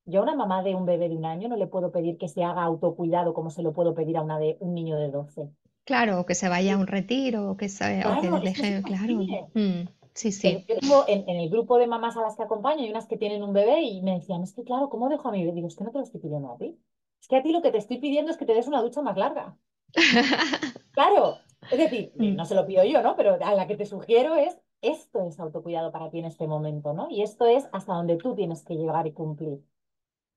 Yo 0.05 0.21
a 0.21 0.23
una 0.25 0.35
mamá 0.35 0.63
de 0.63 0.75
un 0.75 0.85
bebé 0.85 1.09
de 1.09 1.17
un 1.17 1.25
año 1.25 1.49
no 1.49 1.57
le 1.57 1.67
puedo 1.67 1.91
pedir 1.91 2.19
que 2.19 2.29
se 2.29 2.45
haga 2.45 2.63
autocuidado 2.63 3.33
como 3.33 3.51
se 3.51 3.63
lo 3.63 3.73
puedo 3.73 3.95
pedir 3.95 4.17
a 4.17 4.23
una 4.23 4.39
de 4.39 4.57
un 4.61 4.75
niño 4.75 4.97
de 4.99 5.11
12. 5.11 5.49
Claro, 5.85 6.21
o 6.21 6.27
que 6.27 6.35
se 6.35 6.49
vaya 6.49 6.75
a 6.75 6.79
un 6.79 6.87
retiro, 6.87 7.51
o 7.51 7.57
que 7.57 7.69
se, 7.69 8.01
Claro, 8.01 8.41
que 8.41 8.49
deje, 8.49 8.83
claro. 8.83 9.15
Mm, 9.55 9.89
sí, 10.15 10.33
sí. 10.33 10.65
yo 10.69 10.79
tengo 10.81 11.05
en, 11.09 11.29
en 11.29 11.37
el 11.41 11.51
grupo 11.51 11.79
de 11.79 11.87
mamás 11.87 12.17
a 12.17 12.23
las 12.23 12.37
que 12.37 12.43
acompaño, 12.43 12.83
hay 12.83 12.91
unas 12.91 13.07
que 13.07 13.17
tienen 13.17 13.43
un 13.43 13.53
bebé 13.53 13.83
y 13.83 14.03
me 14.03 14.15
decían, 14.15 14.43
es 14.43 14.55
que 14.55 14.65
claro, 14.65 14.89
¿cómo 14.89 15.09
dejo 15.09 15.29
a 15.29 15.33
mi 15.33 15.41
bebé? 15.41 15.55
Digo, 15.55 15.69
es 15.69 15.77
que 15.77 15.85
no 15.85 15.91
te 15.91 15.99
lo 15.99 16.05
estoy 16.05 16.21
pidiendo 16.21 16.51
a 16.51 16.59
ti. 16.59 16.79
Es 17.21 17.29
que 17.29 17.37
a 17.37 17.43
ti 17.43 17.53
lo 17.53 17.63
que 17.63 17.71
te 17.71 17.79
estoy 17.79 17.99
pidiendo 17.99 18.31
es 18.31 18.37
que 18.37 18.45
te 18.45 18.55
des 18.55 18.67
una 18.67 18.83
ducha 18.83 19.03
más 19.03 19.17
larga. 19.17 19.57
Claro, 20.95 21.39
es 21.71 21.79
decir, 21.79 22.13
Mm, 22.19 22.37
no 22.37 22.45
se 22.45 22.55
lo 22.55 22.67
pido 22.67 22.85
yo, 22.85 23.03
¿no? 23.03 23.17
Pero 23.17 23.35
a 23.45 23.55
la 23.55 23.67
que 23.67 23.77
te 23.77 23.87
sugiero 23.87 24.37
es, 24.37 24.59
esto 24.81 25.27
es 25.27 25.41
autocuidado 25.41 25.93
para 25.93 26.11
ti 26.11 26.19
en 26.19 26.27
este 26.27 26.47
momento, 26.47 26.93
¿no? 26.95 27.09
Y 27.11 27.23
esto 27.23 27.47
es 27.47 27.69
hasta 27.73 27.95
donde 27.95 28.17
tú 28.19 28.35
tienes 28.35 28.65
que 28.65 28.75
llegar 28.77 29.07
y 29.07 29.13
cumplir. 29.13 29.61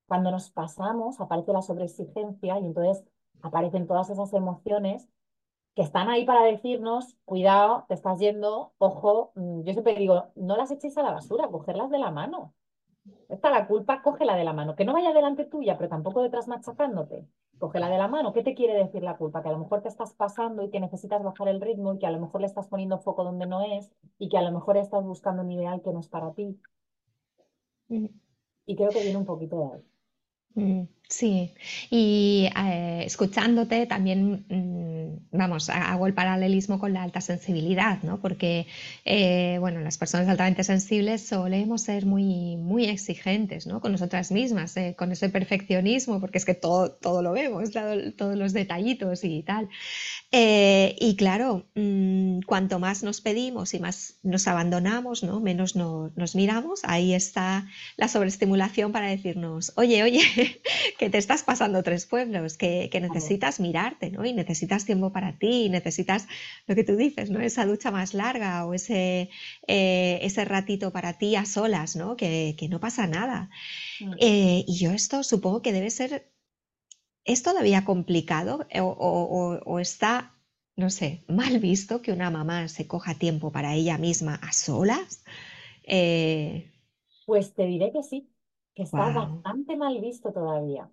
Cuando 0.08 0.32
nos 0.32 0.52
pasamos, 0.52 1.20
aparece 1.22 1.54
la 1.54 1.62
sobreexigencia 1.62 2.60
y 2.60 2.66
entonces 2.66 3.06
aparecen 3.42 3.88
todas 3.88 4.10
esas 4.10 4.34
emociones 4.34 5.08
que 5.76 5.84
están 5.84 6.10
ahí 6.10 6.26
para 6.26 6.44
decirnos, 6.44 7.18
cuidado, 7.26 7.86
te 7.88 7.94
estás 7.96 8.20
yendo, 8.20 8.74
ojo, 8.80 9.32
mm, 9.36 9.64
yo 9.64 9.74
siempre 9.74 9.96
digo, 9.96 10.32
no 10.36 10.58
las 10.58 10.72
echéis 10.72 10.98
a 10.98 11.04
la 11.04 11.12
basura, 11.14 11.50
cogerlas 11.50 11.90
de 11.92 12.00
la 12.00 12.12
mano. 12.12 12.56
Esta 13.30 13.50
la 13.52 13.68
culpa, 13.68 14.02
cógela 14.02 14.36
de 14.36 14.44
la 14.44 14.54
mano, 14.54 14.76
que 14.76 14.86
no 14.86 14.94
vaya 14.94 15.14
delante 15.14 15.46
tuya, 15.46 15.78
pero 15.78 15.90
tampoco 15.90 16.22
detrás 16.24 16.48
machacándote. 16.48 17.28
Cógela 17.58 17.90
de 17.90 17.98
la 17.98 18.08
mano. 18.08 18.34
¿Qué 18.34 18.44
te 18.44 18.56
quiere 18.56 18.74
decir 18.76 19.04
la 19.04 19.18
culpa? 19.18 19.42
Que 19.42 19.50
a 19.50 19.52
lo 19.52 19.60
mejor 19.60 19.82
te 19.82 19.90
estás 19.90 20.14
pasando 20.14 20.64
y 20.64 20.70
que 20.70 20.80
necesitas 20.80 21.24
bajar 21.24 21.48
el 21.50 21.62
ritmo 21.62 21.94
y 21.94 22.00
que 22.00 22.08
a 22.08 22.12
lo 22.12 22.20
mejor 22.20 22.42
le 22.42 22.48
estás 22.48 22.68
poniendo 22.68 23.00
foco 23.00 23.24
donde 23.24 23.48
no 23.48 23.62
es 23.64 23.92
y 24.18 24.30
que 24.30 24.38
a 24.38 24.42
lo 24.44 24.52
mejor 24.52 24.78
estás 24.78 25.04
buscando 25.04 25.42
un 25.44 25.52
ideal 25.52 25.82
que 25.82 25.92
no 25.92 26.00
es 26.00 26.08
para 26.10 26.34
ti. 26.34 26.60
mm. 27.90 28.08
Y 28.68 28.76
creo 28.76 28.90
que 28.92 29.02
viene 29.02 29.18
un 29.18 29.26
poquito 29.26 29.58
de 29.60 29.74
ahí. 29.74 29.84
Mm, 30.56 30.88
Sí, 31.10 31.54
y 31.90 32.50
eh, 32.58 33.04
escuchándote 33.06 33.86
también, 33.86 34.46
mm, 34.50 35.38
vamos, 35.38 35.70
ha- 35.70 35.94
hago 35.94 36.06
el 36.06 36.14
paralelismo 36.14 36.80
con 36.80 36.92
la 36.92 37.02
alta 37.04 37.22
sensibilidad, 37.22 38.02
¿no? 38.04 38.20
Porque, 38.20 38.68
eh, 39.06 39.56
bueno, 39.62 39.80
las 39.80 39.98
personas 39.98 40.28
altamente 40.28 40.66
sensibles 40.66 41.26
solemos 41.26 41.84
ser 41.84 42.06
muy, 42.06 42.58
muy 42.58 42.86
exigentes, 42.88 43.68
¿no? 43.68 43.80
Con 43.80 43.94
nosotras 43.94 44.32
mismas, 44.34 44.76
eh, 44.76 44.96
con 44.98 45.14
ese 45.14 45.30
perfeccionismo, 45.30 46.20
porque 46.20 46.40
es 46.40 46.46
que 46.46 46.56
todo, 46.56 46.92
todo 46.92 47.22
lo 47.22 47.32
vemos, 47.32 47.72
todo- 47.72 48.12
todos 48.14 48.36
los 48.36 48.52
detallitos 48.52 49.24
y 49.24 49.44
tal. 49.44 49.70
Y 51.00 51.16
claro, 51.16 51.68
mm, 51.76 52.42
cuanto 52.46 52.80
más 52.80 53.04
nos 53.04 53.22
pedimos 53.22 53.74
y 53.74 53.80
más 53.80 54.20
nos 54.24 54.48
abandonamos, 54.48 55.24
¿no? 55.24 55.40
Menos 55.40 55.76
no- 55.76 56.12
nos 56.16 56.36
miramos, 56.36 56.82
ahí 56.84 57.14
está 57.14 57.68
la 57.98 58.08
sobreestimulación 58.08 58.92
para 58.92 59.08
decirnos, 59.10 59.74
oye, 59.76 60.04
oye, 60.04 60.20
que 60.98 61.10
te 61.10 61.18
estás 61.18 61.44
pasando 61.44 61.84
tres 61.84 62.06
pueblos, 62.06 62.58
que, 62.58 62.90
que 62.92 63.00
necesitas 63.02 63.60
mirarte, 63.60 64.10
¿no? 64.12 64.26
Y 64.26 64.34
necesitas 64.34 64.86
tiempo 64.86 65.12
para 65.12 65.38
ti, 65.40 65.66
y 65.66 65.70
necesitas 65.70 66.28
lo 66.68 66.76
que 66.76 66.84
tú 66.84 66.96
dices, 66.96 67.32
¿no? 67.32 67.40
Esa 67.40 67.66
ducha 67.66 67.92
más 67.92 68.14
larga 68.14 68.66
o 68.66 68.74
ese, 68.74 69.30
eh, 69.68 70.20
ese 70.24 70.46
ratito 70.46 70.92
para 70.92 71.14
ti 71.18 71.36
a 71.36 71.46
solas, 71.46 71.96
¿no? 71.96 72.16
Que, 72.18 72.56
que 72.58 72.70
no 72.70 72.80
pasa 72.80 73.08
nada. 73.08 73.50
Mm. 74.02 74.14
Eh, 74.20 74.66
y 74.68 74.78
yo 74.78 74.92
esto 74.92 75.24
supongo 75.24 75.62
que 75.64 75.74
debe 75.74 75.92
ser 75.92 76.32
¿Es 77.26 77.44
todavía 77.44 77.86
complicado 77.86 78.54
o- 78.82 79.60
o 79.66 79.80
está, 79.80 80.12
no 80.76 80.90
sé, 80.90 81.24
mal 81.28 81.60
visto 81.60 82.02
que 82.02 82.12
una 82.12 82.32
mamá 82.32 82.68
se 82.70 82.88
coja 82.88 83.14
tiempo 83.16 83.52
para 83.52 83.76
ella 83.76 83.98
misma 84.00 84.36
a 84.36 84.52
solas? 84.54 85.24
Eh, 85.84 86.72
Pues 87.26 87.54
te 87.54 87.66
diré 87.68 87.92
que 87.92 88.02
sí, 88.02 88.28
que 88.78 88.84
está 88.84 89.12
wow. 89.12 89.42
bastante 89.42 89.76
mal 89.76 90.00
visto 90.00 90.32
todavía. 90.32 90.88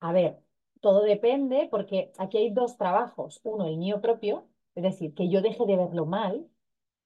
A 0.00 0.10
ver, 0.10 0.42
todo 0.80 1.02
depende 1.02 1.68
porque 1.70 2.10
aquí 2.18 2.36
hay 2.36 2.50
dos 2.50 2.76
trabajos. 2.76 3.40
Uno, 3.44 3.68
el 3.68 3.76
mío 3.76 4.00
propio, 4.00 4.48
es 4.74 4.82
decir, 4.82 5.14
que 5.14 5.28
yo 5.28 5.40
deje 5.40 5.64
de 5.64 5.76
verlo 5.76 6.04
mal. 6.04 6.48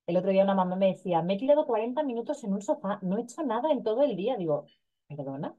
El 0.07 0.17
otro 0.17 0.31
día 0.31 0.45
una 0.45 0.55
mamá 0.55 0.75
me 0.75 0.87
decía, 0.87 1.21
me 1.21 1.35
he 1.35 1.39
tirado 1.39 1.67
40 1.67 2.03
minutos 2.03 2.43
en 2.45 2.55
un 2.55 2.63
sofá, 2.63 2.99
no 3.03 3.19
he 3.19 3.23
hecho 3.23 3.43
nada 3.43 3.71
en 3.71 3.83
todo 3.83 4.03
el 4.05 4.17
día. 4.17 4.39
Digo, 4.39 4.65
perdona, 5.07 5.55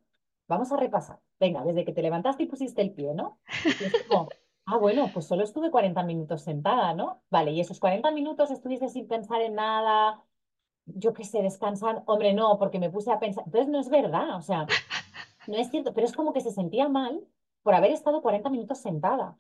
vamos 0.48 0.72
a 0.72 0.78
repasar. 0.78 1.20
Venga, 1.40 1.64
desde 1.64 1.86
que 1.86 1.94
te 1.94 2.02
levantaste 2.02 2.42
y 2.42 2.48
pusiste 2.48 2.82
el 2.82 2.94
pie, 2.94 3.14
¿no? 3.14 3.40
Y 3.64 3.84
es 3.84 4.04
como, 4.10 4.28
ah, 4.66 4.78
bueno, 4.78 5.12
pues 5.14 5.28
solo 5.28 5.44
estuve 5.44 5.70
40 5.70 6.02
minutos 6.02 6.42
sentada, 6.42 6.96
¿no? 6.96 7.22
Vale, 7.30 7.52
y 7.52 7.60
esos 7.60 7.80
40 7.80 8.10
minutos 8.10 8.50
estuviste 8.50 8.90
sin 8.90 9.08
pensar 9.08 9.40
en 9.42 9.54
nada, 9.54 10.24
yo 10.88 11.14
qué 11.14 11.24
sé, 11.24 11.42
descansan. 11.42 12.04
Hombre, 12.06 12.34
no, 12.34 12.58
porque 12.58 12.80
me 12.80 12.90
puse 12.90 13.12
a 13.12 13.20
pensar. 13.20 13.44
Entonces 13.46 13.70
no 13.70 13.80
es 13.80 13.90
verdad, 13.90 14.36
o 14.38 14.42
sea. 14.42 14.66
No 15.48 15.56
es 15.56 15.70
cierto, 15.70 15.94
pero 15.94 16.06
es 16.06 16.14
como 16.14 16.34
que 16.34 16.42
se 16.42 16.52
sentía 16.52 16.90
mal 16.90 17.24
por 17.64 17.74
haber 17.74 17.92
estado 17.92 18.22
40 18.22 18.50
minutos 18.50 18.80
sentada 18.80 19.38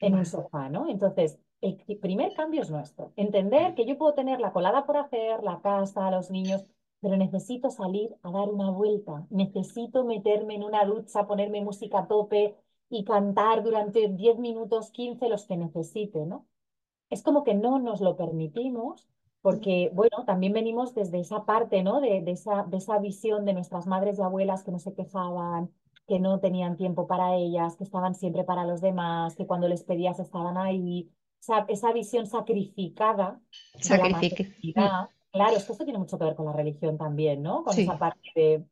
en 0.00 0.14
un 0.14 0.26
sofá, 0.26 0.68
¿no? 0.68 0.88
Entonces, 0.88 1.38
el 1.62 1.78
primer 1.98 2.34
cambio 2.34 2.60
es 2.60 2.70
nuestro. 2.70 3.12
Entender 3.16 3.74
que 3.74 3.86
yo 3.86 3.96
puedo 3.96 4.12
tener 4.12 4.40
la 4.40 4.52
colada 4.52 4.84
por 4.84 4.98
hacer, 4.98 5.42
la 5.42 5.62
casa, 5.62 6.10
los 6.10 6.30
niños, 6.30 6.66
pero 7.00 7.16
necesito 7.16 7.70
salir 7.70 8.14
a 8.22 8.30
dar 8.30 8.50
una 8.50 8.70
vuelta. 8.70 9.26
Necesito 9.30 10.04
meterme 10.04 10.56
en 10.56 10.64
una 10.64 10.84
ducha, 10.84 11.26
ponerme 11.26 11.62
música 11.62 12.00
a 12.00 12.06
tope 12.06 12.54
y 12.90 13.04
cantar 13.04 13.62
durante 13.62 14.08
10 14.08 14.38
minutos, 14.38 14.90
15 14.90 15.28
los 15.28 15.46
que 15.46 15.56
necesite, 15.56 16.26
¿no? 16.26 16.46
es 17.10 17.22
como 17.22 17.44
que 17.44 17.54
no 17.54 17.78
nos 17.78 18.00
lo 18.00 18.16
permitimos 18.16 19.08
porque, 19.46 19.90
bueno, 19.94 20.24
también 20.26 20.52
venimos 20.52 20.94
desde 20.94 21.20
esa 21.20 21.44
parte, 21.44 21.82
¿no? 21.82 22.00
De, 22.00 22.20
de 22.22 22.32
esa, 22.32 22.64
de 22.64 22.78
esa 22.78 22.98
visión 22.98 23.44
de 23.44 23.52
nuestras 23.54 23.86
madres 23.86 24.18
y 24.18 24.22
abuelas 24.22 24.64
que 24.64 24.72
no 24.72 24.78
se 24.80 24.94
quejaban, 24.94 25.72
que 26.08 26.18
no 26.20 26.40
tenían 26.40 26.76
tiempo 26.76 27.06
para 27.06 27.36
ellas, 27.36 27.76
que 27.76 27.84
estaban 27.84 28.14
siempre 28.16 28.44
para 28.44 28.64
los 28.64 28.80
demás, 28.80 29.36
que 29.36 29.46
cuando 29.46 29.68
les 29.68 29.84
pedías 29.84 30.18
estaban 30.18 30.56
ahí. 30.58 31.10
O 31.40 31.42
sea, 31.44 31.64
esa 31.68 31.92
visión 31.92 32.26
sacrificada 32.26 33.40
maternidad. 34.10 35.10
Claro, 35.32 35.56
es 35.56 35.64
que 35.66 35.72
esto 35.72 35.84
tiene 35.84 35.98
mucho 35.98 36.18
que 36.18 36.24
ver 36.24 36.34
con 36.36 36.46
la 36.46 36.52
religión 36.52 36.96
también, 36.98 37.42
¿no? 37.42 37.62
Con 37.64 37.76
esa 37.78 37.98
parte 37.98 38.20
de, 38.34 38.66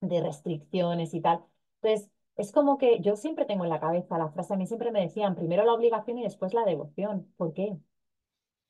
de 0.00 0.22
restricciones 0.22 1.14
y 1.14 1.20
tal. 1.22 1.44
Entonces, 1.82 2.10
es 2.36 2.52
como 2.52 2.78
que 2.78 3.00
yo 3.00 3.16
siempre 3.16 3.44
tengo 3.46 3.64
en 3.64 3.70
la 3.70 3.80
cabeza 3.80 4.18
la 4.18 4.30
frase, 4.30 4.54
a 4.54 4.56
mí 4.58 4.66
siempre 4.66 4.92
me 4.92 5.02
decían, 5.02 5.34
primero 5.36 5.64
la 5.64 5.74
obligación 5.74 6.18
y 6.18 6.24
después 6.24 6.54
la 6.54 6.64
devoción. 6.64 7.32
¿Por 7.36 7.52
qué? 7.54 7.78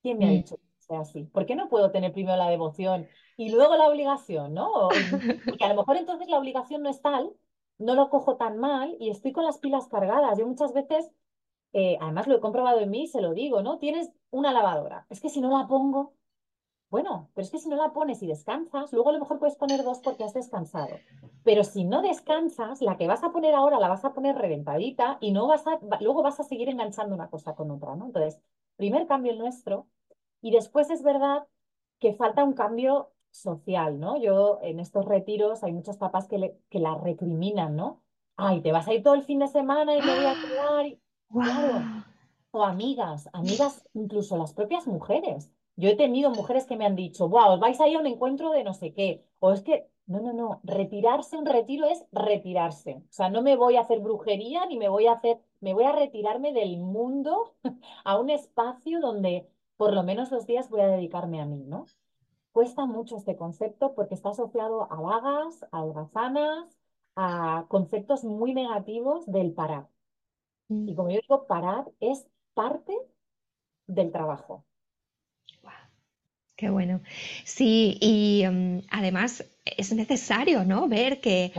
¿Quién 0.02 0.18
me 0.18 0.26
ha 0.26 0.30
Mm. 0.30 0.34
dicho 0.38 0.56
sea 0.82 1.00
así? 1.00 1.24
¿Por 1.24 1.46
qué 1.46 1.54
no 1.56 1.68
puedo 1.68 1.90
tener 1.90 2.12
primero 2.12 2.36
la 2.36 2.50
devoción 2.50 3.06
y 3.36 3.50
luego 3.50 3.76
la 3.76 3.88
obligación, 3.88 4.54
¿no? 4.54 4.88
Porque 5.44 5.64
a 5.64 5.68
lo 5.68 5.76
mejor 5.76 5.96
entonces 5.96 6.28
la 6.28 6.38
obligación 6.38 6.82
no 6.82 6.90
es 6.90 7.00
tal, 7.00 7.32
no 7.78 7.94
lo 7.94 8.10
cojo 8.10 8.36
tan 8.36 8.58
mal 8.58 8.96
y 9.00 9.10
estoy 9.10 9.32
con 9.32 9.44
las 9.44 9.58
pilas 9.58 9.88
cargadas. 9.88 10.38
Yo 10.38 10.46
muchas 10.46 10.72
veces, 10.72 11.10
eh, 11.72 11.98
además 12.00 12.26
lo 12.26 12.36
he 12.36 12.40
comprobado 12.40 12.80
en 12.80 12.90
mí, 12.90 13.06
se 13.06 13.20
lo 13.20 13.34
digo, 13.34 13.62
¿no? 13.62 13.78
Tienes 13.78 14.10
una 14.30 14.52
lavadora. 14.52 15.06
Es 15.10 15.20
que 15.20 15.28
si 15.28 15.40
no 15.40 15.56
la 15.58 15.66
pongo, 15.66 16.14
bueno, 16.92 17.30
pero 17.34 17.46
es 17.46 17.50
que 17.50 17.58
si 17.58 17.70
no 17.70 17.76
la 17.76 17.94
pones 17.94 18.22
y 18.22 18.26
descansas, 18.26 18.92
luego 18.92 19.08
a 19.08 19.12
lo 19.14 19.20
mejor 19.20 19.38
puedes 19.38 19.56
poner 19.56 19.82
dos 19.82 20.00
porque 20.00 20.24
has 20.24 20.34
descansado. 20.34 20.90
Pero 21.42 21.64
si 21.64 21.84
no 21.84 22.02
descansas, 22.02 22.82
la 22.82 22.98
que 22.98 23.06
vas 23.06 23.24
a 23.24 23.32
poner 23.32 23.54
ahora 23.54 23.80
la 23.80 23.88
vas 23.88 24.04
a 24.04 24.12
poner 24.12 24.36
reventadita 24.36 25.16
y 25.22 25.32
no 25.32 25.46
vas 25.46 25.66
a, 25.66 25.78
luego 26.00 26.22
vas 26.22 26.38
a 26.38 26.44
seguir 26.44 26.68
enganchando 26.68 27.14
una 27.14 27.30
cosa 27.30 27.54
con 27.54 27.70
otra, 27.70 27.96
¿no? 27.96 28.04
Entonces, 28.04 28.38
primer 28.76 29.06
cambio 29.06 29.32
el 29.32 29.38
nuestro. 29.38 29.88
Y 30.42 30.50
después 30.52 30.90
es 30.90 31.02
verdad 31.02 31.46
que 32.00 32.14
falta 32.14 32.44
un 32.44 32.54
cambio 32.54 33.12
social, 33.30 33.98
¿no? 34.00 34.18
Yo 34.20 34.58
en 34.62 34.80
estos 34.80 35.06
retiros 35.06 35.62
hay 35.64 35.72
muchos 35.72 35.96
papás 35.98 36.28
que, 36.28 36.38
le- 36.38 36.58
que 36.70 36.80
la 36.80 36.96
recriminan, 36.96 37.76
¿no? 37.76 38.02
Ay, 38.36 38.60
te 38.62 38.72
vas 38.72 38.88
a 38.88 38.94
ir 38.94 39.02
todo 39.02 39.14
el 39.14 39.22
fin 39.24 39.38
de 39.40 39.48
semana 39.48 39.96
y 39.96 40.02
me 40.02 40.14
voy 40.14 40.26
a 40.26 40.36
quedar. 40.36 40.86
y-". 40.86 41.00
Claro, 41.42 41.72
¡Guau! 41.74 42.04
o 42.50 42.64
amigas, 42.64 43.28
amigas, 43.32 43.84
incluso 43.94 44.36
las 44.36 44.52
propias 44.54 44.86
mujeres. 44.86 45.50
Yo 45.76 45.88
he 45.88 45.96
tenido 45.96 46.30
mujeres 46.30 46.66
que 46.66 46.76
me 46.76 46.84
han 46.86 46.96
dicho, 46.96 47.28
wow, 47.28 47.52
os 47.54 47.60
vais 47.60 47.80
a 47.80 47.88
ir 47.88 47.96
a 47.96 48.00
un 48.00 48.06
encuentro 48.06 48.50
de 48.52 48.62
no 48.64 48.74
sé 48.74 48.92
qué. 48.92 49.24
O 49.40 49.52
es 49.52 49.62
que, 49.62 49.88
no, 50.06 50.20
no, 50.20 50.32
no, 50.34 50.60
retirarse, 50.64 51.36
un 51.38 51.46
retiro 51.46 51.86
es 51.86 52.04
retirarse. 52.12 52.96
O 53.08 53.12
sea, 53.12 53.30
no 53.30 53.42
me 53.42 53.56
voy 53.56 53.76
a 53.76 53.80
hacer 53.82 54.00
brujería 54.00 54.66
ni 54.66 54.76
me 54.78 54.88
voy 54.88 55.06
a 55.06 55.12
hacer, 55.12 55.40
me 55.60 55.72
voy 55.74 55.84
a 55.84 55.92
retirarme 55.92 56.52
del 56.52 56.78
mundo 56.78 57.54
a 58.04 58.18
un 58.18 58.28
espacio 58.30 59.00
donde 59.00 59.48
por 59.82 59.94
lo 59.94 60.04
menos 60.04 60.30
los 60.30 60.46
días 60.46 60.70
voy 60.70 60.80
a 60.80 60.86
dedicarme 60.86 61.40
a 61.40 61.44
mí, 61.44 61.64
¿no? 61.66 61.86
Cuesta 62.52 62.86
mucho 62.86 63.16
este 63.16 63.34
concepto 63.34 63.96
porque 63.96 64.14
está 64.14 64.28
asociado 64.28 64.86
a 64.92 65.00
vagas, 65.00 65.66
a 65.72 65.82
holgazanas, 65.82 66.78
a 67.16 67.66
conceptos 67.66 68.22
muy 68.22 68.54
negativos 68.54 69.26
del 69.26 69.50
parar. 69.52 69.88
Mm. 70.68 70.88
Y 70.88 70.94
como 70.94 71.10
yo 71.10 71.20
digo, 71.20 71.48
parar 71.48 71.90
es 71.98 72.24
parte 72.54 72.96
del 73.88 74.12
trabajo. 74.12 74.64
Qué 76.54 76.70
bueno. 76.70 77.00
Sí, 77.44 77.98
y 78.00 78.44
mm, 78.48 78.86
además 78.88 79.44
es 79.64 79.92
necesario, 79.92 80.64
¿no? 80.64 80.88
Ver 80.88 81.20
que 81.20 81.52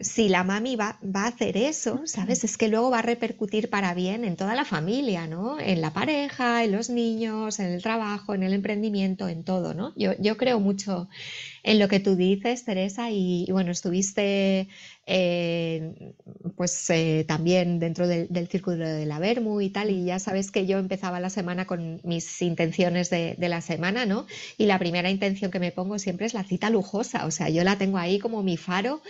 si 0.00 0.28
la 0.30 0.44
mami 0.44 0.76
va, 0.76 0.98
va 1.04 1.24
a 1.24 1.28
hacer 1.28 1.56
eso, 1.56 2.00
¿sabes? 2.06 2.44
Es 2.44 2.56
que 2.56 2.68
luego 2.68 2.90
va 2.90 3.00
a 3.00 3.02
repercutir 3.02 3.68
para 3.68 3.92
bien 3.92 4.24
en 4.24 4.36
toda 4.36 4.54
la 4.54 4.64
familia, 4.64 5.26
¿no? 5.26 5.60
En 5.60 5.82
la 5.82 5.92
pareja, 5.92 6.64
en 6.64 6.72
los 6.72 6.88
niños, 6.88 7.60
en 7.60 7.66
el 7.66 7.82
trabajo, 7.82 8.34
en 8.34 8.42
el 8.42 8.54
emprendimiento, 8.54 9.28
en 9.28 9.44
todo, 9.44 9.74
¿no? 9.74 9.92
Yo, 9.96 10.12
yo 10.18 10.38
creo 10.38 10.60
mucho 10.60 11.08
en 11.62 11.78
lo 11.78 11.88
que 11.88 12.00
tú 12.00 12.16
dices, 12.16 12.64
Teresa, 12.64 13.10
y, 13.10 13.44
y 13.46 13.52
bueno, 13.52 13.72
estuviste 13.72 14.68
eh, 15.12 16.14
pues 16.56 16.88
eh, 16.90 17.24
también 17.26 17.80
dentro 17.80 18.06
del, 18.06 18.28
del 18.28 18.46
círculo 18.46 18.86
de 18.86 19.06
la 19.06 19.18
Vermu 19.18 19.60
y 19.60 19.70
tal, 19.70 19.90
y 19.90 20.04
ya 20.04 20.20
sabes 20.20 20.52
que 20.52 20.66
yo 20.66 20.78
empezaba 20.78 21.18
la 21.18 21.30
semana 21.30 21.66
con 21.66 22.00
mis 22.04 22.40
intenciones 22.42 23.10
de, 23.10 23.34
de 23.36 23.48
la 23.48 23.60
semana, 23.60 24.06
¿no? 24.06 24.26
Y 24.56 24.66
la 24.66 24.78
primera 24.78 25.10
intención 25.10 25.50
que 25.50 25.58
me 25.58 25.72
pongo 25.72 25.98
siempre 25.98 26.26
es 26.26 26.34
la 26.34 26.44
cita 26.44 26.70
lujosa, 26.70 27.09
o 27.26 27.30
sea, 27.30 27.48
yo 27.48 27.64
la 27.64 27.76
tengo 27.78 27.98
ahí 27.98 28.18
como 28.18 28.42
mi 28.42 28.56
faro 28.56 29.02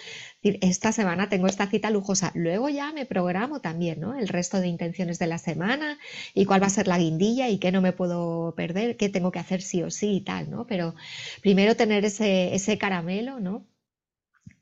esta 0.43 0.93
semana 0.93 1.29
tengo 1.29 1.47
esta 1.47 1.67
cita 1.67 1.91
lujosa, 1.91 2.33
luego 2.35 2.69
ya 2.71 2.93
me 2.93 3.05
programo 3.05 3.61
también, 3.61 4.01
¿no? 4.01 4.19
El 4.19 4.29
resto 4.29 4.61
de 4.61 4.69
intenciones 4.69 5.19
de 5.19 5.27
la 5.27 5.39
semana 5.39 5.99
y 6.35 6.47
cuál 6.47 6.63
va 6.63 6.67
a 6.67 6.71
ser 6.71 6.89
la 6.89 6.99
guindilla 6.99 7.49
y 7.49 7.59
qué 7.59 7.73
no 7.73 7.83
me 7.83 7.93
puedo 7.93 8.55
perder, 8.57 8.97
qué 8.97 9.09
tengo 9.11 9.33
que 9.33 9.39
hacer 9.39 9.61
sí 9.63 9.83
o 9.83 9.91
sí 9.91 10.17
y 10.17 10.21
tal, 10.23 10.51
¿no? 10.51 10.67
Pero 10.67 10.95
primero 11.43 11.77
tener 11.77 12.05
ese, 12.07 12.55
ese 12.55 12.79
caramelo, 12.79 13.39
¿no? 13.41 13.67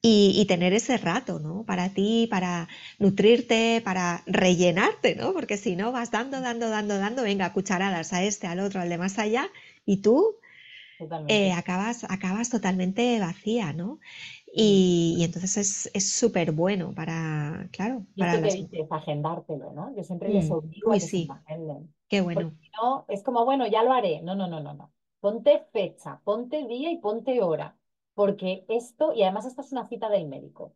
Y, 0.02 0.34
y 0.36 0.46
tener 0.46 0.72
ese 0.72 0.96
rato, 0.96 1.40
¿no? 1.40 1.64
Para 1.64 1.90
ti, 1.90 2.28
para 2.30 2.68
nutrirte, 2.98 3.80
para 3.84 4.22
rellenarte, 4.26 5.16
¿no? 5.16 5.32
Porque 5.32 5.56
si 5.56 5.76
no 5.76 5.92
vas 5.92 6.10
dando, 6.10 6.40
dando, 6.40 6.68
dando, 6.70 6.98
dando, 6.98 7.22
venga, 7.22 7.52
cucharadas 7.52 8.12
a 8.12 8.22
este, 8.24 8.46
al 8.46 8.60
otro, 8.60 8.80
al 8.80 8.88
de 8.88 8.98
más 8.98 9.18
allá, 9.18 9.48
y 9.84 9.98
tú 9.98 10.36
eh, 11.26 11.52
acabas, 11.52 12.04
acabas 12.04 12.50
totalmente 12.50 13.18
vacía, 13.20 13.72
¿no? 13.72 14.00
Y, 14.46 15.16
y 15.18 15.24
entonces 15.24 15.56
es 15.58 15.90
es 15.94 16.10
súper 16.12 16.52
bueno 16.52 16.94
para, 16.94 17.68
claro, 17.72 18.06
Y 18.14 18.22
para 18.22 18.36
esto 18.36 18.40
que 18.42 18.50
las... 18.50 18.54
dices, 18.54 18.90
agendártelo, 18.90 19.72
¿no? 19.72 19.94
Yo 19.96 20.02
siempre 20.02 20.28
les 20.30 20.50
Mm, 20.50 20.50
obligo 20.50 20.92
a 20.92 20.98
que 20.98 21.08
se 21.08 21.14
sí, 21.14 21.28
agenden. 21.28 21.94
qué 22.08 22.20
Porque 22.32 22.50
bueno. 22.50 22.56
si 22.60 22.70
no, 22.80 23.04
es 23.08 23.22
como, 23.22 23.44
bueno, 23.44 23.66
ya 23.66 23.82
lo 23.84 23.92
haré. 23.92 24.22
No, 24.22 24.34
no, 24.34 24.48
no, 24.48 24.60
no, 24.60 24.74
no. 24.74 24.92
Ponte 25.20 25.66
fecha, 25.72 26.20
ponte 26.24 26.66
día 26.66 26.90
y 26.90 26.98
ponte 26.98 27.40
hora. 27.42 27.76
Porque 28.14 28.64
esto, 28.68 29.12
y 29.14 29.22
además 29.22 29.46
esto 29.46 29.60
es 29.62 29.72
una 29.72 29.86
cita 29.86 30.08
del 30.08 30.26
médico. 30.28 30.74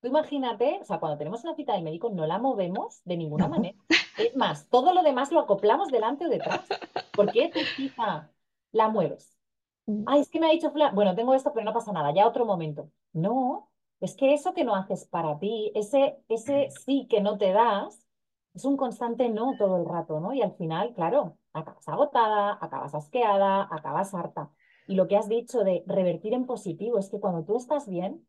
Tú 0.00 0.08
imagínate, 0.08 0.78
o 0.82 0.84
sea, 0.84 1.00
cuando 1.00 1.16
tenemos 1.18 1.42
una 1.44 1.54
cita 1.54 1.74
del 1.74 1.82
médico 1.84 2.10
no 2.10 2.26
la 2.26 2.38
movemos 2.38 3.02
de 3.04 3.16
ninguna 3.16 3.48
No. 3.48 3.48
manera. 3.48 3.78
Es 4.16 4.36
más, 4.36 4.68
todo 4.68 4.92
lo 4.92 5.02
demás 5.02 5.32
lo 5.32 5.40
acoplamos 5.40 5.90
delante 5.90 6.26
o 6.26 6.28
detrás. 6.28 6.76
¿Por 7.14 7.30
qué 7.30 7.50
tu 7.54 7.64
cita 7.66 8.30
la 8.72 8.88
mueves? 8.88 9.38
Mm, 9.86 10.04
Ay, 10.06 10.20
es 10.20 10.28
que 10.28 10.40
me 10.40 10.46
ha 10.46 10.50
dicho 10.50 10.72
bueno, 10.94 11.14
tengo 11.14 11.34
esto, 11.34 11.52
pero 11.52 11.64
no 11.64 11.72
pasa 11.72 11.92
nada, 11.92 12.12
ya 12.14 12.26
otro 12.26 12.44
momento. 12.46 12.90
No, 13.12 13.70
es 14.00 14.14
que 14.16 14.34
eso 14.34 14.54
que 14.54 14.64
no 14.64 14.74
haces 14.74 15.06
para 15.06 15.38
ti, 15.38 15.72
ese, 15.74 16.18
ese 16.28 16.68
sí 16.84 17.06
que 17.08 17.20
no 17.20 17.38
te 17.38 17.52
das, 17.52 18.06
es 18.54 18.64
un 18.64 18.76
constante 18.76 19.28
no 19.28 19.56
todo 19.56 19.76
el 19.78 19.86
rato, 19.86 20.20
¿no? 20.20 20.32
Y 20.34 20.42
al 20.42 20.52
final, 20.54 20.92
claro, 20.94 21.38
acabas 21.52 21.88
agotada, 21.88 22.58
acabas 22.60 22.94
asqueada, 22.94 23.68
acabas 23.70 24.14
harta. 24.14 24.50
Y 24.86 24.94
lo 24.96 25.08
que 25.08 25.16
has 25.16 25.28
dicho 25.28 25.60
de 25.64 25.84
revertir 25.86 26.34
en 26.34 26.46
positivo 26.46 26.98
es 26.98 27.08
que 27.10 27.20
cuando 27.20 27.44
tú 27.44 27.56
estás 27.56 27.88
bien, 27.88 28.26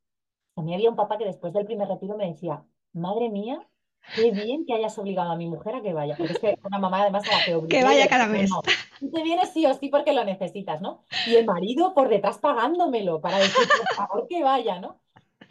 a 0.56 0.62
mí 0.64 0.74
había 0.74 0.90
un 0.90 0.96
papá 0.96 1.18
que 1.18 1.26
después 1.26 1.54
del 1.54 1.66
primer 1.66 1.88
retiro 1.88 2.18
me 2.18 2.28
decía, 2.30 2.66
madre 2.94 3.30
mía, 3.30 3.68
qué 4.12 4.32
bien 4.32 4.66
que 4.66 4.74
hayas 4.74 4.98
obligado 4.98 5.32
a 5.32 5.36
mi 5.36 5.48
mujer 5.48 5.76
a 5.76 5.82
que 5.82 5.94
vaya, 5.94 6.18
porque 6.18 6.34
es 6.34 6.40
que 6.40 6.60
una 6.64 6.80
mamá 6.80 7.02
además 7.02 7.28
a 7.28 7.32
la 7.32 7.44
que 7.44 7.56
Que 7.68 7.84
obligué 7.84 7.84
le 7.84 7.84
vaya 7.84 8.08
cada 8.08 8.28
mes. 8.28 8.50
no, 8.50 8.62
tú 9.00 9.12
te 9.12 9.24
vienes 9.24 9.52
sí 9.54 9.66
o 9.66 9.74
sí 9.74 9.90
porque 9.90 10.14
lo 10.14 10.24
necesitas, 10.26 10.82
¿no? 10.82 11.04
Y 11.26 11.36
el 11.36 11.46
marido 11.46 11.94
por 11.94 12.10
detrás 12.10 12.40
pagándomelo 12.40 13.22
para 13.22 13.40
decir, 13.40 13.74
por 13.76 13.90
favor, 13.90 14.28
que 14.28 14.44
vaya, 14.44 14.80
¿no? 14.80 15.02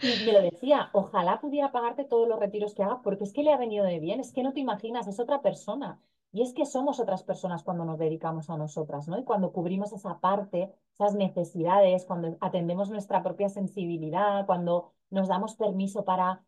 Y 0.00 0.18
me 0.24 0.32
lo 0.32 0.40
decía, 0.42 0.90
ojalá 0.92 1.40
pudiera 1.40 1.72
pagarte 1.72 2.04
todos 2.04 2.28
los 2.28 2.38
retiros 2.40 2.74
que 2.74 2.82
haga, 2.82 3.02
porque 3.02 3.24
es 3.24 3.32
que 3.32 3.42
le 3.42 3.52
ha 3.52 3.56
venido 3.58 3.84
de 3.84 4.00
bien, 4.00 4.20
es 4.20 4.32
que 4.32 4.42
no 4.42 4.52
te 4.52 4.60
imaginas, 4.60 5.06
es 5.08 5.20
otra 5.20 5.42
persona. 5.42 6.00
Y 6.32 6.42
es 6.42 6.54
que 6.54 6.66
somos 6.66 6.98
otras 7.00 7.22
personas 7.24 7.62
cuando 7.62 7.84
nos 7.84 7.98
dedicamos 7.98 8.48
a 8.50 8.56
nosotras, 8.56 9.06
¿no? 9.08 9.18
Y 9.18 9.24
cuando 9.24 9.52
cubrimos 9.52 9.92
esa 9.92 10.18
parte, 10.20 10.72
esas 10.94 11.14
necesidades, 11.14 12.04
cuando 12.06 12.36
atendemos 12.40 12.90
nuestra 12.90 13.22
propia 13.22 13.48
sensibilidad, 13.50 14.46
cuando 14.46 14.92
nos 15.10 15.28
damos 15.28 15.54
permiso 15.56 16.04
para 16.04 16.42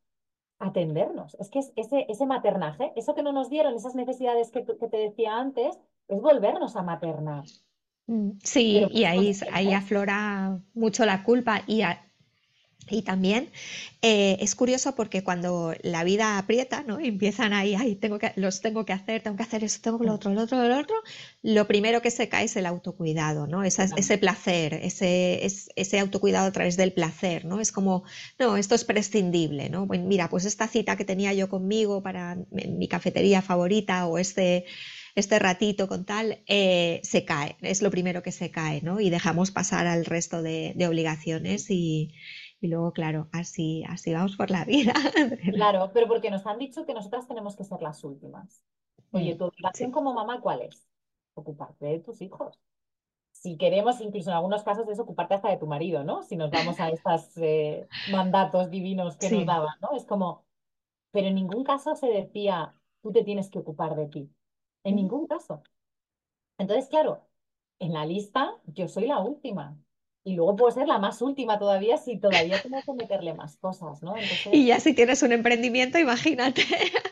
atendernos. 0.59 1.37
Es 1.41 1.51
que 1.51 1.59
es 1.61 1.73
ese, 1.77 2.07
ese 2.09 2.27
maternaje, 2.27 2.93
eso 2.97 3.15
que 3.15 3.23
no 3.23 3.33
nos 3.33 3.51
dieron, 3.51 3.75
esas 3.75 3.95
necesidades 3.95 4.51
que, 4.51 4.65
que 4.65 4.89
te 4.89 4.97
decía 4.97 5.37
antes, 5.39 5.79
es 6.09 6.21
volvernos 6.21 6.77
a 6.77 6.83
maternar. 6.83 7.45
Mm, 8.07 8.33
Sí, 8.43 8.75
Pero 8.75 8.89
y 8.93 9.05
ahí, 9.05 9.33
ahí 9.53 9.73
aflora 9.73 10.61
mucho 10.75 11.05
la 11.07 11.23
culpa 11.25 11.63
y, 11.67 11.83
a- 11.83 12.05
y 12.89 13.03
también 13.03 13.51
eh, 14.03 14.37
es 14.41 14.55
curioso 14.55 14.95
porque 14.95 15.25
cuando 15.25 15.75
la 15.83 16.05
vida 16.05 16.39
aprieta, 16.39 16.83
¿no? 16.87 17.01
Y 17.01 17.09
empiezan 17.09 17.53
ahí, 17.53 17.75
ay, 17.75 17.97
tengo 17.97 18.19
que, 18.19 18.33
los 18.37 18.61
tengo 18.61 18.85
que 18.85 18.93
hacer, 18.93 19.23
tengo 19.23 19.37
que 19.37 19.43
hacer 19.43 19.65
eso, 19.65 19.81
tengo 19.83 20.03
lo 20.05 20.13
Mm, 20.13 20.15
otro, 20.15 20.33
lo 20.35 20.43
otro, 20.43 20.63
lo 20.69 20.79
otro, 20.79 20.97
lo 21.43 21.67
primero 21.67 22.03
que 22.03 22.11
se 22.11 22.29
cae 22.29 22.45
es 22.45 22.57
el 22.57 22.67
autocuidado, 22.67 23.47
¿no? 23.47 23.65
Esa- 23.65 23.85
ese 23.97 24.19
placer, 24.19 24.75
ese, 24.75 25.45
es- 25.47 25.71
ese 25.77 25.99
autocuidado 25.99 26.47
a 26.47 26.53
través 26.53 26.77
del 26.77 26.93
placer, 26.93 27.45
¿no? 27.45 27.61
Es 27.61 27.73
como, 27.73 28.05
no, 28.39 28.57
esto 28.57 28.75
es 28.75 28.85
prescindible, 28.85 29.69
¿no? 29.71 29.87
Mira, 29.87 30.29
pues 30.29 30.45
esta 30.45 30.69
cita 30.69 30.97
que 30.97 31.05
tenía 31.05 31.33
yo 31.33 31.49
conmigo 31.49 32.03
para 32.03 32.37
mi 32.51 32.65
mi 32.75 32.89
cafetería 32.89 33.41
favorita 33.43 34.07
o 34.07 34.19
este 34.19 34.67
este 35.15 35.39
ratito 35.39 35.89
con 35.89 36.05
tal, 36.05 36.43
eh, 36.47 37.01
se 37.05 37.25
cae, 37.25 37.57
es 37.63 37.83
lo 37.83 37.91
primero 37.91 38.23
que 38.23 38.33
se 38.33 38.51
cae, 38.51 38.83
¿no? 38.83 39.01
Y 39.01 39.11
dejamos 39.11 39.51
pasar 39.53 39.87
al 39.87 40.05
resto 40.05 40.43
de, 40.43 40.73
de 40.77 40.87
obligaciones 40.89 41.71
y, 41.71 42.13
y 42.65 42.69
luego, 42.69 42.93
claro, 42.93 43.29
así, 43.33 43.85
así 43.89 44.13
vamos 44.13 44.37
por 44.37 44.51
la 44.51 44.65
vida. 44.65 44.95
Claro, 45.51 45.91
pero 45.95 46.09
porque 46.09 46.31
nos 46.31 46.47
han 46.47 46.59
dicho 46.59 46.85
que 46.85 46.95
nosotras 46.95 47.29
tenemos 47.29 47.55
que 47.57 47.65
ser 47.65 47.81
las 47.81 48.03
últimas. 48.03 48.65
Oye, 49.13 49.35
Mm, 49.35 49.37
tu 49.37 49.45
obligación 49.45 49.91
sí, 49.91 49.93
como 49.93 50.13
mamá, 50.13 50.41
¿cuál 50.41 50.63
es? 50.63 50.89
Ocuparte 51.35 51.87
de 51.87 52.01
tus 52.01 52.21
hijos. 52.23 52.61
Si 53.33 53.59
queremos, 53.59 54.01
incluso 54.01 54.31
en 54.31 54.37
algunos 54.37 54.65
casos, 54.65 54.89
es 54.89 54.99
ocuparte 55.01 55.35
hasta 55.35 55.51
de 55.51 55.59
tu 55.59 55.67
marido, 55.69 56.05
¿no? 56.05 56.23
Si 56.25 56.37
nos 56.37 56.53
vamos 56.53 56.81
a 56.81 56.91
estos 56.91 57.33
mandatos 58.05 58.71
divinos 58.71 59.17
que 59.19 59.31
nos 59.31 59.47
daban, 59.47 59.75
¿no? 59.83 59.93
Es 59.97 60.05
como, 60.07 60.47
pero 61.13 61.29
en 61.29 61.37
ningún 61.37 61.65
caso 61.65 61.97
se 61.97 62.09
decía, 62.09 62.75
tú 63.03 63.13
te 63.13 63.25
tienes 63.25 63.51
que 63.51 63.61
ocupar 63.61 63.97
de 63.97 64.09
ti. 64.09 64.31
En 64.85 64.97
Mm. 64.97 64.97
ningún 64.97 65.27
caso. 65.29 65.63
Entonces, 66.59 66.89
claro, 66.89 67.29
en 67.79 67.93
la 67.93 68.07
lista 68.07 68.55
yo 68.67 68.89
soy 68.89 69.07
la 69.07 69.21
última. 69.21 69.79
Y 70.25 70.35
luego 70.37 70.57
puedo 70.57 70.71
ser 70.73 70.89
la 70.89 70.99
más 70.99 71.21
última 71.23 71.59
todavía 71.59 71.99
si 71.99 72.19
todavía 72.19 72.61
tengo 72.63 72.83
que 72.85 72.95
meterle 72.95 73.35
más 73.35 73.57
cosas, 73.59 74.03
¿no? 74.03 74.17
Entonces, 74.17 74.55
Y 74.55 74.67
ya 74.67 74.81
si 74.81 74.95
tienes 74.95 75.23
un 75.23 75.33
emprendimiento, 75.33 75.99
imagínate. 75.99 76.63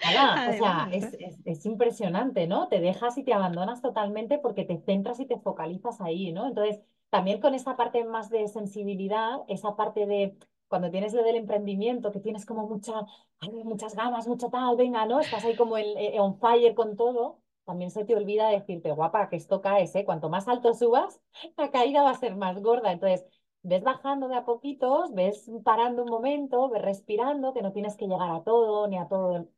nada, 0.03 0.45
o 0.47 0.53
sea, 0.53 0.89
es, 0.93 1.15
es, 1.19 1.39
es 1.45 1.67
impresionante, 1.67 2.47
¿no? 2.47 2.69
Te 2.69 2.81
dejas 2.81 3.17
y 3.19 3.25
te 3.25 3.33
abandonas 3.35 3.81
totalmente 3.83 4.39
porque 4.39 4.65
te 4.65 4.79
centras 4.81 5.21
y 5.21 5.27
te 5.27 5.39
focalizas 5.41 6.01
ahí, 6.01 6.33
¿no? 6.33 6.47
Entonces, 6.49 6.81
también 7.11 7.41
con 7.41 7.55
esa 7.55 7.77
parte 7.77 8.05
más 8.05 8.31
de 8.31 8.49
sensibilidad, 8.49 9.41
esa 9.49 9.77
parte 9.77 10.07
de 10.07 10.37
cuando 10.69 10.91
tienes 10.91 11.13
lo 11.13 11.23
del 11.23 11.37
emprendimiento, 11.37 12.13
que 12.13 12.21
tienes 12.21 12.47
como 12.47 12.67
mucha, 12.67 12.93
ay, 13.41 13.51
muchas 13.65 13.95
ganas, 13.95 14.27
mucho 14.27 14.49
tal, 14.51 14.77
venga, 14.77 15.05
¿no? 15.07 15.21
Estás 15.21 15.45
ahí 15.45 15.55
como 15.57 15.77
el, 15.77 15.97
eh, 15.99 16.19
on 16.21 16.39
fire 16.41 16.75
con 16.75 16.97
todo. 16.97 17.42
También 17.65 17.91
se 17.91 18.05
te 18.05 18.15
olvida 18.17 18.49
decirte, 18.49 18.91
guapa, 18.93 19.29
que 19.29 19.37
esto 19.37 19.61
caes, 19.61 19.95
¿eh? 19.95 20.05
Cuanto 20.05 20.29
más 20.29 20.49
alto 20.49 20.75
subas, 20.75 21.21
la 21.57 21.71
caída 21.71 22.03
va 22.03 22.11
a 22.11 22.15
ser 22.19 22.37
más 22.37 22.61
gorda. 22.63 22.93
Entonces, 22.93 23.25
ves 23.63 23.83
bajando 23.83 24.29
de 24.29 24.37
a 24.37 24.45
poquitos, 24.45 25.13
ves 25.15 25.51
parando 25.65 26.03
un 26.05 26.11
momento, 26.11 26.69
ves 26.71 26.83
respirando, 26.83 27.55
que 27.55 27.63
no 27.63 27.73
tienes 27.73 27.97
que 27.97 28.07
llegar 28.09 28.31
a 28.31 28.43
todo, 28.45 28.89
ni 28.89 28.99
a 28.99 29.09
todo. 29.09 29.49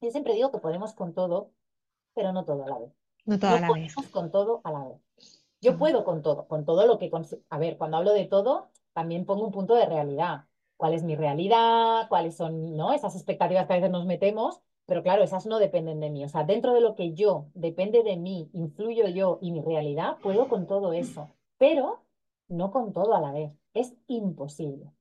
Yo 0.00 0.10
siempre 0.10 0.34
digo 0.34 0.52
que 0.52 0.58
podemos 0.58 0.94
con 0.94 1.14
todo, 1.14 1.52
pero 2.14 2.32
no 2.32 2.44
todo 2.44 2.64
a 2.64 2.68
la 2.68 2.78
vez. 2.78 2.92
no 3.26 3.38
toda 3.38 3.52
No 3.52 3.60
la 3.60 3.72
vez. 3.72 3.94
podemos 3.94 4.08
con 4.10 4.30
todo 4.30 4.60
a 4.64 4.72
la 4.72 4.84
vez. 4.88 4.98
Yo 5.60 5.78
puedo 5.78 6.04
con 6.04 6.22
todo, 6.22 6.46
con 6.48 6.64
todo 6.64 6.86
lo 6.86 6.98
que... 6.98 7.10
A 7.50 7.58
ver, 7.58 7.78
cuando 7.78 7.96
hablo 7.98 8.12
de 8.12 8.26
todo, 8.26 8.70
también 8.92 9.26
pongo 9.26 9.46
un 9.46 9.52
punto 9.52 9.74
de 9.74 9.86
realidad. 9.86 10.46
¿Cuál 10.76 10.94
es 10.94 11.02
mi 11.02 11.16
realidad? 11.16 12.08
¿Cuáles 12.08 12.36
son, 12.36 12.76
no? 12.76 12.92
Esas 12.92 13.16
expectativas 13.16 13.66
que 13.66 13.72
a 13.74 13.76
veces 13.76 13.90
nos 13.90 14.06
metemos, 14.06 14.60
pero 14.88 15.04
claro, 15.04 15.24
esas 15.24 15.46
no 15.46 15.60
dependen 15.60 16.00
de 16.00 16.10
mí. 16.10 16.24
O 16.24 16.30
sea, 16.30 16.44
dentro 16.44 16.74
de 16.74 16.82
lo 16.82 16.96
que 16.96 17.14
yo, 17.14 17.48
depende 17.54 18.04
de 18.04 18.18
mí, 18.18 18.50
influyo 18.54 19.08
yo 19.08 19.38
y 19.42 19.52
mi 19.52 19.62
realidad, 19.62 20.18
puedo 20.22 20.48
con 20.48 20.66
todo 20.68 20.94
eso, 20.94 21.30
pero 21.58 22.04
no 22.48 22.72
con 22.72 22.92
todo 22.94 23.14
a 23.14 23.22
la 23.22 23.32
vez. 23.32 23.52
Es 23.74 23.94
imposible. 24.08 24.92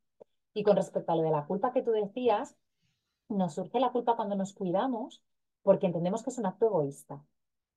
Y 0.53 0.63
con 0.63 0.75
respecto 0.77 1.11
a 1.11 1.17
lo 1.17 1.23
de 1.23 1.31
la 1.31 1.45
culpa 1.47 1.73
que 1.73 1.83
tú 1.83 1.91
decías, 1.91 2.57
nos 3.29 3.55
surge 3.55 3.79
la 3.79 3.91
culpa 3.91 4.15
cuando 4.15 4.35
nos 4.35 4.53
cuidamos 4.53 5.23
porque 5.63 5.87
entendemos 5.87 6.23
que 6.23 6.29
es 6.31 6.37
un 6.39 6.45
acto 6.45 6.67
egoísta, 6.67 7.25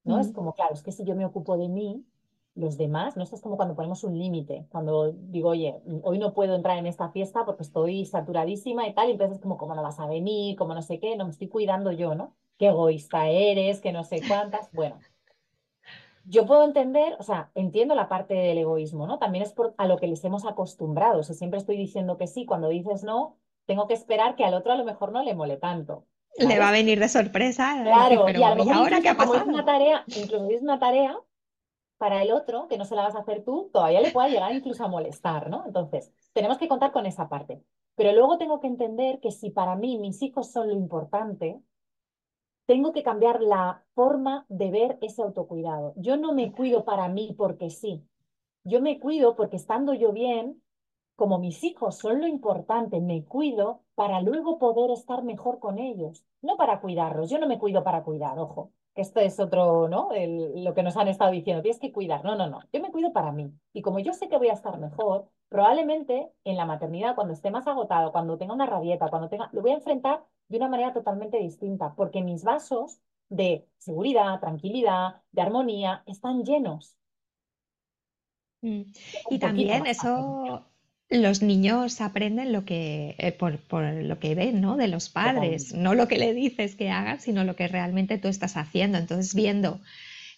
¿no? 0.04 0.20
Es 0.20 0.30
Mm, 0.30 0.32
como, 0.32 0.54
claro, 0.54 0.74
es 0.74 0.82
que 0.82 0.92
si 0.92 1.04
yo 1.04 1.16
me 1.16 1.26
ocupo 1.26 1.58
de 1.58 1.68
mí, 1.68 2.06
los 2.55 2.76
demás, 2.76 3.16
¿no? 3.16 3.22
Esto 3.22 3.36
es 3.36 3.42
como 3.42 3.57
cuando 3.57 3.74
ponemos 3.74 4.05
un 4.05 4.18
límite, 4.18 4.66
cuando 4.70 5.12
digo, 5.12 5.51
oye, 5.51 5.80
hoy 6.03 6.18
no 6.18 6.34
puedo 6.34 6.55
entrar 6.55 6.78
en 6.78 6.86
esta 6.86 7.11
fiesta 7.11 7.44
porque 7.44 7.62
estoy 7.62 8.05
saturadísima 8.05 8.86
y 8.86 8.94
tal, 8.94 9.09
y 9.09 9.12
entonces 9.12 9.36
es 9.36 9.42
como, 9.42 9.57
¿cómo 9.57 9.74
no 9.74 9.82
vas 9.82 10.01
a 10.01 10.07
venir? 10.07 10.57
¿Cómo 10.57 10.74
no 10.74 10.82
sé 10.82 10.98
qué? 10.98 11.16
No 11.16 11.24
me 11.24 11.30
estoy 11.30 11.48
cuidando 11.48 11.92
yo, 11.92 12.14
¿no? 12.14 12.36
Qué 12.59 12.68
egoísta 12.68 13.28
eres, 13.28 13.80
que 13.80 13.92
no 13.92 14.05
sé 14.05 14.20
cuántas. 14.26 14.70
Bueno, 14.72 14.98
yo 16.24 16.44
puedo 16.46 16.64
entender, 16.64 17.16
o 17.18 17.22
sea, 17.22 17.51
entiendo 17.55 17.94
la 17.94 18.09
parte 18.09 18.34
del 18.34 18.59
egoísmo, 18.59 19.07
¿no? 19.07 19.18
También 19.18 19.42
es 19.42 19.53
por, 19.53 19.74
a 19.78 19.86
lo 19.86 19.96
que 19.96 20.07
les 20.07 20.22
hemos 20.24 20.44
acostumbrado. 20.44 21.22
Si 21.22 21.34
siempre 21.34 21.59
estoy 21.59 21.76
diciendo 21.76 22.18
que 22.18 22.26
sí, 22.26 22.46
cuando 22.46 22.68
dices 22.68 23.05
no, 23.05 23.38
tengo 23.66 23.86
que 23.86 23.94
esperar 23.94 24.36
que 24.36 24.44
al 24.44 24.55
otro 24.55 24.72
a 24.72 24.76
lo 24.76 24.84
mejor 24.84 25.12
no 25.12 25.22
le 25.22 25.34
mole 25.34 25.57
tanto. 25.57 26.05
Le 26.36 26.59
va 26.59 26.68
a 26.68 26.72
venir 26.72 27.01
de 27.01 27.09
sorpresa. 27.09 27.80
Claro, 27.82 28.22
pero 28.26 28.40
y 28.40 28.42
a 28.42 28.55
lo 28.55 28.64
mejor 28.64 28.74
ahora 28.74 29.01
qué 29.01 29.09
ha 29.09 29.16
como 29.16 29.34
es 29.34 29.40
pasado? 29.40 29.55
una 29.55 29.64
tarea, 29.64 30.05
incluso 30.07 30.48
es 30.51 30.62
una 30.62 30.78
tarea 30.78 31.18
para 32.01 32.22
el 32.22 32.32
otro, 32.32 32.66
que 32.66 32.78
no 32.78 32.86
se 32.86 32.94
la 32.94 33.03
vas 33.03 33.14
a 33.14 33.18
hacer 33.18 33.44
tú, 33.44 33.68
todavía 33.74 34.01
le 34.01 34.11
puede 34.11 34.30
llegar 34.30 34.55
incluso 34.55 34.82
a 34.82 34.88
molestar, 34.88 35.51
¿no? 35.51 35.66
Entonces, 35.66 36.11
tenemos 36.32 36.57
que 36.57 36.66
contar 36.66 36.92
con 36.92 37.05
esa 37.05 37.28
parte. 37.28 37.62
Pero 37.94 38.14
luego 38.14 38.38
tengo 38.38 38.59
que 38.59 38.68
entender 38.68 39.20
que 39.20 39.30
si 39.30 39.51
para 39.51 39.76
mí 39.76 39.98
mis 39.98 40.22
hijos 40.22 40.51
son 40.51 40.68
lo 40.68 40.74
importante, 40.74 41.61
tengo 42.64 42.94
que 42.94 43.03
cambiar 43.03 43.42
la 43.42 43.84
forma 43.94 44.46
de 44.48 44.70
ver 44.70 44.98
ese 45.03 45.20
autocuidado. 45.20 45.92
Yo 45.96 46.16
no 46.16 46.32
me 46.32 46.53
cuido 46.53 46.86
para 46.86 47.07
mí 47.11 47.34
porque 47.36 47.68
sí. 47.68 48.03
Yo 48.64 48.80
me 48.80 48.98
cuido 48.98 49.36
porque 49.36 49.57
estando 49.57 49.92
yo 49.92 50.12
bien, 50.12 50.62
como 51.16 51.38
mis 51.38 51.62
hijos 51.64 51.98
son 51.98 52.22
lo 52.22 52.26
importante, 52.26 53.03
me 53.03 53.26
cuido 53.26 53.82
para 53.94 54.22
luego 54.22 54.59
poder 54.59 54.90
estar 54.90 55.22
mejor 55.22 55.59
con 55.59 55.78
ellos, 55.78 56.24
no 56.40 56.57
para 56.57 56.80
cuidarlos. 56.80 57.28
Yo 57.28 57.38
no 57.38 57.46
me 57.46 57.59
cuido 57.59 57.84
para 57.84 58.05
cuidar, 58.05 58.38
ojo, 58.38 58.72
que 58.95 59.03
esto 59.03 59.20
es 59.20 59.38
otro, 59.41 59.88
¿no? 59.88 60.12
El- 60.12 60.64
lo 60.64 60.74
que 60.74 60.82
nos 60.82 60.97
han 60.97 61.09
estado 61.09 61.30
diciendo, 61.30 61.62
tienes 61.62 61.80
que 61.80 61.93
cuidar. 61.93 62.24
No, 62.24 62.36
no, 62.36 62.49
no. 62.49 62.61
Yo 62.72 62.80
me 62.80 62.91
cuido 62.91 63.12
para 63.12 63.32
mí. 63.32 63.53
Y 63.72 63.82
como 63.82 63.99
yo 64.01 64.12
sé 64.12 64.28
que 64.28 64.38
voy 64.38 64.49
a 64.49 64.53
estar 64.55 64.78
mejor, 64.78 65.28
probablemente 65.49 66.30
en 66.45 66.57
la 66.57 66.64
maternidad, 66.66 67.14
cuando 67.14 67.32
esté 67.32 67.51
más 67.51 67.66
agotado, 67.66 68.12
cuando 68.12 68.38
tenga 68.38 68.55
una 68.55 68.66
rabieta, 68.66 69.09
cuando 69.09 69.28
tenga, 69.28 69.49
lo 69.53 69.62
voy 69.62 69.72
a 69.72 69.74
enfrentar 69.74 70.24
de 70.49 70.57
una 70.59 70.68
manera 70.68 70.93
totalmente 70.93 71.38
distinta, 71.38 71.95
porque 71.95 72.22
mis 72.22 72.45
vasos 72.45 73.01
de 73.28 73.66
seguridad, 73.78 74.41
tranquilidad, 74.41 75.22
de 75.32 75.43
armonía, 75.43 76.03
están 76.07 76.45
llenos. 76.45 76.97
Mm. 78.62 78.82
Y 79.30 79.38
también 79.38 79.86
eso, 79.86 80.66
los 81.11 81.42
niños 81.42 82.00
aprenden 82.00 82.52
lo 82.52 82.64
que, 82.64 83.16
eh, 83.18 83.32
por, 83.32 83.58
por 83.58 83.84
lo 83.84 84.18
que 84.18 84.34
ven, 84.34 84.61
¿no? 84.61 84.76
De 84.76 84.88
los 84.88 85.08
padres, 85.11 85.74
no 85.74 85.94
lo 85.94 86.08
que 86.08 86.18
le 86.18 86.34
dices 86.34 86.76
que 86.76 86.90
hagan, 86.90 87.20
sino 87.20 87.44
lo 87.44 87.56
que 87.56 87.68
realmente 87.68 88.18
tú 88.18 88.28
estás 88.28 88.56
haciendo. 88.56 88.98
Entonces, 88.98 89.34
viendo 89.34 89.80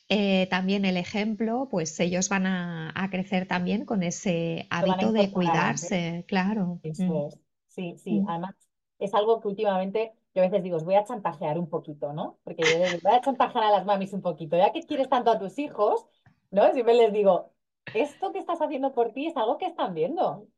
eh, 0.09 0.47
también 0.51 0.85
el 0.85 0.97
ejemplo, 0.97 1.69
pues 1.71 1.99
ellos 2.01 2.29
van 2.29 2.47
a, 2.47 2.93
a 2.95 3.11
crecer 3.11 3.47
también 3.47 3.85
con 3.85 4.03
ese 4.03 4.67
hábito 4.71 5.13
de 5.13 5.31
cuidarse, 5.31 6.25
claro. 6.29 6.81
Mm, 6.83 6.89
Eso 6.89 7.27
es. 7.29 7.41
Sí, 7.69 7.97
sí. 7.99 8.21
mm. 8.21 8.29
Además, 8.29 8.55
es 8.99 9.15
algo 9.15 9.41
que 9.41 9.49
últimamente 9.49 10.13
yo 10.35 10.43
a 10.43 10.47
veces 10.47 10.63
digo, 10.63 10.77
os 10.77 10.85
voy 10.85 10.95
a 10.95 11.05
chantajear 11.05 11.59
un 11.59 11.69
poquito, 11.69 12.13
¿no? 12.13 12.39
Porque 12.45 12.63
yo 12.65 12.79
les 12.79 13.03
voy 13.03 13.13
a 13.13 13.21
chantajear 13.21 13.65
a 13.65 13.71
las 13.71 13.85
mamis 13.87 14.13
un 14.13 14.23
poquito. 14.23 14.57
Ya 14.57 14.73
que 14.73 14.83
quieres 14.83 15.09
tanto 15.09 15.31
a 15.31 15.39
tus 15.39 15.59
hijos, 15.59 16.07
¿no? 16.51 16.73
Siempre 16.73 16.95
les 16.95 17.13
digo, 17.13 17.53
esto 17.93 18.33
que 18.33 18.39
estás 18.39 18.61
haciendo 18.61 18.93
por 18.95 19.13
ti 19.13 19.27
es 19.27 19.37
algo 19.37 19.59
que 19.59 19.67
están 19.67 19.95
viendo. 19.95 20.49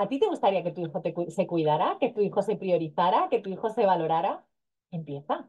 ¿A 0.00 0.08
ti 0.08 0.18
te 0.20 0.26
gustaría 0.28 0.62
que 0.62 0.70
tu 0.72 0.82
hijo 0.82 1.00
te 1.02 1.12
cu- 1.14 1.30
se 1.30 1.46
cuidara, 1.48 1.96
que 2.00 2.10
tu 2.10 2.20
hijo 2.20 2.42
se 2.42 2.56
priorizara, 2.56 3.28
que 3.30 3.40
tu 3.40 3.50
hijo 3.50 3.70
se 3.70 3.86
valorara? 3.86 4.46
Empieza. 4.92 5.48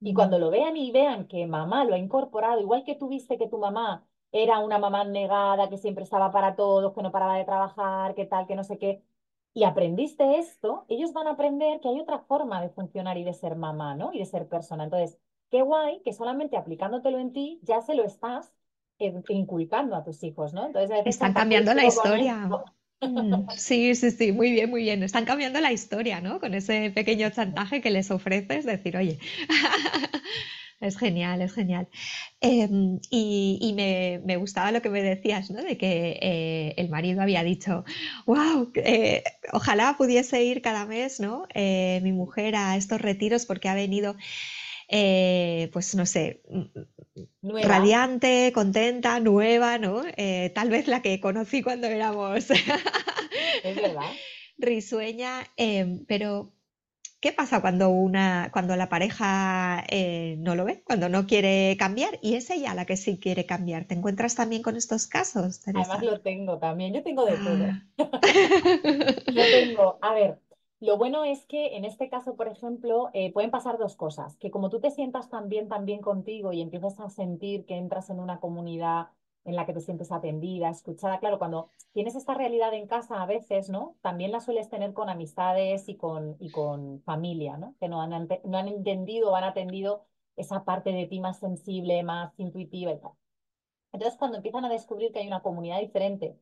Y 0.00 0.14
cuando 0.14 0.38
lo 0.38 0.50
vean 0.50 0.76
y 0.76 0.92
vean 0.92 1.26
que 1.28 1.46
mamá 1.46 1.84
lo 1.84 1.94
ha 1.94 1.98
incorporado, 1.98 2.60
igual 2.60 2.84
que 2.84 2.96
tú 2.96 3.08
viste 3.08 3.38
que 3.38 3.48
tu 3.48 3.58
mamá 3.58 4.06
era 4.32 4.58
una 4.60 4.78
mamá 4.78 5.04
negada, 5.04 5.68
que 5.70 5.78
siempre 5.78 6.04
estaba 6.04 6.32
para 6.32 6.56
todos, 6.56 6.94
que 6.94 7.02
no 7.02 7.12
paraba 7.12 7.36
de 7.38 7.44
trabajar, 7.44 8.14
que 8.14 8.26
tal, 8.26 8.46
que 8.46 8.56
no 8.56 8.64
sé 8.64 8.78
qué, 8.78 9.04
y 9.54 9.64
aprendiste 9.64 10.38
esto, 10.38 10.84
ellos 10.88 11.12
van 11.12 11.28
a 11.28 11.32
aprender 11.32 11.80
que 11.80 11.88
hay 11.88 12.00
otra 12.00 12.20
forma 12.20 12.60
de 12.62 12.70
funcionar 12.70 13.18
y 13.18 13.24
de 13.24 13.34
ser 13.34 13.56
mamá, 13.56 13.94
¿no? 13.96 14.12
Y 14.12 14.18
de 14.20 14.26
ser 14.26 14.48
persona. 14.48 14.84
Entonces, 14.84 15.18
qué 15.50 15.62
guay 15.62 16.02
que 16.04 16.12
solamente 16.12 16.56
aplicándotelo 16.56 17.18
en 17.18 17.32
ti 17.32 17.60
ya 17.62 17.80
se 17.82 17.94
lo 17.94 18.04
estás 18.04 18.52
eh, 18.98 19.22
inculcando 19.28 19.96
a 19.96 20.04
tus 20.04 20.22
hijos, 20.24 20.54
¿no? 20.54 20.66
Entonces, 20.66 20.90
a 20.90 20.94
veces 20.96 21.14
Están 21.14 21.32
cambiando 21.34 21.74
la 21.74 21.82
con 21.82 21.88
historia. 21.88 22.73
Sí, 23.56 23.94
sí, 23.94 24.10
sí, 24.10 24.32
muy 24.32 24.50
bien, 24.52 24.70
muy 24.70 24.82
bien. 24.82 25.02
Están 25.02 25.24
cambiando 25.24 25.60
la 25.60 25.72
historia, 25.72 26.20
¿no? 26.20 26.40
Con 26.40 26.54
ese 26.54 26.90
pequeño 26.90 27.30
chantaje 27.30 27.80
que 27.80 27.90
les 27.90 28.10
ofreces, 28.10 28.64
decir, 28.64 28.96
oye, 28.96 29.18
es 30.80 30.98
genial, 30.98 31.40
es 31.42 31.52
genial. 31.54 31.88
Em, 32.40 33.00
y 33.10 33.72
me, 33.76 34.20
me 34.24 34.36
gustaba 34.36 34.72
lo 34.72 34.82
que 34.82 34.90
me 34.90 35.02
decías, 35.02 35.50
¿no? 35.50 35.62
De 35.62 35.78
que 35.78 36.18
eh, 36.22 36.74
el 36.78 36.88
marido 36.90 37.22
había 37.22 37.44
dicho, 37.44 37.84
wow, 38.26 38.72
ojalá 39.52 39.96
pudiese 39.98 40.44
ir 40.44 40.62
cada 40.62 40.86
mes, 40.86 41.20
¿no? 41.20 41.46
Eh, 41.54 42.00
mi 42.02 42.12
mujer 42.12 42.56
a 42.56 42.76
estos 42.76 43.00
retiros 43.00 43.46
porque 43.46 43.68
ha 43.68 43.74
venido, 43.74 44.16
eh, 44.88 45.70
pues 45.72 45.94
no 45.94 46.06
sé, 46.06 46.42
Nueva, 47.42 47.68
radiante, 47.68 48.50
contenta, 48.52 49.20
nueva, 49.20 49.78
¿no? 49.78 50.02
Eh, 50.16 50.50
tal 50.54 50.70
vez 50.70 50.88
la 50.88 51.02
que 51.02 51.20
conocí 51.20 51.62
cuando 51.62 51.86
éramos 51.86 52.50
es 53.62 53.76
verdad. 53.76 54.10
risueña, 54.58 55.46
em, 55.56 56.04
pero 56.06 56.52
¿qué 57.20 57.32
pasa 57.32 57.60
cuando 57.60 57.88
una, 57.90 58.50
cuando 58.52 58.76
la 58.76 58.88
pareja 58.88 59.84
eh, 59.88 60.36
no 60.38 60.54
lo 60.56 60.64
ve, 60.64 60.82
cuando 60.84 61.08
no 61.08 61.26
quiere 61.26 61.76
cambiar 61.78 62.18
y 62.22 62.34
es 62.34 62.50
ella 62.50 62.74
la 62.74 62.84
que 62.84 62.96
sí 62.96 63.18
quiere 63.18 63.46
cambiar? 63.46 63.86
¿Te 63.86 63.94
encuentras 63.94 64.34
también 64.34 64.62
con 64.62 64.76
estos 64.76 65.06
casos, 65.06 65.62
Además 65.66 66.02
lo 66.02 66.20
tengo 66.20 66.58
también. 66.58 66.92
Yo 66.92 67.02
tengo 67.02 67.24
de 67.24 67.36
todo. 67.36 67.66
Ah. 69.26 69.32
Lo 69.32 69.42
tengo. 69.42 69.98
A 70.02 70.14
ver, 70.14 70.38
lo 70.84 70.98
bueno 70.98 71.24
es 71.24 71.46
que 71.46 71.76
en 71.76 71.84
este 71.84 72.08
caso, 72.08 72.36
por 72.36 72.48
ejemplo, 72.48 73.10
eh, 73.14 73.32
pueden 73.32 73.50
pasar 73.50 73.78
dos 73.78 73.96
cosas. 73.96 74.36
Que 74.36 74.50
como 74.50 74.70
tú 74.70 74.80
te 74.80 74.90
sientas 74.90 75.30
tan 75.30 75.48
bien, 75.48 75.68
contigo 76.02 76.52
y 76.52 76.60
empiezas 76.60 77.00
a 77.00 77.08
sentir 77.10 77.64
que 77.66 77.76
entras 77.76 78.10
en 78.10 78.20
una 78.20 78.40
comunidad 78.40 79.08
en 79.44 79.56
la 79.56 79.66
que 79.66 79.72
te 79.74 79.80
sientes 79.80 80.12
atendida, 80.12 80.70
escuchada. 80.70 81.20
Claro, 81.20 81.38
cuando 81.38 81.70
tienes 81.92 82.14
esta 82.14 82.34
realidad 82.34 82.72
en 82.74 82.86
casa 82.86 83.22
a 83.22 83.26
veces, 83.26 83.70
¿no? 83.70 83.96
También 84.02 84.32
la 84.32 84.40
sueles 84.40 84.68
tener 84.70 84.92
con 84.94 85.08
amistades 85.10 85.88
y 85.88 85.96
con, 85.96 86.36
y 86.40 86.50
con 86.50 87.02
familia, 87.02 87.56
¿no? 87.56 87.74
Que 87.80 87.88
no 87.88 88.00
han, 88.02 88.28
no 88.44 88.58
han 88.58 88.68
entendido 88.68 89.32
o 89.32 89.36
han 89.36 89.44
atendido 89.44 90.04
esa 90.36 90.64
parte 90.64 90.92
de 90.92 91.06
ti 91.06 91.20
más 91.20 91.38
sensible, 91.38 92.02
más 92.02 92.32
intuitiva 92.38 92.92
y 92.92 92.98
tal. 93.00 93.12
Entonces, 93.92 94.18
cuando 94.18 94.36
empiezan 94.38 94.64
a 94.64 94.68
descubrir 94.68 95.12
que 95.12 95.20
hay 95.20 95.26
una 95.28 95.42
comunidad 95.42 95.80
diferente 95.80 96.38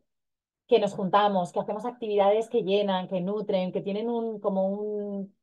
que 0.72 0.80
nos 0.80 0.94
juntamos, 0.94 1.52
que 1.52 1.60
hacemos 1.60 1.84
actividades 1.84 2.48
que 2.48 2.62
llenan, 2.62 3.06
que 3.08 3.20
nutren, 3.20 3.72
que 3.72 3.82
tienen 3.82 4.08
un, 4.08 4.40
como 4.40 4.68
un, 4.68 5.34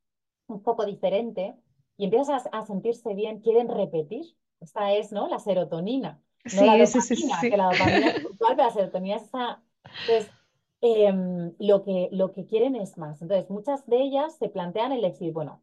un 0.48 0.62
foco 0.62 0.84
diferente 0.84 1.54
y 1.96 2.04
empiezas 2.06 2.46
a, 2.46 2.58
a 2.58 2.66
sentirse 2.66 3.14
bien, 3.14 3.40
quieren 3.40 3.68
repetir. 3.68 4.26
Esta 4.60 4.92
es, 4.92 5.12
¿no? 5.12 5.28
La 5.28 5.38
serotonina, 5.38 6.20
no 6.50 6.64
la 6.64 6.76
Sí, 6.86 6.86
sí, 6.86 7.00
sí, 7.00 7.16
dopamina, 7.16 7.40
que 7.48 7.56
la 7.56 7.66
dopamina 7.66 8.08
es 8.08 8.16
puntual, 8.16 8.56
pero 8.56 8.68
la 8.68 8.74
serotonina 8.74 9.16
es 9.16 9.22
esa. 9.24 9.62
Entonces, 10.00 10.34
em, 10.80 11.54
lo 11.60 11.84
que, 11.84 12.08
lo 12.12 12.32
que 12.32 12.46
quieren 12.46 12.74
es 12.76 12.98
más. 12.98 13.22
Entonces, 13.22 13.48
muchas 13.50 13.86
de 13.86 14.02
ellas 14.02 14.36
se 14.36 14.48
plantean 14.48 14.92
el 14.92 15.02
decir, 15.02 15.32
bueno, 15.32 15.62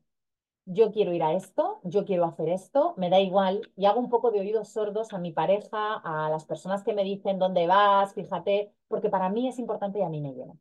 yo 0.67 0.91
quiero 0.91 1.13
ir 1.13 1.23
a 1.23 1.33
esto, 1.33 1.81
yo 1.83 2.05
quiero 2.05 2.25
hacer 2.25 2.49
esto, 2.49 2.93
me 2.97 3.09
da 3.09 3.19
igual, 3.19 3.69
y 3.75 3.85
hago 3.87 3.99
un 3.99 4.09
poco 4.09 4.31
de 4.31 4.41
oídos 4.41 4.69
sordos 4.69 5.13
a 5.13 5.19
mi 5.19 5.31
pareja, 5.33 5.95
a 6.03 6.29
las 6.29 6.45
personas 6.45 6.83
que 6.83 6.93
me 6.93 7.03
dicen 7.05 7.39
dónde 7.39 7.67
vas, 7.67 8.13
fíjate, 8.13 8.73
porque 8.89 9.09
para 9.09 9.29
mí 9.29 9.47
es 9.49 9.59
importante 9.59 9.99
y 9.99 10.03
a 10.03 10.09
mí 10.09 10.21
me 10.21 10.33
llena. 10.33 10.53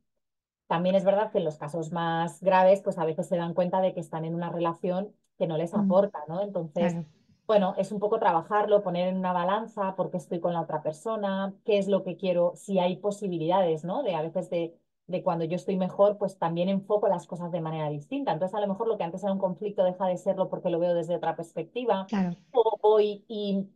También 0.68 0.96
es 0.96 1.04
verdad 1.04 1.30
que 1.32 1.38
en 1.38 1.44
los 1.44 1.59
casos 1.59 1.92
más 1.92 2.40
graves, 2.42 2.82
pues 2.82 2.98
a 2.98 3.04
veces 3.04 3.28
se 3.28 3.36
dan 3.36 3.54
cuenta 3.54 3.80
de 3.80 3.94
que 3.94 4.00
están 4.00 4.24
en 4.24 4.34
una 4.34 4.50
relación 4.50 5.14
que 5.38 5.46
no 5.46 5.57
les 5.59 5.74
Mm, 5.74 5.78
aporta, 5.80 6.20
¿no? 6.28 6.42
Entonces, 6.42 6.98
Claro. 6.98 7.07
bueno, 7.46 7.74
es 7.78 7.92
un 7.92 8.00
poco 8.00 8.18
trabajarlo, 8.18 8.82
poner 8.82 9.09
en 9.09 9.16
una 9.18 9.32
balanza 9.32 9.94
por 9.96 10.11
qué 10.11 10.16
estoy 10.16 10.40
con 10.40 10.52
la 10.54 10.62
otra 10.62 10.82
persona, 10.82 11.54
qué 11.64 11.78
es 11.78 11.88
lo 11.88 12.02
que 12.04 12.16
quiero, 12.16 12.52
si 12.57 12.78
hay 12.80 12.96
posibilidades, 12.96 13.84
¿no? 13.84 14.02
De 14.02 14.14
a 14.16 14.22
veces 14.22 14.50
de, 14.50 14.76
de 15.07 15.22
cuando 15.22 15.44
yo 15.44 15.57
estoy 15.57 15.76
mejor, 15.76 16.18
pues 16.18 16.38
también 16.38 16.68
enfoco 16.68 17.09
las 17.09 17.26
cosas 17.26 17.52
de 17.52 17.61
manera 17.61 17.88
distinta. 17.90 18.32
Entonces, 18.32 18.54
a 18.57 18.61
lo 18.61 18.68
mejor 18.68 18.88
lo 18.88 18.98
que 18.98 19.04
antes 19.04 19.22
era 19.22 19.32
un 19.32 19.38
conflicto 19.38 19.84
deja 19.84 20.07
de 20.07 20.16
serlo 20.18 20.48
porque 20.50 20.70
lo 20.70 20.78
veo 20.80 20.94
desde 20.94 21.16
otra 21.16 21.36
perspectiva, 21.36 22.11
Claro. 22.11 22.36
o 22.52 22.78
voy 22.82 23.24
y, 23.28 23.68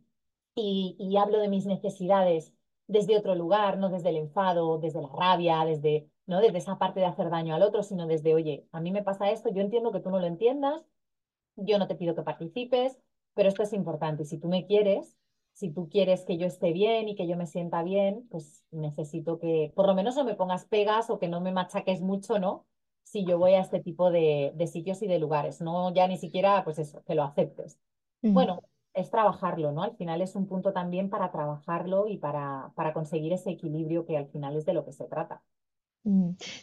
y, 0.55 0.95
y 0.99 1.17
hablo 1.17 1.39
de 1.39 1.47
mis 1.49 1.65
necesidades 1.65 2.53
desde 2.87 3.17
otro 3.17 3.35
lugar, 3.35 3.77
no 3.77 3.89
desde 3.89 4.09
el 4.09 4.17
enfado, 4.17 4.77
desde 4.79 5.01
la 5.01 5.09
rabia, 5.09 5.63
desde, 5.65 6.09
no 6.25 6.41
desde 6.41 6.57
esa 6.59 6.77
parte 6.77 6.99
de 6.99 7.05
hacer 7.05 7.29
daño 7.29 7.55
al 7.55 7.63
otro, 7.63 7.83
sino 7.83 8.07
desde, 8.07 8.33
oye, 8.35 8.67
a 8.71 8.81
mí 8.81 8.91
me 8.91 9.03
pasa 9.03 9.31
esto, 9.31 9.49
yo 9.49 9.61
entiendo 9.61 9.91
que 9.91 9.99
tú 10.01 10.09
no 10.11 10.19
lo 10.19 10.27
entiendas, 10.27 10.83
yo 11.55 11.77
no 11.79 11.87
te 11.87 11.95
pido 11.95 12.15
que 12.15 12.23
participes, 12.23 12.99
pero 13.33 13.49
esto 13.49 13.63
es 13.63 13.73
importante. 13.73 14.23
Y 14.23 14.25
si 14.25 14.37
tú 14.39 14.47
me 14.49 14.65
quieres, 14.67 15.17
si 15.53 15.71
tú 15.71 15.89
quieres 15.89 16.25
que 16.25 16.37
yo 16.37 16.47
esté 16.47 16.71
bien 16.73 17.09
y 17.09 17.15
que 17.15 17.27
yo 17.27 17.37
me 17.37 17.45
sienta 17.47 17.83
bien, 17.83 18.27
pues 18.29 18.63
necesito 18.71 19.39
que 19.39 19.71
por 19.75 19.87
lo 19.87 19.95
menos 19.95 20.15
no 20.15 20.23
me 20.23 20.35
pongas 20.35 20.65
pegas 20.65 21.09
o 21.09 21.19
que 21.19 21.27
no 21.29 21.41
me 21.41 21.51
machaques 21.51 22.01
mucho, 22.01 22.39
¿no? 22.39 22.65
Si 23.03 23.25
yo 23.25 23.37
voy 23.37 23.53
a 23.53 23.61
este 23.61 23.79
tipo 23.81 24.11
de, 24.11 24.53
de 24.55 24.67
sitios 24.67 25.01
y 25.01 25.07
de 25.07 25.19
lugares, 25.19 25.61
no 25.61 25.93
ya 25.93 26.07
ni 26.07 26.17
siquiera, 26.17 26.63
pues 26.63 26.79
eso, 26.79 27.03
que 27.03 27.15
lo 27.15 27.23
aceptes. 27.23 27.79
Bueno. 28.21 28.61
es 28.93 29.09
trabajarlo, 29.09 29.71
¿no? 29.71 29.83
Al 29.83 29.95
final 29.95 30.21
es 30.21 30.35
un 30.35 30.47
punto 30.47 30.73
también 30.73 31.09
para 31.09 31.31
trabajarlo 31.31 32.07
y 32.07 32.17
para, 32.17 32.71
para 32.75 32.93
conseguir 32.93 33.33
ese 33.33 33.51
equilibrio 33.51 34.05
que 34.05 34.17
al 34.17 34.27
final 34.27 34.55
es 34.57 34.65
de 34.65 34.73
lo 34.73 34.85
que 34.85 34.91
se 34.93 35.05
trata. 35.05 35.43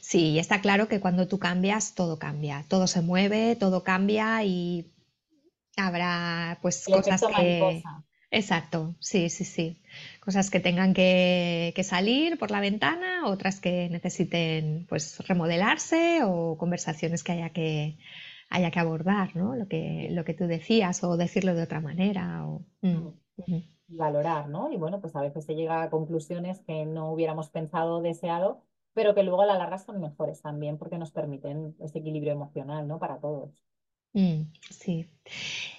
Sí, 0.00 0.30
y 0.32 0.38
está 0.38 0.60
claro 0.60 0.88
que 0.88 1.00
cuando 1.00 1.28
tú 1.28 1.38
cambias, 1.38 1.94
todo 1.94 2.18
cambia, 2.18 2.66
todo 2.68 2.86
se 2.88 3.02
mueve, 3.02 3.56
todo 3.56 3.84
cambia 3.84 4.42
y 4.44 4.92
habrá 5.76 6.58
pues 6.60 6.86
El 6.88 6.94
cosas 6.94 7.20
que... 7.22 7.32
mariposa. 7.32 8.04
Exacto, 8.30 8.94
sí, 9.00 9.30
sí, 9.30 9.44
sí. 9.44 9.80
Cosas 10.20 10.50
que 10.50 10.60
tengan 10.60 10.92
que, 10.92 11.72
que 11.74 11.82
salir 11.84 12.38
por 12.38 12.50
la 12.50 12.60
ventana, 12.60 13.26
otras 13.26 13.58
que 13.60 13.88
necesiten 13.88 14.84
pues 14.88 15.18
remodelarse 15.26 16.20
o 16.24 16.58
conversaciones 16.58 17.22
que 17.24 17.32
haya 17.32 17.50
que, 17.50 17.96
haya 18.50 18.70
que 18.70 18.80
abordar, 18.80 19.34
¿no? 19.34 19.56
Lo 19.56 19.66
que, 19.66 20.08
lo 20.10 20.24
que 20.26 20.34
tú 20.34 20.46
decías 20.46 21.02
o 21.04 21.16
decirlo 21.16 21.54
de 21.54 21.62
otra 21.62 21.80
manera. 21.80 22.46
O... 22.46 22.66
mm, 22.82 23.08
valorar, 23.88 24.48
¿no? 24.48 24.70
Y 24.72 24.76
bueno, 24.78 25.00
pues 25.00 25.16
a 25.16 25.22
veces 25.22 25.44
se 25.46 25.54
llega 25.54 25.82
a 25.82 25.90
conclusiones 25.90 26.60
que 26.62 26.86
no 26.86 27.12
hubiéramos 27.12 27.50
pensado 27.50 27.96
o 27.98 28.02
deseado, 28.02 28.62
pero 28.94 29.14
que 29.14 29.22
luego 29.22 29.42
a 29.42 29.46
la 29.46 29.58
larga 29.58 29.78
son 29.78 30.00
mejores 30.00 30.42
también 30.42 30.78
porque 30.78 30.98
nos 30.98 31.12
permiten 31.12 31.76
ese 31.80 31.98
equilibrio 32.00 32.32
emocional, 32.32 32.86
¿no? 32.88 32.98
Para 32.98 33.18
todos. 33.20 33.50
Mm, 34.14 34.52
sí. 34.70 35.06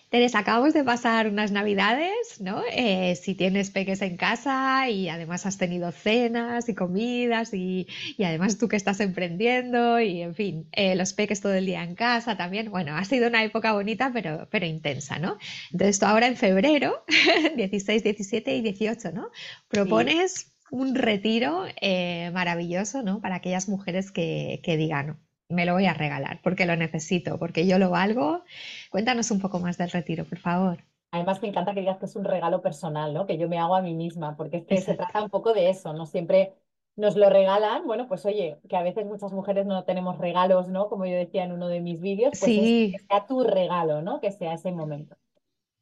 Teresa, 0.09 0.39
acabamos 0.39 0.73
de 0.73 0.83
pasar 0.83 1.27
unas 1.27 1.51
navidades, 1.51 2.41
¿no? 2.41 2.63
Eh, 2.71 3.15
si 3.15 3.35
tienes 3.35 3.69
peques 3.69 4.01
en 4.01 4.17
casa 4.17 4.89
y 4.89 5.07
además 5.07 5.45
has 5.45 5.59
tenido 5.59 5.91
cenas 5.91 6.67
y 6.67 6.73
comidas 6.73 7.53
y, 7.53 7.87
y 8.17 8.23
además 8.23 8.57
tú 8.57 8.67
que 8.67 8.75
estás 8.75 9.01
emprendiendo 9.01 9.99
y 9.99 10.23
en 10.23 10.33
fin, 10.33 10.67
eh, 10.71 10.95
los 10.95 11.13
peques 11.13 11.41
todo 11.41 11.53
el 11.53 11.67
día 11.67 11.83
en 11.83 11.93
casa 11.93 12.35
también. 12.35 12.71
Bueno, 12.71 12.95
ha 12.95 13.05
sido 13.05 13.27
una 13.27 13.43
época 13.43 13.73
bonita 13.73 14.09
pero, 14.11 14.47
pero 14.49 14.65
intensa, 14.65 15.19
¿no? 15.19 15.37
Entonces 15.71 15.99
tú 15.99 16.07
ahora 16.07 16.25
en 16.25 16.37
febrero, 16.37 17.03
16, 17.55 18.03
17 18.03 18.55
y 18.55 18.61
18, 18.61 19.11
¿no? 19.11 19.29
Sí. 19.33 19.39
Propones 19.67 20.51
un 20.71 20.95
retiro 20.95 21.65
eh, 21.81 22.31
maravilloso, 22.33 23.03
¿no? 23.03 23.21
Para 23.21 23.35
aquellas 23.35 23.69
mujeres 23.69 24.11
que, 24.11 24.59
que 24.63 24.75
digan, 24.75 25.19
me 25.49 25.65
lo 25.65 25.73
voy 25.73 25.85
a 25.87 25.93
regalar 25.93 26.41
porque 26.43 26.65
lo 26.65 26.75
necesito, 26.75 27.37
porque 27.39 27.67
yo 27.67 27.79
lo 27.79 27.89
valgo 27.89 28.43
Cuéntanos 28.91 29.31
un 29.31 29.39
poco 29.41 29.59
más 29.59 29.77
del 29.77 29.91
retiro, 29.91 30.25
por 30.25 30.39
favor. 30.39 30.83
Además, 31.11 31.41
me 31.41 31.47
encanta 31.47 31.73
que 31.73 31.79
digas 31.79 31.97
que 31.97 32.05
es 32.05 32.15
un 32.15 32.23
regalo 32.25 32.61
personal, 32.61 33.13
¿no? 33.13 33.25
Que 33.25 33.37
yo 33.37 33.49
me 33.49 33.57
hago 33.57 33.75
a 33.75 33.81
mí 33.81 33.95
misma, 33.95 34.35
porque 34.37 34.57
es 34.57 34.65
que 34.67 34.81
se 34.81 34.93
trata 34.95 35.23
un 35.23 35.29
poco 35.31 35.53
de 35.53 35.69
eso, 35.69 35.91
no 35.93 36.05
siempre 36.05 36.53
nos 36.95 37.15
lo 37.15 37.29
regalan. 37.31 37.85
Bueno, 37.87 38.07
pues 38.07 38.25
oye, 38.27 38.59
que 38.69 38.77
a 38.77 38.83
veces 38.83 39.05
muchas 39.07 39.31
mujeres 39.33 39.65
no 39.65 39.83
tenemos 39.85 40.19
regalos, 40.19 40.67
¿no? 40.67 40.87
Como 40.87 41.05
yo 41.07 41.15
decía 41.15 41.43
en 41.45 41.51
uno 41.51 41.67
de 41.67 41.81
mis 41.81 41.99
vídeos, 41.99 42.35
pues 42.37 42.57
es 42.57 42.75
que 42.91 42.99
Sí, 42.99 43.09
sea 43.09 43.25
tu 43.25 43.43
regalo, 43.43 44.01
¿no? 44.03 44.19
Que 44.21 44.31
sea 44.31 44.53
ese 44.53 44.71
momento. 44.71 45.17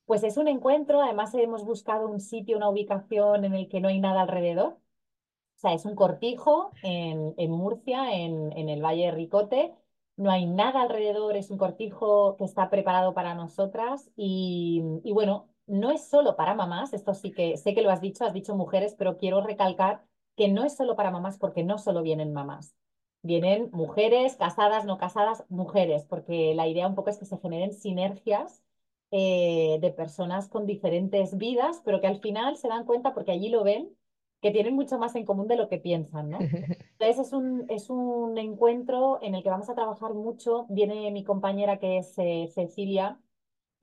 Pues 0.05 0.23
es 0.23 0.37
un 0.37 0.47
encuentro, 0.49 1.01
además 1.01 1.33
hemos 1.35 1.65
buscado 1.65 2.07
un 2.09 2.19
sitio, 2.21 2.57
una 2.57 2.69
ubicación 2.69 3.45
en 3.45 3.55
el 3.55 3.69
que 3.69 3.81
no 3.81 3.89
hay 3.89 3.99
nada 3.99 4.21
alrededor. 4.23 4.79
O 5.57 5.59
sea, 5.59 5.73
es 5.73 5.85
un 5.85 5.95
cortijo 5.95 6.71
en, 6.83 7.33
en 7.37 7.51
Murcia, 7.51 8.13
en, 8.13 8.51
en 8.57 8.69
el 8.69 8.81
Valle 8.83 9.05
de 9.07 9.11
Ricote. 9.11 9.73
No 10.15 10.31
hay 10.31 10.45
nada 10.45 10.81
alrededor, 10.83 11.35
es 11.35 11.49
un 11.51 11.57
cortijo 11.57 12.35
que 12.37 12.43
está 12.45 12.69
preparado 12.69 13.13
para 13.13 13.33
nosotras 13.35 14.09
y, 14.15 14.83
y 15.03 15.11
bueno, 15.13 15.49
no 15.67 15.91
es 15.91 16.07
solo 16.09 16.35
para 16.35 16.55
mamás, 16.55 16.93
esto 16.93 17.13
sí 17.13 17.31
que 17.33 17.57
sé 17.57 17.73
que 17.75 17.81
lo 17.81 17.89
has 17.91 18.01
dicho, 18.01 18.23
has 18.25 18.33
dicho 18.33 18.55
mujeres, 18.55 18.95
pero 18.97 19.17
quiero 19.17 19.41
recalcar 19.41 20.03
que 20.35 20.47
no 20.47 20.63
es 20.63 20.75
solo 20.77 20.95
para 20.95 21.11
mamás 21.11 21.37
porque 21.37 21.63
no 21.63 21.77
solo 21.77 22.01
vienen 22.03 22.33
mamás. 22.33 22.75
Vienen 23.23 23.69
mujeres, 23.73 24.35
casadas, 24.37 24.85
no 24.85 24.97
casadas, 24.97 25.43
mujeres, 25.49 26.05
porque 26.05 26.53
la 26.55 26.67
idea 26.67 26.87
un 26.87 26.95
poco 26.95 27.09
es 27.09 27.17
que 27.17 27.25
se 27.25 27.37
generen 27.39 27.73
sinergias 27.73 28.63
eh, 29.11 29.77
de 29.81 29.91
personas 29.91 30.47
con 30.49 30.65
diferentes 30.65 31.37
vidas, 31.37 31.81
pero 31.83 31.99
que 32.01 32.07
al 32.07 32.19
final 32.21 32.57
se 32.57 32.67
dan 32.69 32.85
cuenta, 32.85 33.13
porque 33.13 33.31
allí 33.31 33.49
lo 33.49 33.63
ven, 33.63 33.95
que 34.47 34.53
tienen 34.53 34.75
mucho 34.75 34.97
más 34.99 35.15
en 35.15 35.25
común 35.25 35.47
de 35.47 35.55
lo 35.57 35.69
que 35.69 35.77
piensan, 35.79 36.29
¿no? 36.29 36.49
Entonces 36.99 37.27
es 37.27 37.33
un, 37.33 37.65
es 37.69 37.89
un 37.89 38.37
encuentro 38.37 39.19
en 39.21 39.35
el 39.35 39.43
que 39.43 39.49
vamos 39.49 39.69
a 39.69 39.75
trabajar 39.75 40.13
mucho. 40.13 40.65
Viene 40.69 41.11
mi 41.11 41.23
compañera 41.23 41.77
que 41.79 41.99
es 41.99 42.13
eh, 42.17 42.49
Cecilia, 42.53 43.19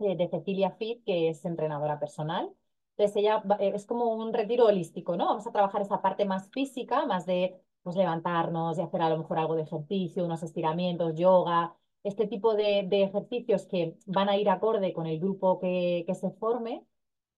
eh, 0.01 0.17
de 0.17 0.29
Cecilia 0.29 0.71
Fit, 0.73 1.05
que 1.05 1.29
es 1.31 1.45
entrenadora 1.45 1.99
personal. 2.01 2.51
Entonces 2.97 3.17
ella 3.17 3.39
va- 3.41 3.57
eh, 3.61 3.73
es 3.75 3.87
como 3.87 4.15
un 4.15 4.33
retiro 4.33 4.67
holístico, 4.67 5.17
¿no? 5.17 5.27
Vamos 5.27 5.47
a 5.47 5.53
trabajar 5.53 5.83
esa 5.83 6.01
parte 6.03 6.25
más 6.25 6.51
física, 6.51 7.07
más 7.07 7.27
de 7.27 7.61
pues, 7.83 7.97
levantarnos 7.97 8.79
y 8.79 8.83
hacer 8.83 9.03
a 9.03 9.11
lo 9.11 9.19
mejor 9.19 9.39
algo 9.39 9.57
de 9.57 9.63
ejercicio, 9.63 10.25
unos 10.25 10.43
estiramientos, 10.43 11.15
yoga, 11.17 11.77
este 12.03 12.27
tipo 12.27 12.55
de, 12.55 12.85
de 12.89 13.03
ejercicios 13.05 13.67
que 13.67 13.97
van 14.07 14.29
a 14.29 14.37
ir 14.37 14.49
acorde 14.51 14.93
con 14.93 15.07
el 15.07 15.19
grupo 15.21 15.59
que, 15.59 16.05
que 16.07 16.15
se 16.15 16.31
forme, 16.33 16.85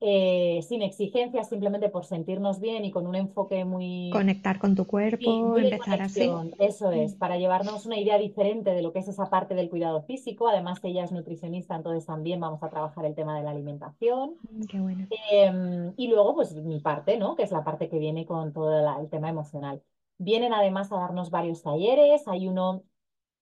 eh, 0.01 0.61
sin 0.69 0.83
exigencias, 0.83 1.49
simplemente 1.49 1.89
por 1.91 2.05
sentirnos 2.05 2.61
bien 2.61 2.85
y 2.85 2.91
con 2.91 3.07
un 3.07 3.15
enfoque 3.17 3.65
muy 3.65 4.31
conectar 4.35 4.59
con 4.59 4.75
tu 4.75 4.85
cuerpo, 4.87 5.59
empezar 5.59 6.03
así. 6.03 6.41
conexión, 6.41 6.53
eso 6.59 6.91
Mm, 6.91 7.07
es, 7.07 7.15
para 7.17 7.39
llevarnos 7.39 7.87
una 7.87 7.99
idea 7.99 8.19
diferente 8.19 8.71
de 8.73 8.83
lo 8.83 8.93
que 8.93 9.01
es 9.01 9.09
esa 9.09 9.31
parte 9.31 9.55
del 9.55 9.71
cuidado 9.71 10.03
físico. 10.05 10.49
Además, 10.49 10.81
ella 10.85 11.05
es 11.05 11.13
nutricionista, 11.13 11.77
entonces 11.77 12.07
también 12.07 12.41
vamos 12.41 12.63
a 12.63 12.71
trabajar 12.71 13.05
el 13.07 13.15
tema 13.15 13.37
de 13.39 13.45
la 13.45 13.51
alimentación. 13.51 14.39
mm, 14.43 14.67
Qué 14.67 14.81
bueno. 14.81 15.09
Em, 15.31 15.95
y 15.97 16.09
luego, 16.09 16.35
pues 16.35 16.55
mi 16.55 16.81
parte, 16.81 17.17
¿no? 17.19 17.37
Que 17.37 17.45
es 17.45 17.53
la 17.53 17.65
parte 17.65 17.89
que 17.89 17.99
viene 17.99 18.27
con 18.27 18.53
todo 18.53 18.71
la- 18.83 19.01
el 19.01 19.09
tema 19.11 19.29
emocional. 19.31 19.83
Vienen 20.19 20.53
además 20.55 20.91
a 20.93 20.97
darnos 20.99 21.31
varios 21.31 21.63
talleres. 21.63 22.27
Hay 22.29 22.49
uno 22.49 22.85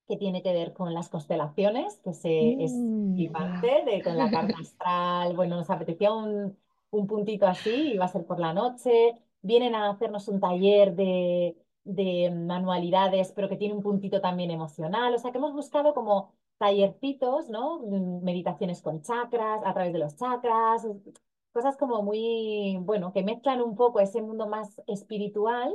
que 0.09 0.17
tiene 0.17 0.43
que 0.43 0.53
ver 0.53 0.73
con 0.73 0.93
las 0.95 1.09
constelaciones, 1.09 1.99
que 2.05 2.13
se, 2.15 2.63
es 2.63 2.87
Mm, 2.89 3.15
flipante, 3.15 3.69
guau. 3.69 3.85
de, 3.87 4.03
con 4.03 4.17
la 4.17 4.31
carta 4.31 4.59
astral. 4.61 5.35
Bueno, 5.37 5.57
nos 5.57 5.71
apetecía 5.71 6.13
un, 6.13 6.59
un 6.91 7.07
puntito 7.07 7.47
así, 7.47 7.97
va 7.99 8.07
a 8.07 8.09
ser 8.09 8.27
por 8.27 8.39
la 8.41 8.53
noche. 8.53 9.15
Vienen 9.43 9.75
a 9.75 9.91
hacernos 9.91 10.29
un 10.29 10.41
taller 10.41 10.95
de, 10.95 11.57
de 11.85 12.31
manualidades, 12.31 13.33
pero 13.33 13.49
que 13.49 13.57
tiene 13.57 13.75
un 13.75 13.83
puntito 13.83 14.21
también 14.21 14.51
emocional. 14.51 15.15
O 15.15 15.19
sea, 15.19 15.33
que 15.33 15.39
hemos 15.39 15.53
buscado 15.55 15.95
como 15.95 16.35
tallercitos, 16.59 17.49
¿no? 17.51 17.81
Mm, 17.81 18.23
Meditaciones 18.25 18.83
con 18.83 19.03
chakras, 19.03 19.63
a 19.65 19.73
través 19.75 19.93
de 19.93 19.99
los 19.99 20.17
chakras, 20.17 20.87
cosas 21.53 21.77
como 21.77 22.03
muy, 22.03 22.77
bueno, 22.81 23.13
que 23.13 23.23
mezclan 23.23 23.61
un 23.61 23.77
poco 23.77 24.01
ese 24.01 24.23
mundo 24.23 24.47
más 24.49 24.81
espiritual 24.87 25.75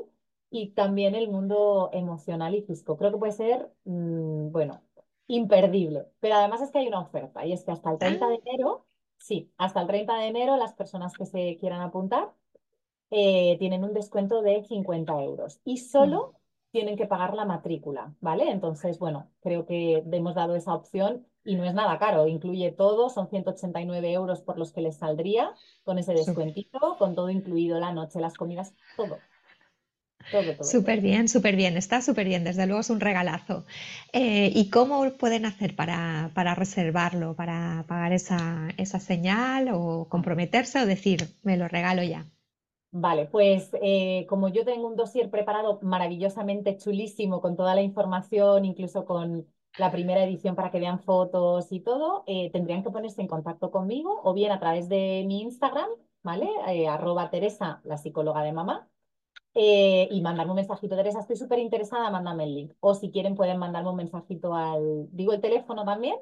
y 0.49 0.71
también 0.71 1.15
el 1.15 1.29
mundo 1.29 1.89
emocional 1.93 2.55
y 2.55 2.61
físico. 2.63 2.97
Creo 2.97 3.11
que 3.11 3.17
puede 3.17 3.31
ser, 3.33 3.71
mm, 3.85 4.51
bueno, 4.51 4.81
imperdible. 5.27 6.07
Pero 6.19 6.35
además 6.35 6.61
es 6.61 6.71
que 6.71 6.79
hay 6.79 6.87
una 6.87 7.01
oferta 7.01 7.45
y 7.45 7.53
es 7.53 7.63
que 7.63 7.71
hasta 7.71 7.91
el 7.91 7.99
30 7.99 8.25
Ah, 8.25 8.29
de 8.29 8.35
enero, 8.45 8.85
sí, 9.17 9.51
hasta 9.57 9.81
el 9.81 9.87
30 9.87 10.15
de 10.17 10.27
enero 10.27 10.57
las 10.57 10.73
personas 10.73 11.13
que 11.13 11.25
se 11.25 11.57
quieran 11.59 11.81
apuntar 11.81 12.33
eh, 13.11 13.57
tienen 13.59 13.83
un 13.83 13.93
descuento 13.93 14.41
de 14.41 14.63
50 14.63 15.23
euros 15.23 15.61
y 15.65 15.75
mm. 15.75 15.77
solo 15.77 16.35
tienen 16.71 16.97
que 16.97 17.07
pagar 17.07 17.33
la 17.33 17.45
matrícula, 17.45 18.13
¿vale? 18.21 18.51
Entonces, 18.51 18.99
bueno, 18.99 19.29
creo 19.41 19.65
que 19.65 20.03
hemos 20.11 20.35
dado 20.35 20.55
esa 20.55 20.73
opción 20.75 21.25
y 21.43 21.55
no 21.55 21.63
es 21.63 21.73
nada 21.73 21.97
caro, 21.97 22.27
incluye 22.27 22.71
todo, 22.71 23.09
son 23.09 23.27
189 23.29 24.11
euros 24.11 24.41
por 24.41 24.59
los 24.59 24.71
que 24.71 24.81
les 24.81 24.97
saldría 24.97 25.53
con 25.83 25.97
ese 25.97 26.13
descuentito, 26.13 26.95
con 26.99 27.15
todo 27.15 27.29
incluido, 27.29 27.79
la 27.79 27.91
noche, 27.91 28.19
las 28.19 28.35
comidas, 28.35 28.75
todo, 28.95 29.17
súper 30.59 31.01
bien, 31.01 31.27
súper 31.27 31.55
bien. 31.55 31.77
Está 31.77 32.01
súper 32.01 32.27
bien. 32.27 32.43
Desde 32.43 32.65
luego 32.65 32.81
es 32.81 32.89
un 32.89 32.99
regalazo. 32.99 33.65
Eh, 34.13 34.51
¿y 34.53 34.69
cómo 34.69 35.11
pueden 35.13 35.45
hacer 35.45 35.75
para, 35.75 36.31
para 36.33 36.55
reservarlo, 36.55 37.35
para 37.35 37.85
pagar 37.87 38.13
esa, 38.13 38.69
esa 38.77 38.99
señal 38.99 39.69
o 39.73 40.07
comprometerse 40.09 40.79
o 40.81 40.85
decir, 40.85 41.35
me 41.43 41.57
lo 41.57 41.67
regalo 41.67 42.03
ya? 42.03 42.25
Vale, 42.91 43.27
pues 43.27 43.69
eh, 43.81 44.25
como 44.27 44.49
yo 44.49 44.65
tengo 44.65 44.87
un 44.87 44.95
dossier 44.95 45.29
preparado 45.29 45.79
maravillosamente 45.83 46.75
chulísimo 46.77 47.39
con 47.39 47.55
toda 47.55 47.75
la 47.75 47.83
información, 47.83 48.65
incluso 48.65 49.05
con 49.05 49.47
la 49.77 49.91
primera 49.91 50.23
edición 50.23 50.55
para 50.55 50.71
que 50.71 50.79
vean 50.79 50.99
fotos 50.99 51.71
y 51.71 51.81
todo, 51.81 52.23
eh, 52.25 52.49
tendrían 52.51 52.83
que 52.83 52.89
ponerse 52.89 53.21
en 53.21 53.27
contacto 53.27 53.69
conmigo 53.69 54.19
o 54.23 54.33
bien 54.33 54.51
a 54.51 54.59
través 54.59 54.89
de 54.89 55.23
mi 55.27 55.41
Instagram, 55.41 55.87
¿vale? 56.23 56.49
Arroba 56.89 57.29
Teresa, 57.29 57.79
la 57.83 57.97
psicóloga 57.97 58.41
de 58.41 58.53
mamá, 58.53 58.89
eh, 59.53 60.07
y 60.11 60.21
mandarme 60.21 60.51
un 60.51 60.57
mensajito, 60.57 60.95
Teresa, 60.95 61.19
estoy 61.19 61.35
súper 61.35 61.59
interesada, 61.59 62.09
mándame 62.11 62.43
el 62.45 62.55
link. 62.55 62.73
O 62.79 62.93
si 62.95 63.11
quieren 63.11 63.35
pueden 63.35 63.57
mandarme 63.57 63.89
un 63.89 63.97
mensajito 63.97 64.53
al, 64.55 65.07
digo 65.11 65.33
el 65.33 65.41
teléfono 65.41 65.85
también, 65.85 66.15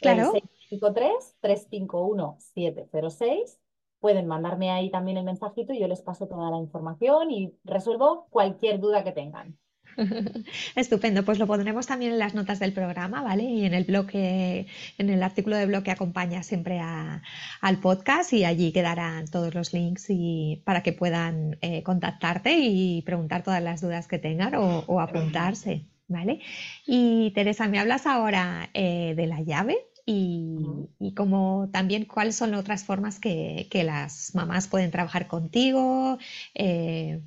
Claro. 0.00 0.30
seis 0.32 0.44
cinco 0.68 0.92
tres, 0.92 1.36
tres 1.40 1.66
cinco 1.70 2.02
uno, 2.06 2.36
siete 2.38 2.86
cero 2.92 3.10
seis. 3.10 3.60
Pueden 4.00 4.26
mandarme 4.26 4.70
ahí 4.70 4.90
también 4.90 5.16
el 5.16 5.24
mensajito 5.24 5.72
y 5.72 5.80
yo 5.80 5.88
les 5.88 6.02
paso 6.02 6.28
toda 6.28 6.50
la 6.50 6.58
información 6.58 7.30
y 7.30 7.54
resuelvo 7.64 8.26
cualquier 8.30 8.78
duda 8.78 9.02
que 9.04 9.12
tengan. 9.12 9.58
Estupendo, 10.76 11.24
pues 11.24 11.38
lo 11.38 11.46
pondremos 11.46 11.86
también 11.86 12.12
en 12.12 12.18
las 12.18 12.34
notas 12.34 12.58
del 12.58 12.72
programa, 12.72 13.22
¿vale? 13.22 13.44
Y 13.44 13.64
en 13.64 13.74
el 13.74 13.84
blog 13.84 14.06
en 14.12 14.66
el 14.98 15.22
artículo 15.22 15.56
de 15.56 15.66
blog 15.66 15.82
que 15.82 15.90
acompaña 15.90 16.42
siempre 16.42 16.78
a- 16.80 17.22
al 17.60 17.78
podcast 17.78 18.32
y 18.32 18.44
allí 18.44 18.72
quedarán 18.72 19.26
todos 19.28 19.54
los 19.54 19.72
links 19.72 20.06
y 20.10 20.62
para 20.64 20.82
que 20.82 20.92
puedan 20.92 21.56
eh, 21.60 21.82
contactarte 21.82 22.58
y 22.58 23.02
preguntar 23.02 23.42
todas 23.42 23.62
las 23.62 23.80
dudas 23.80 24.06
que 24.08 24.18
tengan 24.18 24.54
o, 24.54 25.00
apuntarse, 25.00 25.86
¿vale? 26.08 26.40
Y 26.86 27.30
Teresa, 27.32 27.68
¿me 27.68 27.78
hablas 27.78 28.06
ahora 28.06 28.70
eh, 28.74 29.14
de 29.16 29.26
la 29.26 29.40
llave? 29.42 29.76
y, 30.08 30.88
y 31.00 31.14
como 31.14 31.68
también 31.72 32.04
cuáles 32.04 32.36
son 32.36 32.54
otras 32.54 32.84
formas 32.84 33.18
que, 33.18 33.66
que 33.72 33.82
las 33.82 34.34
mamás 34.36 34.68
pueden 34.68 34.92
trabajar 34.92 35.26
contigo. 35.26 36.18
Eh, 36.54 37.22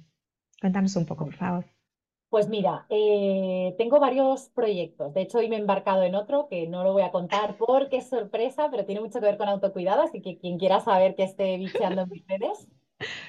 cuéntanos 0.61 0.95
un 0.95 1.05
poco, 1.05 1.25
por 1.25 1.35
favor. 1.35 1.78
Pues 2.29 2.47
mira, 2.47 2.85
eh, 2.89 3.73
tengo 3.79 3.99
varios 3.99 4.49
proyectos. 4.49 5.13
De 5.15 5.21
hecho, 5.21 5.39
hoy 5.39 5.49
me 5.49 5.55
he 5.55 5.59
embarcado 5.59 6.03
en 6.03 6.13
otro 6.13 6.47
que 6.47 6.67
no 6.67 6.83
lo 6.83 6.93
voy 6.93 7.01
a 7.01 7.09
contar 7.11 7.57
porque 7.57 7.97
es 7.97 8.09
sorpresa, 8.09 8.67
pero 8.69 8.85
tiene 8.85 9.01
mucho 9.01 9.19
que 9.19 9.25
ver 9.25 9.37
con 9.37 9.49
autocuidado, 9.49 10.03
así 10.03 10.21
que 10.21 10.37
quien 10.37 10.59
quiera 10.59 10.79
saber 10.79 11.15
que 11.15 11.23
esté 11.23 11.57
bicheando 11.57 12.01
en 12.03 12.09
mis 12.09 12.23
redes. 12.27 12.67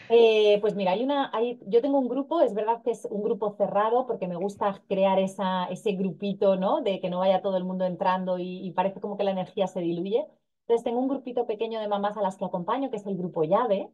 Eh, 0.09 0.59
pues 0.61 0.75
mira, 0.77 0.93
hay 0.93 1.05
una, 1.05 1.31
hay, 1.35 1.61
yo 1.67 1.83
tengo 1.83 1.99
un 2.01 2.09
grupo, 2.09 2.43
es 2.43 2.55
verdad 2.55 2.83
que 2.83 2.93
es 2.93 3.07
un 3.11 3.23
grupo 3.23 3.51
cerrado 3.57 4.07
porque 4.07 4.29
me 4.29 4.37
gusta 4.37 4.83
crear 4.89 5.19
esa, 5.21 5.67
ese 5.67 5.93
grupito, 5.93 6.57
¿no? 6.57 6.83
De 6.83 7.01
que 7.01 7.11
no 7.11 7.21
vaya 7.21 7.43
todo 7.43 7.57
el 7.59 7.65
mundo 7.65 7.87
entrando 7.87 8.39
y, 8.39 8.67
y 8.67 8.73
parece 8.73 9.01
como 9.01 9.17
que 9.19 9.25
la 9.25 9.33
energía 9.33 9.67
se 9.69 9.81
diluye. 9.81 10.27
Entonces 10.63 10.85
tengo 10.85 11.01
un 11.01 11.09
grupito 11.09 11.47
pequeño 11.47 11.81
de 11.81 11.89
mamás 11.89 12.17
a 12.17 12.23
las 12.23 12.37
que 12.37 12.45
acompaño, 12.47 12.91
que 12.91 12.97
es 12.99 13.07
el 13.07 13.17
grupo 13.17 13.45
llave 13.45 13.91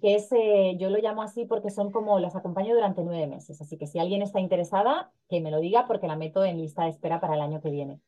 que 0.00 0.14
es, 0.14 0.30
eh, 0.32 0.76
yo 0.78 0.90
lo 0.90 0.98
llamo 0.98 1.22
así 1.22 1.44
porque 1.44 1.70
son 1.70 1.90
como, 1.90 2.18
las 2.18 2.36
acompaño 2.36 2.74
durante 2.74 3.02
nueve 3.02 3.26
meses, 3.26 3.60
así 3.60 3.76
que 3.76 3.86
si 3.86 3.98
alguien 3.98 4.22
está 4.22 4.40
interesada, 4.40 5.10
que 5.28 5.40
me 5.40 5.50
lo 5.50 5.60
diga 5.60 5.86
porque 5.86 6.06
la 6.06 6.16
meto 6.16 6.44
en 6.44 6.58
lista 6.58 6.84
de 6.84 6.90
espera 6.90 7.20
para 7.20 7.34
el 7.34 7.40
año 7.40 7.60
que 7.60 7.70
viene. 7.70 8.00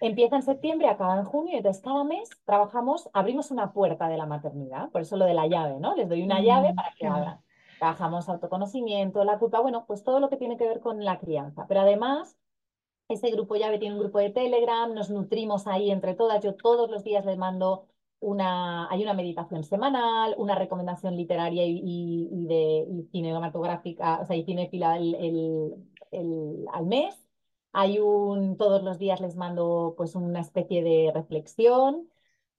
Empieza 0.00 0.36
en 0.36 0.42
septiembre, 0.42 0.88
acaba 0.88 1.18
en 1.18 1.24
junio, 1.24 1.54
y 1.54 1.56
entonces 1.56 1.82
cada 1.82 2.04
mes 2.04 2.30
trabajamos, 2.44 3.10
abrimos 3.12 3.50
una 3.50 3.72
puerta 3.72 4.08
de 4.08 4.16
la 4.16 4.26
maternidad, 4.26 4.90
por 4.90 5.02
eso 5.02 5.16
lo 5.16 5.24
de 5.24 5.34
la 5.34 5.46
llave, 5.46 5.80
¿no? 5.80 5.96
Les 5.96 6.08
doy 6.08 6.22
una 6.22 6.40
llave 6.40 6.72
para 6.74 6.92
que 6.96 7.06
abran. 7.06 7.40
Trabajamos 7.78 8.28
autoconocimiento, 8.28 9.24
la 9.24 9.38
culpa, 9.38 9.60
bueno, 9.60 9.84
pues 9.86 10.04
todo 10.04 10.20
lo 10.20 10.28
que 10.28 10.36
tiene 10.36 10.56
que 10.56 10.66
ver 10.66 10.80
con 10.80 11.04
la 11.04 11.18
crianza, 11.18 11.66
pero 11.68 11.80
además 11.80 12.36
ese 13.08 13.30
grupo 13.30 13.56
llave 13.56 13.78
tiene 13.78 13.94
un 13.94 14.00
grupo 14.00 14.18
de 14.18 14.30
Telegram, 14.30 14.92
nos 14.92 15.08
nutrimos 15.08 15.66
ahí 15.66 15.90
entre 15.90 16.14
todas. 16.14 16.44
Yo 16.44 16.54
todos 16.54 16.90
los 16.90 17.04
días 17.04 17.24
les 17.24 17.38
mando 17.38 17.87
una, 18.20 18.90
hay 18.90 19.02
una 19.02 19.14
meditación 19.14 19.64
semanal, 19.64 20.34
una 20.38 20.54
recomendación 20.54 21.16
literaria 21.16 21.64
y, 21.66 22.28
de 22.30 22.86
cinematográfica, 23.12 24.20
o 24.20 24.26
sea, 24.26 24.36
y 24.36 24.44
cinefila 24.44 24.96
el, 24.96 25.74
al 26.72 26.86
mes. 26.86 27.14
Hay 27.72 27.98
un, 27.98 28.56
todos 28.56 28.82
los 28.82 28.98
días 28.98 29.20
les 29.20 29.36
mando 29.36 29.94
pues 29.96 30.14
una 30.14 30.40
especie 30.40 30.82
de 30.82 31.12
reflexión. 31.14 32.08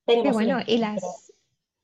Qué 0.06 0.32
bueno, 0.32 0.58
y 0.66 0.78
las, 0.78 1.32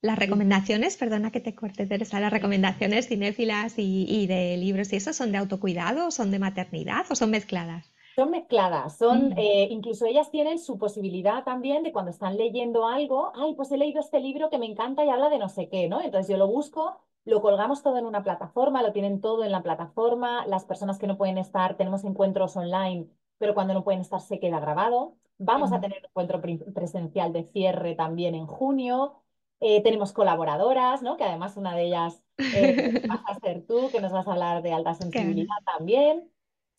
las 0.01 0.19
recomendaciones, 0.19 0.97
perdona 0.97 1.31
que 1.31 1.41
te 1.41 1.55
corte, 1.55 1.87
Teresa, 1.87 2.21
las 2.21 2.33
recomendaciones 2.33 3.09
cinéfilas 3.09 3.79
y, 3.79 4.07
y 4.09 4.27
de 4.27 4.57
libros 4.57 4.93
y 4.93 4.97
eso 4.97 5.13
son 5.13 5.33
de 5.33 5.39
autocuidado, 5.39 6.11
son 6.11 6.31
de 6.31 6.39
maternidad 6.39 7.05
o 7.11 7.15
son 7.15 7.31
mezcladas? 7.31 7.93
Son 8.17 8.31
mezcladas, 8.31 8.97
son, 8.97 9.29
mm. 9.29 9.35
eh, 9.37 9.69
incluso 9.71 10.07
ellas 10.07 10.31
tienen 10.31 10.59
su 10.59 10.79
posibilidad 10.79 11.45
también 11.45 11.83
de 11.83 11.93
cuando 11.93 12.11
están 12.11 12.39
leyendo 12.39 12.87
algo, 12.89 13.31
ay, 13.35 13.55
pues 13.55 13.71
he 13.71 13.77
leído 13.77 14.01
este 14.01 14.21
libro 14.21 14.49
que 14.49 14.59
me 14.59 14.65
encanta 14.65 15.05
y 15.05 15.11
habla 15.11 15.29
de 15.29 15.39
no 15.39 15.51
sé 15.51 15.69
qué, 15.69 15.87
¿no? 15.87 16.01
Entonces 16.01 16.29
yo 16.31 16.39
lo 16.39 16.47
busco, 16.47 16.99
lo 17.27 17.43
colgamos 17.43 17.83
todo 17.83 17.99
en 17.99 18.07
una 18.07 18.23
plataforma, 18.23 18.83
lo 18.83 18.93
tienen 18.93 19.21
todo 19.21 19.45
en 19.45 19.53
la 19.53 19.63
plataforma, 19.63 20.47
las 20.47 20.65
personas 20.65 20.99
que 20.99 21.07
no 21.07 21.19
pueden 21.19 21.37
estar, 21.37 21.77
tenemos 21.77 22.05
encuentros 22.05 22.57
online, 22.57 23.07
pero 23.37 23.53
cuando 23.53 23.75
no 23.75 23.85
pueden 23.85 24.01
estar 24.01 24.23
se 24.23 24.41
queda 24.41 24.61
grabado. 24.61 25.17
Vamos 25.37 25.71
a 25.73 25.81
tener 25.81 25.99
un 25.99 26.07
encuentro 26.07 26.41
presencial 26.73 27.35
de 27.35 27.45
cierre 27.53 27.95
también 27.95 28.35
en 28.35 28.47
junio. 28.47 29.23
Eh, 29.61 29.83
tenemos 29.83 30.15
colaboradoras, 30.15 31.03
¿no? 31.03 31.19
Que 31.19 31.25
además 31.25 31.59
una 31.59 31.75
de 31.77 31.85
ellas 31.85 32.23
eh, 32.39 33.03
vas 33.07 33.21
a 33.27 33.39
ser 33.41 33.67
tú, 33.67 33.91
que 33.91 34.01
nos 34.01 34.13
vas 34.13 34.27
a 34.27 34.33
hablar 34.33 34.63
de 34.63 34.73
alta 34.73 34.95
sensibilidad 34.95 35.57
también. 35.67 36.31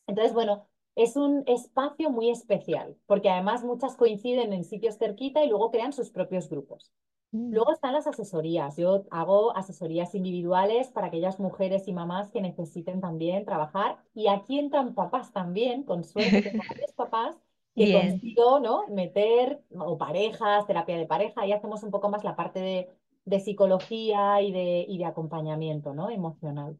Entonces, 0.08 0.34
bueno, 0.34 0.68
es 0.98 1.16
un 1.16 1.44
espacio 1.46 2.10
muy 2.10 2.32
especial, 2.32 2.98
porque 3.06 3.30
además 3.30 3.64
muchas 3.64 3.96
coinciden 3.96 4.52
en 4.52 4.64
sitios 4.64 4.98
cerquita 4.98 5.44
y 5.44 5.50
luego 5.50 5.70
crean 5.70 5.94
sus 5.94 6.10
propios 6.10 6.50
grupos. 6.50 6.92
Mm. 7.32 7.54
Luego 7.54 7.72
están 7.72 7.94
las 7.94 8.08
asesorías. 8.08 8.78
Yo 8.78 9.04
hago 9.12 9.56
asesorías 9.56 10.16
individuales 10.16 10.90
para 10.90 11.08
aquellas 11.08 11.40
mujeres 11.40 11.88
y 11.88 11.94
mamás 11.94 12.32
que 12.32 12.42
necesiten 12.42 13.00
también 13.00 13.46
trabajar. 13.46 14.00
Y 14.16 14.28
aquí 14.28 14.58
entran 14.58 14.96
papás 14.96 15.32
también, 15.32 15.84
con 15.84 16.04
suerte 16.04 16.42
tengo 16.42 16.64
varios 16.70 16.94
papás 16.94 17.38
que 17.76 17.94
consigo 17.94 18.60
¿no? 18.60 18.88
meter, 18.88 19.62
o 19.78 20.00
parejas, 20.00 20.66
terapia 20.66 20.98
de 20.98 21.06
pareja, 21.06 21.46
y 21.46 21.52
hacemos 21.54 21.84
un 21.84 21.92
poco 21.92 22.10
más 22.10 22.24
la 22.24 22.36
parte 22.36 22.60
de, 22.60 22.90
de 23.26 23.40
psicología 23.40 24.42
y 24.42 24.52
de, 24.52 24.84
y 24.88 24.98
de 24.98 25.06
acompañamiento 25.06 25.94
¿no? 25.94 26.10
emocional. 26.10 26.80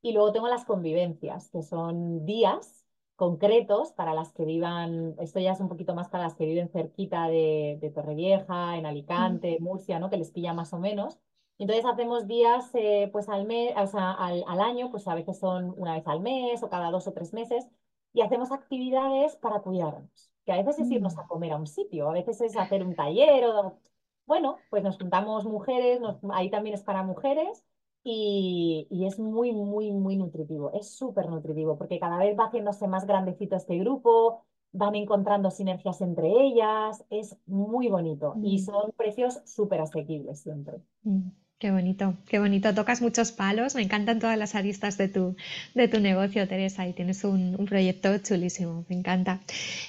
Y 0.00 0.12
luego 0.12 0.32
tengo 0.32 0.48
las 0.48 0.64
convivencias, 0.64 1.50
que 1.50 1.62
son 1.62 2.24
días 2.24 2.77
concretos 3.18 3.90
para 3.92 4.14
las 4.14 4.32
que 4.32 4.44
vivan, 4.44 5.16
esto 5.18 5.40
ya 5.40 5.50
es 5.52 5.60
un 5.60 5.68
poquito 5.68 5.92
más 5.92 6.08
para 6.08 6.22
las 6.24 6.36
que 6.36 6.46
viven 6.46 6.68
cerquita 6.68 7.26
de, 7.26 7.76
de 7.80 7.90
Torrevieja, 7.90 8.76
en 8.76 8.86
Alicante, 8.86 9.58
Murcia, 9.60 9.98
¿no? 9.98 10.08
que 10.08 10.18
les 10.18 10.30
pilla 10.30 10.54
más 10.54 10.72
o 10.72 10.78
menos. 10.78 11.18
Entonces 11.58 11.84
hacemos 11.84 12.28
días 12.28 12.70
eh, 12.74 13.08
pues 13.12 13.28
al, 13.28 13.44
mes, 13.44 13.74
o 13.76 13.86
sea, 13.88 14.12
al, 14.12 14.44
al, 14.46 14.60
año, 14.60 14.92
pues 14.92 15.08
a 15.08 15.16
veces 15.16 15.36
son 15.40 15.74
una 15.76 15.94
vez 15.94 16.06
al 16.06 16.20
mes 16.20 16.62
o 16.62 16.70
cada 16.70 16.92
dos 16.92 17.08
o 17.08 17.12
tres 17.12 17.32
meses, 17.34 17.66
y 18.12 18.20
hacemos 18.22 18.52
actividades 18.52 19.34
para 19.36 19.62
cuidarnos, 19.62 20.30
que 20.44 20.52
a 20.52 20.56
veces 20.56 20.78
es 20.78 20.88
irnos 20.88 21.16
mm. 21.16 21.20
a 21.20 21.26
comer 21.26 21.52
a 21.52 21.56
un 21.56 21.66
sitio, 21.66 22.08
a 22.08 22.12
veces 22.12 22.40
es 22.40 22.56
hacer 22.56 22.84
un 22.84 22.94
taller 22.94 23.46
o... 23.46 23.78
Bueno, 24.26 24.58
pues 24.70 24.84
nos 24.84 24.96
juntamos 24.96 25.44
mujeres, 25.44 26.00
ahí 26.32 26.50
también 26.50 26.74
es 26.74 26.82
para 26.84 27.02
mujeres, 27.02 27.64
y, 28.10 29.06
es 29.06 29.18
muy, 29.18 29.52
muy, 29.52 29.92
muy 29.92 30.16
nutritivo, 30.16 30.72
es 30.72 30.90
súper 30.96 31.28
nutritivo, 31.28 31.76
porque 31.76 32.00
cada 32.00 32.18
vez 32.18 32.38
va 32.38 32.46
haciéndose 32.46 32.88
más 32.88 33.06
grandecito 33.06 33.56
este 33.56 33.78
grupo, 33.78 34.44
van 34.72 34.94
encontrando 34.94 35.50
sinergias 35.50 36.00
entre 36.00 36.28
ellas, 36.28 37.04
es 37.10 37.36
muy 37.46 37.88
bonito 37.88 38.34
y 38.42 38.56
mm. 38.56 38.64
son 38.64 38.92
precios 38.96 39.40
súper 39.44 39.82
asequibles 39.82 40.40
siempre. 40.40 40.78
Mm, 41.02 41.28
qué 41.58 41.70
bonito, 41.70 42.14
qué 42.26 42.38
bonito. 42.38 42.74
Tocas 42.74 43.02
muchos 43.02 43.32
palos, 43.32 43.74
me 43.74 43.82
encantan 43.82 44.20
todas 44.20 44.38
las 44.38 44.54
aristas 44.54 44.96
de 44.96 45.08
tu, 45.08 45.36
de 45.74 45.88
tu 45.88 46.00
negocio, 46.00 46.48
Teresa, 46.48 46.86
y 46.86 46.94
tienes 46.94 47.24
un, 47.24 47.66
proyecto 47.66 48.16
chulísimo, 48.18 48.86
me 48.88 48.96
encanta. 48.96 49.40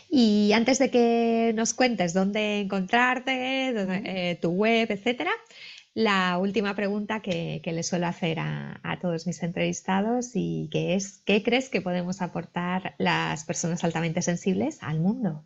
Y 0.10 0.52
antes 0.54 0.80
de 0.80 0.92
que 0.92 1.54
nos 1.56 1.74
cuentes 1.74 2.14
dónde 2.14 2.62
encontrarte, 2.62 3.70
eh, 3.70 4.36
tu 4.42 4.50
web, 4.50 4.92
etcétera, 4.92 5.32
la 5.94 6.38
última 6.38 6.76
pregunta 6.76 7.22
que, 7.22 7.62
le 7.66 7.84
suelo 7.84 8.08
hacer 8.08 8.40
a, 8.40 9.00
todos 9.02 9.28
mis 9.28 9.42
entrevistados 9.44 10.32
y 10.36 10.70
que 10.72 10.96
es, 10.96 11.22
¿qué 11.26 11.44
crees 11.44 11.70
que 11.70 11.82
podemos 11.82 12.22
aportar 12.22 12.96
las 12.98 13.46
personas 13.46 13.84
altamente 13.84 14.22
sensibles 14.22 14.84
al 14.84 15.00
mundo? 15.00 15.46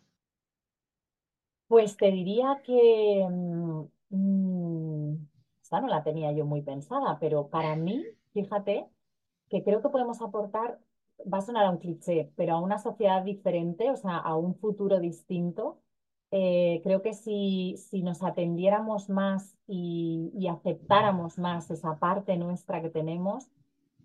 Pues 1.68 1.96
te 1.96 2.10
diría 2.10 2.60
que, 2.64 3.26
mm, 3.28 3.84
mm, 4.10 5.28
esta 5.62 5.80
no 5.80 5.88
la 5.88 6.02
tenía 6.02 6.32
yo 6.32 6.44
muy 6.44 6.62
pensada, 6.62 7.18
pero 7.18 7.48
para 7.48 7.74
mí, 7.74 8.04
fíjate, 8.32 8.86
que 9.48 9.62
creo 9.62 9.82
que 9.82 9.88
podemos 9.88 10.20
aportar, 10.20 10.78
va 11.32 11.38
a 11.38 11.42
sonar 11.42 11.64
a 11.64 11.70
un 11.70 11.78
cliché, 11.78 12.32
pero 12.36 12.54
a 12.54 12.60
una 12.60 12.78
sociedad 12.78 13.22
diferente, 13.22 13.90
o 13.90 13.96
sea, 13.96 14.18
a 14.18 14.36
un 14.36 14.54
futuro 14.56 15.00
distinto 15.00 15.83
eh, 16.36 16.80
creo 16.82 17.00
que 17.00 17.14
si, 17.14 17.76
si, 17.76 18.02
nos 18.02 18.24
atendiéramos 18.24 19.08
más 19.08 19.56
y, 19.68 20.48
aceptáramos 20.50 21.38
más 21.38 21.70
esa 21.70 22.00
parte 22.00 22.36
nuestra 22.36 22.82
que 22.82 22.90
tenemos, 22.90 23.48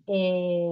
eh, 0.06 0.70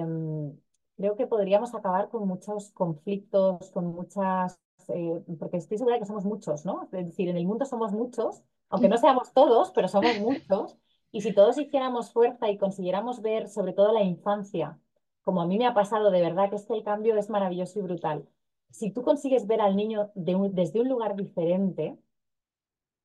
creo 0.96 1.16
que 1.16 1.26
podríamos 1.26 1.74
acabar 1.74 2.10
con 2.10 2.28
muchos 2.28 2.70
conflictos, 2.70 3.72
con 3.72 3.86
muchas, 3.86 4.60
eh, 4.86 5.20
porque 5.40 5.56
estoy 5.56 5.78
segura 5.78 5.96
de 5.96 6.00
que 6.00 6.06
somos 6.06 6.24
muchos, 6.24 6.64
¿no? 6.64 6.84
Es 6.84 7.06
decir, 7.06 7.28
en 7.28 7.36
el 7.36 7.46
mundo 7.46 7.64
somos 7.64 7.90
muchos, 7.90 8.40
aunque 8.68 8.88
no 8.88 8.96
seamos 8.96 9.32
todos, 9.32 9.72
pero 9.72 9.88
somos 9.88 10.16
muchos, 10.20 10.76
y 11.10 11.22
si 11.22 11.32
todos 11.34 11.58
hiciéramos 11.58 12.12
fuerza 12.12 12.48
y 12.48 12.56
consiguiéramos 12.56 13.20
ver 13.20 13.48
sobre 13.48 13.72
todo 13.72 13.92
la 13.92 14.04
infancia, 14.04 14.78
como 15.22 15.42
a 15.42 15.46
mí 15.46 15.58
me 15.58 15.66
ha 15.66 15.74
pasado 15.74 16.12
de 16.12 16.20
verdad, 16.20 16.50
que 16.50 16.56
es 16.56 16.66
que 16.66 16.74
el 16.74 16.84
cambio 16.84 17.16
es 17.16 17.30
maravilloso 17.30 17.80
y 17.80 17.82
brutal 17.82 18.28
si 18.70 18.90
tú 18.92 19.02
consigues 19.02 19.46
ver 19.46 19.60
al 19.60 19.76
niño 19.76 20.10
desde 20.14 20.80
un 20.80 20.88
lugar 20.88 21.16
diferente, 21.16 21.98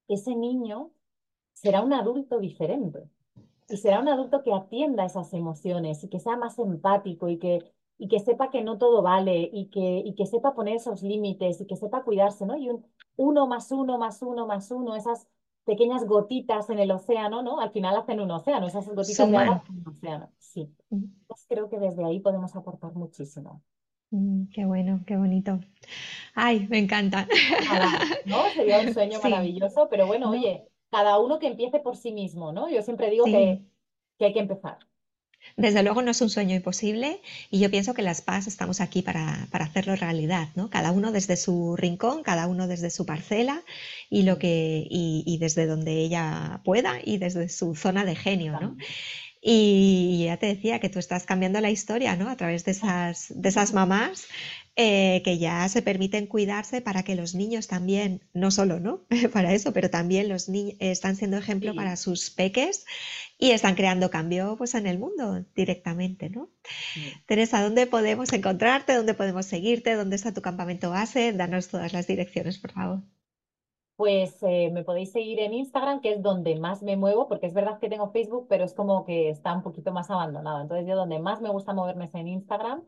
ese 0.07 0.35
niño 0.35 0.91
será 1.53 1.81
un 1.81 1.93
adulto 1.93 2.39
diferente. 2.39 3.09
Y 3.69 3.77
será 3.77 3.99
un 4.01 4.09
adulto 4.09 4.43
que 4.43 4.53
atienda 4.53 5.05
esas 5.05 5.33
emociones 5.33 6.03
y 6.03 6.09
que 6.09 6.19
sea 6.19 6.35
más 6.35 6.59
empático 6.59 7.29
y 7.29 7.39
que, 7.39 7.73
y 7.97 8.07
que 8.07 8.19
sepa 8.19 8.49
que 8.51 8.61
no 8.61 8.77
todo 8.77 9.01
vale 9.01 9.49
y 9.51 9.69
que, 9.69 10.01
y 10.05 10.15
que 10.15 10.25
sepa 10.25 10.53
poner 10.53 10.75
esos 10.75 11.01
límites 11.01 11.61
y 11.61 11.65
que 11.65 11.77
sepa 11.77 12.03
cuidarse, 12.03 12.45
¿no? 12.45 12.57
Y 12.57 12.69
un 12.69 12.85
uno 13.15 13.47
más 13.47 13.71
uno 13.71 13.97
más 13.97 14.21
uno 14.21 14.47
más 14.47 14.69
uno, 14.71 14.95
esas 14.95 15.27
pequeñas 15.63 16.05
gotitas 16.05 16.69
en 16.69 16.79
el 16.79 16.91
océano, 16.91 17.41
¿no? 17.41 17.59
Al 17.59 17.71
final 17.71 17.95
hacen 17.95 18.19
un 18.19 18.31
océano, 18.31 18.67
esas 18.67 18.87
gotitas 18.89 19.29
de 19.31 19.37
agua 19.37 19.63
un 19.69 19.87
océano. 19.87 20.31
Sí. 20.37 20.75
Pues 21.27 21.45
creo 21.47 21.69
que 21.69 21.79
desde 21.79 22.03
ahí 22.03 22.19
podemos 22.19 22.55
aportar 22.55 22.93
muchísimo. 22.95 23.63
Mm, 24.13 24.49
qué 24.53 24.63
bueno, 24.65 25.03
qué 25.07 25.17
bonito. 25.17 25.59
Ay, 26.35 26.67
me 26.69 26.77
encanta. 26.77 27.27
¿no? 28.25 28.43
Sería 28.53 28.79
un 28.81 28.93
sueño 28.93 29.19
maravilloso, 29.23 29.87
pero 29.89 30.05
bueno, 30.05 30.29
oye, 30.29 30.67
cada 30.91 31.17
uno 31.17 31.39
que 31.39 31.47
empiece 31.47 31.79
por 31.79 31.97
sí 31.97 32.11
mismo, 32.11 32.51
¿no? 32.51 32.69
Yo 32.69 32.83
siempre 32.83 33.09
digo 33.09 33.25
que, 33.25 33.63
que 34.19 34.25
hay 34.25 34.33
que 34.33 34.39
empezar. 34.39 34.77
Desde 35.57 35.83
luego 35.83 36.01
no 36.03 36.11
es 36.11 36.21
un 36.21 36.29
sueño 36.29 36.55
imposible 36.55 37.21
y 37.49 37.59
yo 37.59 37.69
pienso 37.69 37.93
que 37.93 38.01
las 38.03 38.21
PAS 38.21 38.47
estamos 38.47 38.81
aquí 38.81 39.01
para, 39.01 39.47
para, 39.51 39.65
hacerlo 39.65 39.95
realidad, 39.95 40.49
¿no? 40.55 40.69
Cada 40.69 40.91
uno 40.91 41.11
desde 41.11 41.35
su 41.35 41.75
rincón, 41.75 42.23
cada 42.23 42.47
uno 42.47 42.67
desde 42.67 42.91
su 42.91 43.05
parcela 43.05 43.63
y, 44.09 44.23
lo 44.23 44.37
que, 44.37 44.87
y, 44.89 45.23
y 45.25 45.39
desde 45.39 45.65
donde 45.65 45.97
ella 45.97 46.61
pueda 46.63 46.99
y 47.03 47.17
desde 47.17 47.49
su 47.49 47.75
zona 47.75 48.05
de 48.05 48.15
genio, 48.15 48.59
¿no? 48.61 48.77
Y 49.45 50.23
ya 50.25 50.37
te 50.37 50.45
decía 50.45 50.79
que 50.79 50.87
tú 50.89 50.99
estás 50.99 51.25
cambiando 51.25 51.59
la 51.59 51.69
historia, 51.69 52.15
¿no? 52.15 52.29
A 52.29 52.37
través 52.37 52.63
de 52.63 52.71
esas, 52.71 53.25
de 53.35 53.49
esas 53.49 53.73
mamás 53.73 54.25
eh, 54.77 55.21
que 55.25 55.37
ya 55.37 55.67
se 55.67 55.81
permiten 55.81 56.27
cuidarse 56.27 56.81
para 56.81 57.03
que 57.03 57.15
los 57.15 57.35
niños 57.35 57.67
también, 57.67 58.21
no 58.33 58.51
solo, 58.51 58.79
¿no? 58.79 59.05
para 59.33 59.53
eso, 59.53 59.73
pero 59.73 59.89
también 59.89 60.29
los 60.29 60.47
niños 60.49 60.75
están 60.79 61.15
siendo 61.17 61.37
ejemplo 61.37 61.71
Sí. 61.71 61.77
para 61.77 61.95
sus 61.97 62.29
peques 62.31 62.85
y 63.37 63.51
están 63.51 63.75
creando 63.75 64.09
cambio 64.09 64.55
pues 64.57 64.75
en 64.75 64.87
el 64.87 64.97
mundo 64.97 65.45
directamente, 65.55 66.29
¿no? 66.29 66.49
Sí. 66.93 67.13
Teresa, 67.25 67.61
¿dónde 67.61 67.85
podemos 67.87 68.31
encontrarte? 68.33 68.93
¿Dónde 68.95 69.13
podemos 69.13 69.45
seguirte? 69.45 69.93
¿Dónde 69.95 70.15
está 70.15 70.33
tu 70.33 70.41
campamento 70.41 70.89
base? 70.89 71.33
Danos 71.33 71.67
todas 71.67 71.91
las 71.93 72.07
direcciones, 72.07 72.57
por 72.59 72.71
favor. 72.71 73.03
Pues 73.95 74.41
eh, 74.41 74.71
me 74.73 74.83
podéis 74.83 75.11
seguir 75.11 75.39
en 75.39 75.53
Instagram, 75.53 76.01
que 76.01 76.13
es 76.13 76.21
donde 76.21 76.55
más 76.59 76.81
me 76.81 76.97
muevo, 76.97 77.27
porque 77.27 77.45
es 77.45 77.53
verdad 77.53 77.79
que 77.79 77.89
tengo 77.89 78.11
Facebook, 78.11 78.47
pero 78.49 78.65
es 78.65 78.73
como 78.73 79.05
que 79.05 79.29
está 79.29 79.53
un 79.53 79.61
poquito 79.61 79.91
más 79.93 80.09
abandonado. 80.09 80.61
Entonces, 80.61 80.87
yo 80.87 80.95
donde 80.95 81.19
más 81.19 81.41
me 81.41 81.49
gusta 81.49 81.73
moverme 81.73 82.05
es 82.05 82.15
en 82.15 82.27
Instagram, 82.27 82.83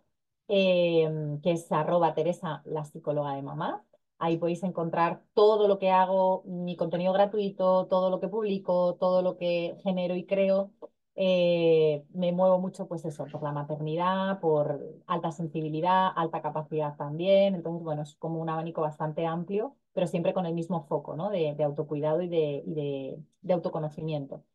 eh, 0.47 1.08
que 1.43 1.51
es 1.53 1.72
arroba 1.72 2.14
Teresa, 2.16 2.62
la 2.66 2.86
psicóloga 2.86 3.36
de 3.36 3.43
mamá. 3.43 3.86
Ahí 4.18 4.38
podéis 4.38 4.64
encontrar 4.64 5.22
todo 5.34 5.68
lo 5.68 5.78
que 5.78 5.91
hago, 5.91 6.43
mi 6.45 6.76
contenido 6.76 7.14
gratuito, 7.14 7.86
todo 7.88 8.10
lo 8.10 8.20
que 8.20 8.28
publico, 8.28 8.95
todo 8.95 9.22
lo 9.22 9.38
que 9.38 9.78
genero 9.84 10.16
y 10.16 10.26
creo. 10.26 10.72
Eh, 11.16 12.03
me 12.14 12.32
muevo 12.32 12.60
mucho, 12.60 12.88
pues 12.88 13.06
eso, 13.06 13.26
por 13.26 13.43
la 13.43 13.51
maternidad, 13.51 14.39
por 14.39 14.82
alta 15.08 15.32
sensibilidad, 15.32 16.10
alta 16.16 16.41
capacidad 16.41 16.95
también. 16.97 17.56
Entonces, 17.56 17.84
bueno, 17.84 18.01
es 18.01 18.16
como 18.16 18.41
un 18.41 18.49
abanico 18.49 18.82
bastante 18.82 19.26
amplio, 19.26 19.76
pero 19.96 20.08
siempre 20.08 20.36
con 20.36 20.46
el 20.48 20.54
mismo 20.56 20.86
foco, 20.88 21.18
¿no? 21.18 21.32
De, 21.32 21.56
de 21.56 21.66
autocuidado 21.66 22.22
y 22.24 22.30
de, 22.30 22.64
y 22.68 22.76
de, 22.76 23.20
de 23.43 23.54
autoconocimiento. 23.56 24.46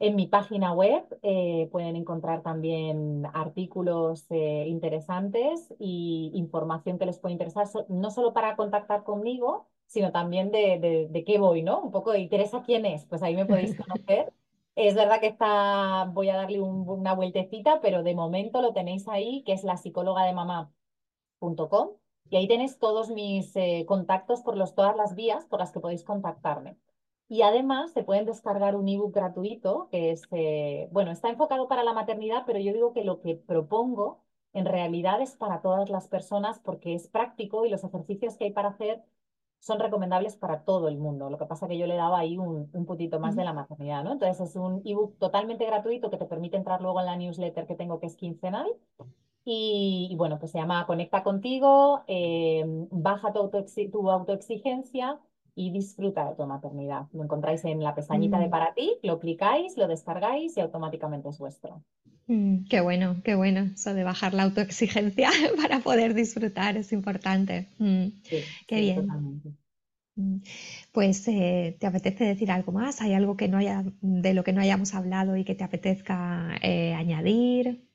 En 0.00 0.14
mi 0.16 0.28
página 0.28 0.72
web 0.74 1.04
eh, 1.22 1.68
pueden 1.72 1.96
encontrar 1.96 2.42
también 2.42 3.26
artículos 3.34 4.26
eh, 4.30 4.66
interesantes 4.68 5.74
y 5.80 6.30
información 6.34 6.98
que 6.98 7.06
les 7.06 7.18
puede 7.18 7.32
interesar, 7.32 7.66
so- 7.66 7.84
no 7.88 8.10
solo 8.12 8.32
para 8.32 8.54
contactar 8.56 9.02
conmigo, 9.04 9.68
sino 9.86 10.12
también 10.12 10.52
de, 10.52 11.24
qué 11.26 11.38
voy, 11.38 11.62
¿no? 11.62 11.80
Un 11.80 11.90
poco 11.90 12.12
de 12.12 12.28
Teresa, 12.28 12.62
¿quién 12.62 12.86
es? 12.86 13.06
Pues 13.06 13.22
ahí 13.24 13.34
me 13.34 13.46
podéis 13.46 13.74
conocer. 13.76 14.32
Es 14.76 14.94
verdad 14.94 15.20
que 15.20 15.26
está, 15.28 16.04
voy 16.12 16.28
a 16.30 16.36
darle 16.36 16.60
un- 16.60 16.88
una 16.88 17.14
vueltecita, 17.14 17.80
pero 17.80 18.02
de 18.04 18.14
momento 18.14 18.62
lo 18.62 18.72
tenéis 18.72 19.08
ahí, 19.08 19.42
que 19.44 19.52
es 19.52 19.64
la 19.64 19.76
psicóloga 19.76 20.24
de 20.24 20.32
mamá 20.32 20.72
punto 21.40 21.68
com, 21.68 21.90
y 22.30 22.36
ahí 22.36 22.48
tenéis 22.48 22.78
todos 22.78 23.10
mis 23.10 23.54
eh, 23.56 23.84
contactos 23.86 24.42
por 24.42 24.56
los, 24.56 24.74
todas 24.74 24.96
las 24.96 25.14
vías 25.14 25.46
por 25.46 25.60
las 25.60 25.72
que 25.72 25.80
podéis 25.80 26.04
contactarme. 26.04 26.76
Y 27.28 27.42
además 27.42 27.92
se 27.92 28.04
pueden 28.04 28.24
descargar 28.26 28.74
un 28.76 28.88
ebook 28.88 29.14
gratuito 29.14 29.88
que 29.90 30.10
es, 30.12 30.22
eh, 30.32 30.88
bueno, 30.92 31.10
está 31.10 31.28
enfocado 31.28 31.68
para 31.68 31.84
la 31.84 31.92
maternidad, 31.92 32.44
pero 32.46 32.58
yo 32.58 32.72
digo 32.72 32.92
que 32.94 33.04
lo 33.04 33.20
que 33.20 33.36
propongo 33.36 34.22
en 34.54 34.64
realidad 34.64 35.20
es 35.20 35.36
para 35.36 35.60
todas 35.60 35.90
las 35.90 36.08
personas 36.08 36.58
porque 36.60 36.94
es 36.94 37.08
práctico 37.08 37.66
y 37.66 37.70
los 37.70 37.84
ejercicios 37.84 38.36
que 38.36 38.44
hay 38.44 38.52
para 38.52 38.70
hacer 38.70 39.04
son 39.60 39.80
recomendables 39.80 40.36
para 40.36 40.64
todo 40.64 40.88
el 40.88 40.96
mundo. 40.98 41.28
Lo 41.30 41.38
que 41.38 41.46
pasa 41.46 41.68
que 41.68 41.78
yo 41.78 41.86
le 41.86 41.96
daba 41.96 42.18
ahí 42.20 42.38
un, 42.38 42.70
un 42.72 42.86
puntito 42.86 43.20
más 43.20 43.36
de 43.36 43.44
la 43.44 43.52
maternidad, 43.52 44.04
¿no? 44.04 44.12
Entonces 44.12 44.48
es 44.50 44.56
un 44.56 44.82
ebook 44.84 45.18
totalmente 45.18 45.66
gratuito 45.66 46.10
que 46.10 46.16
te 46.18 46.26
permite 46.26 46.56
entrar 46.56 46.80
luego 46.80 47.00
en 47.00 47.06
la 47.06 47.16
newsletter 47.16 47.66
que 47.66 47.74
tengo 47.74 48.00
que 48.00 48.06
es 48.06 48.16
quincenal 48.16 48.66
y, 49.48 50.08
y 50.10 50.16
bueno, 50.16 50.38
pues 50.38 50.52
se 50.52 50.58
llama 50.58 50.86
Conecta 50.86 51.22
contigo, 51.22 52.04
eh, 52.06 52.64
baja 52.90 53.32
tu, 53.32 53.40
autoexi- 53.40 53.90
tu 53.90 54.10
autoexigencia 54.10 55.20
y 55.54 55.72
disfruta 55.72 56.28
de 56.28 56.36
tu 56.36 56.46
maternidad. 56.46 57.06
Lo 57.12 57.24
encontráis 57.24 57.64
en 57.64 57.82
la 57.82 57.94
pestañita 57.94 58.38
de 58.38 58.48
Mm, 58.48 58.50
para 58.50 58.74
ti, 58.74 58.98
lo 59.02 59.18
clicáis, 59.20 59.76
lo 59.76 59.88
descargáis 59.88 60.56
y 60.56 60.60
automáticamente 60.60 61.28
es 61.30 61.38
vuestro. 61.38 61.82
mm, 62.26 62.64
qué 62.68 62.80
bueno, 62.80 63.20
qué 63.24 63.34
bueno. 63.34 63.70
Eso 63.74 63.94
de 63.94 64.04
bajar 64.04 64.34
la 64.34 64.44
autoexigencia 64.44 65.30
para 65.56 65.80
poder 65.80 66.14
disfrutar 66.14 66.76
es 66.76 66.92
importante. 66.92 67.68
Mm, 67.78 68.08
Sí, 68.30 68.56
qué 68.66 68.76
sí, 68.76 68.80
bien. 68.80 68.94
totalmente. 68.94 69.54
Pues, 70.92 71.26
eh, 71.28 71.76
¿te 71.80 71.86
apetece 71.86 72.24
decir 72.24 72.50
algo 72.50 72.72
más? 72.72 73.00
¿Hay 73.00 73.14
algo 73.14 73.36
que 73.36 73.48
no 73.48 73.58
haya, 73.58 73.84
de 74.00 74.34
lo 74.34 74.44
que 74.44 74.52
no 74.52 74.60
hayamos 74.60 74.94
hablado 74.94 75.36
y 75.36 75.44
que 75.44 75.54
te 75.54 75.64
apetezca 75.64 76.56
eh, 76.62 76.94
añadir? 76.94 77.87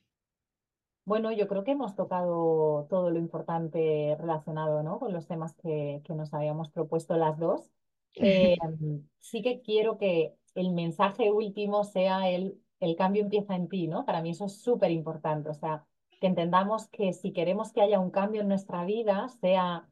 Bueno, 1.05 1.31
yo 1.33 1.47
creo 1.49 1.63
que 1.65 1.71
hemos 1.71 1.95
tocado 1.95 2.87
todo 2.89 3.09
lo 3.11 3.19
importante 3.19 4.15
relacionado, 4.17 4.83
¿no? 4.83 4.99
con 4.99 5.11
los 5.11 5.27
temas 5.27 5.53
que, 5.55 6.01
que 6.05 6.13
nos 6.15 6.33
habíamos 6.33 6.69
propuesto 6.69 7.17
las 7.17 7.37
dos. 7.37 7.69
Eh, 8.15 8.55
sí 9.19 9.41
que 9.41 9.61
quiero 9.61 9.97
que 9.97 10.35
el 10.55 10.71
mensaje 10.71 11.29
último 11.31 11.83
sea 11.83 12.29
el, 12.29 12.61
el 12.79 12.95
cambio 12.95 13.21
empieza 13.23 13.55
en 13.55 13.67
ti, 13.67 13.87
¿no? 13.87 14.05
Para 14.05 14.21
mí 14.21 14.29
eso 14.29 14.45
es 14.45 14.61
súper 14.61 14.91
importante, 14.91 15.49
o 15.49 15.53
sea, 15.53 15.85
que 16.21 16.27
entendamos 16.27 16.87
que 16.87 17.11
si 17.13 17.33
queremos 17.33 17.73
que 17.73 17.81
haya 17.81 17.99
un 17.99 18.11
cambio 18.11 18.41
en 18.41 18.47
nuestra 18.47 18.85
vida, 18.85 19.27
sea 19.41 19.89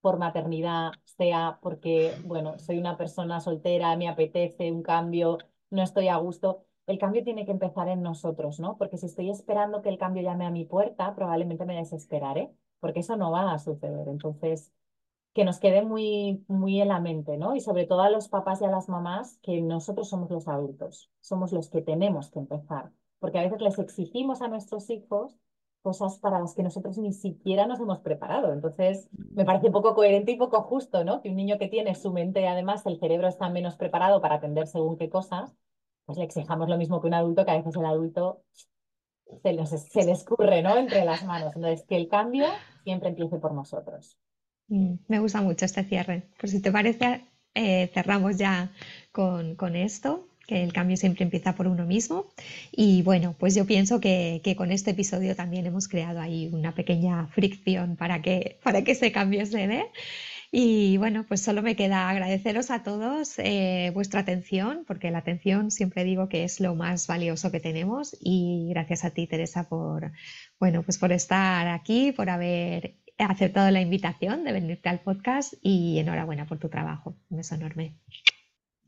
por 0.00 0.18
maternidad, 0.18 0.92
sea 1.04 1.58
porque, 1.62 2.14
bueno, 2.24 2.58
soy 2.58 2.78
una 2.78 2.96
persona 2.98 3.40
soltera, 3.40 3.96
me 3.96 4.08
apetece 4.08 4.72
un 4.72 4.82
cambio, 4.82 5.38
no 5.70 5.82
estoy 5.82 6.08
a 6.08 6.16
gusto. 6.16 6.66
El 6.86 6.98
cambio 6.98 7.24
tiene 7.24 7.44
que 7.44 7.52
empezar 7.52 7.88
en 7.88 8.02
nosotros, 8.02 8.60
¿no? 8.60 8.76
Porque 8.76 8.98
si 8.98 9.06
estoy 9.06 9.30
esperando 9.30 9.82
que 9.82 9.88
el 9.88 9.98
cambio 9.98 10.22
llame 10.22 10.46
a 10.46 10.50
mi 10.50 10.64
puerta, 10.64 11.14
probablemente 11.14 11.64
me 11.64 11.76
desesperaré, 11.76 12.50
porque 12.80 13.00
eso 13.00 13.16
no 13.16 13.30
va 13.30 13.52
a 13.52 13.58
suceder. 13.58 14.08
Entonces, 14.08 14.72
que 15.34 15.44
nos 15.44 15.58
quede 15.60 15.82
muy, 15.82 16.44
muy 16.48 16.80
en 16.80 16.88
la 16.88 17.00
mente, 17.00 17.36
¿no? 17.38 17.54
Y 17.56 17.60
sobre 17.60 17.86
todo 17.86 18.02
a 18.02 18.10
los 18.10 18.28
papás 18.28 18.60
y 18.60 18.64
a 18.64 18.70
las 18.70 18.88
mamás, 18.88 19.38
que 19.42 19.60
nosotros 19.62 20.08
somos 20.08 20.30
los 20.30 20.48
adultos, 20.48 21.10
somos 21.20 21.52
los 21.52 21.70
que 21.70 21.82
tenemos 21.82 22.30
que 22.30 22.40
empezar, 22.40 22.92
porque 23.18 23.38
a 23.38 23.42
veces 23.42 23.60
les 23.60 23.78
exigimos 23.78 24.42
a 24.42 24.48
nuestros 24.48 24.90
hijos 24.90 25.38
cosas 25.82 26.18
para 26.18 26.38
las 26.38 26.54
que 26.54 26.62
nosotros 26.62 26.96
ni 26.98 27.12
siquiera 27.12 27.66
nos 27.66 27.80
hemos 27.80 27.98
preparado. 28.00 28.52
Entonces, 28.52 29.08
me 29.12 29.44
parece 29.44 29.70
poco 29.70 29.94
coherente 29.94 30.32
y 30.32 30.36
poco 30.36 30.62
justo, 30.62 31.04
¿no? 31.04 31.20
Que 31.20 31.30
un 31.30 31.36
niño 31.36 31.58
que 31.58 31.68
tiene 31.68 31.94
su 31.94 32.12
mente, 32.12 32.46
además, 32.46 32.86
el 32.86 33.00
cerebro 33.00 33.26
está 33.28 33.48
menos 33.48 33.76
preparado 33.76 34.20
para 34.20 34.36
atender 34.36 34.66
según 34.68 34.96
qué 34.96 35.10
cosas, 35.10 35.56
pues 36.04 36.18
le 36.18 36.24
exijamos 36.24 36.68
lo 36.68 36.76
mismo 36.76 37.00
que 37.00 37.06
un 37.06 37.14
adulto, 37.14 37.44
que 37.44 37.50
a 37.50 37.58
veces 37.58 37.76
el 37.76 37.86
adulto 37.86 38.42
se 39.42 39.52
les, 39.52 39.70
se 39.70 40.04
le 40.04 40.12
escurre, 40.12 40.62
¿no? 40.62 40.76
Entre 40.76 41.04
las 41.04 41.24
manos. 41.24 41.54
Entonces, 41.54 41.84
que 41.86 41.96
el 41.96 42.08
cambio 42.08 42.46
siempre 42.84 43.10
empiece 43.10 43.38
por 43.38 43.52
nosotros. 43.52 44.18
Mm, 44.68 44.94
me 45.08 45.18
gusta 45.20 45.40
mucho 45.40 45.64
este 45.64 45.84
cierre. 45.84 46.28
Pues 46.38 46.52
si 46.52 46.60
te 46.60 46.72
parece, 46.72 47.24
eh, 47.54 47.90
cerramos 47.94 48.36
ya 48.36 48.72
con, 49.12 49.56
con 49.56 49.76
esto, 49.76 50.28
que 50.46 50.62
el 50.62 50.72
cambio 50.72 50.96
siempre 50.96 51.24
empieza 51.24 51.54
por 51.54 51.66
uno 51.66 51.84
mismo. 51.86 52.26
Y 52.70 53.02
bueno, 53.02 53.34
pues 53.38 53.54
yo 53.54 53.66
pienso 53.66 54.00
que, 54.00 54.40
que 54.44 54.56
con 54.56 54.72
este 54.72 54.90
episodio 54.90 55.36
también 55.36 55.66
hemos 55.66 55.88
creado 55.88 56.20
ahí 56.20 56.50
una 56.52 56.74
pequeña 56.74 57.26
fricción 57.28 57.96
para 57.96 58.22
que, 58.22 58.58
para 58.62 58.82
que 58.82 58.92
ese 58.92 59.12
cambio 59.12 59.46
se 59.46 59.66
dé. 59.66 59.84
Y 60.54 60.98
bueno, 60.98 61.24
pues 61.26 61.40
solo 61.40 61.62
me 61.62 61.76
queda 61.76 62.10
agradeceros 62.10 62.70
a 62.70 62.82
todos 62.82 63.38
eh, 63.38 63.90
vuestra 63.94 64.20
atención, 64.20 64.84
porque 64.86 65.10
la 65.10 65.18
atención 65.18 65.70
siempre 65.70 66.04
digo 66.04 66.28
que 66.28 66.44
es 66.44 66.60
lo 66.60 66.74
más 66.74 67.06
valioso 67.06 67.50
que 67.50 67.58
tenemos. 67.58 68.14
Y 68.20 68.68
gracias 68.68 69.06
a 69.06 69.10
ti, 69.12 69.26
Teresa, 69.26 69.66
por, 69.66 70.12
bueno, 70.60 70.82
pues 70.82 70.98
por 70.98 71.10
estar 71.10 71.66
aquí, 71.68 72.12
por 72.12 72.28
haber 72.28 72.98
aceptado 73.16 73.70
la 73.70 73.80
invitación 73.80 74.44
de 74.44 74.52
venirte 74.52 74.90
al 74.90 75.00
podcast 75.00 75.54
y 75.62 75.98
enhorabuena 75.98 76.46
por 76.46 76.58
tu 76.58 76.68
trabajo. 76.68 77.16
Un 77.30 77.38
beso 77.38 77.54
enorme. 77.54 77.96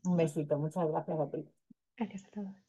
Un 0.03 0.17
besito, 0.17 0.59
muchas 0.59 0.87
gracias 0.87 1.19
a 1.19 1.31
ti. 1.31 1.49
Gracias 1.97 2.25
a 2.25 2.29
todos. 2.29 2.64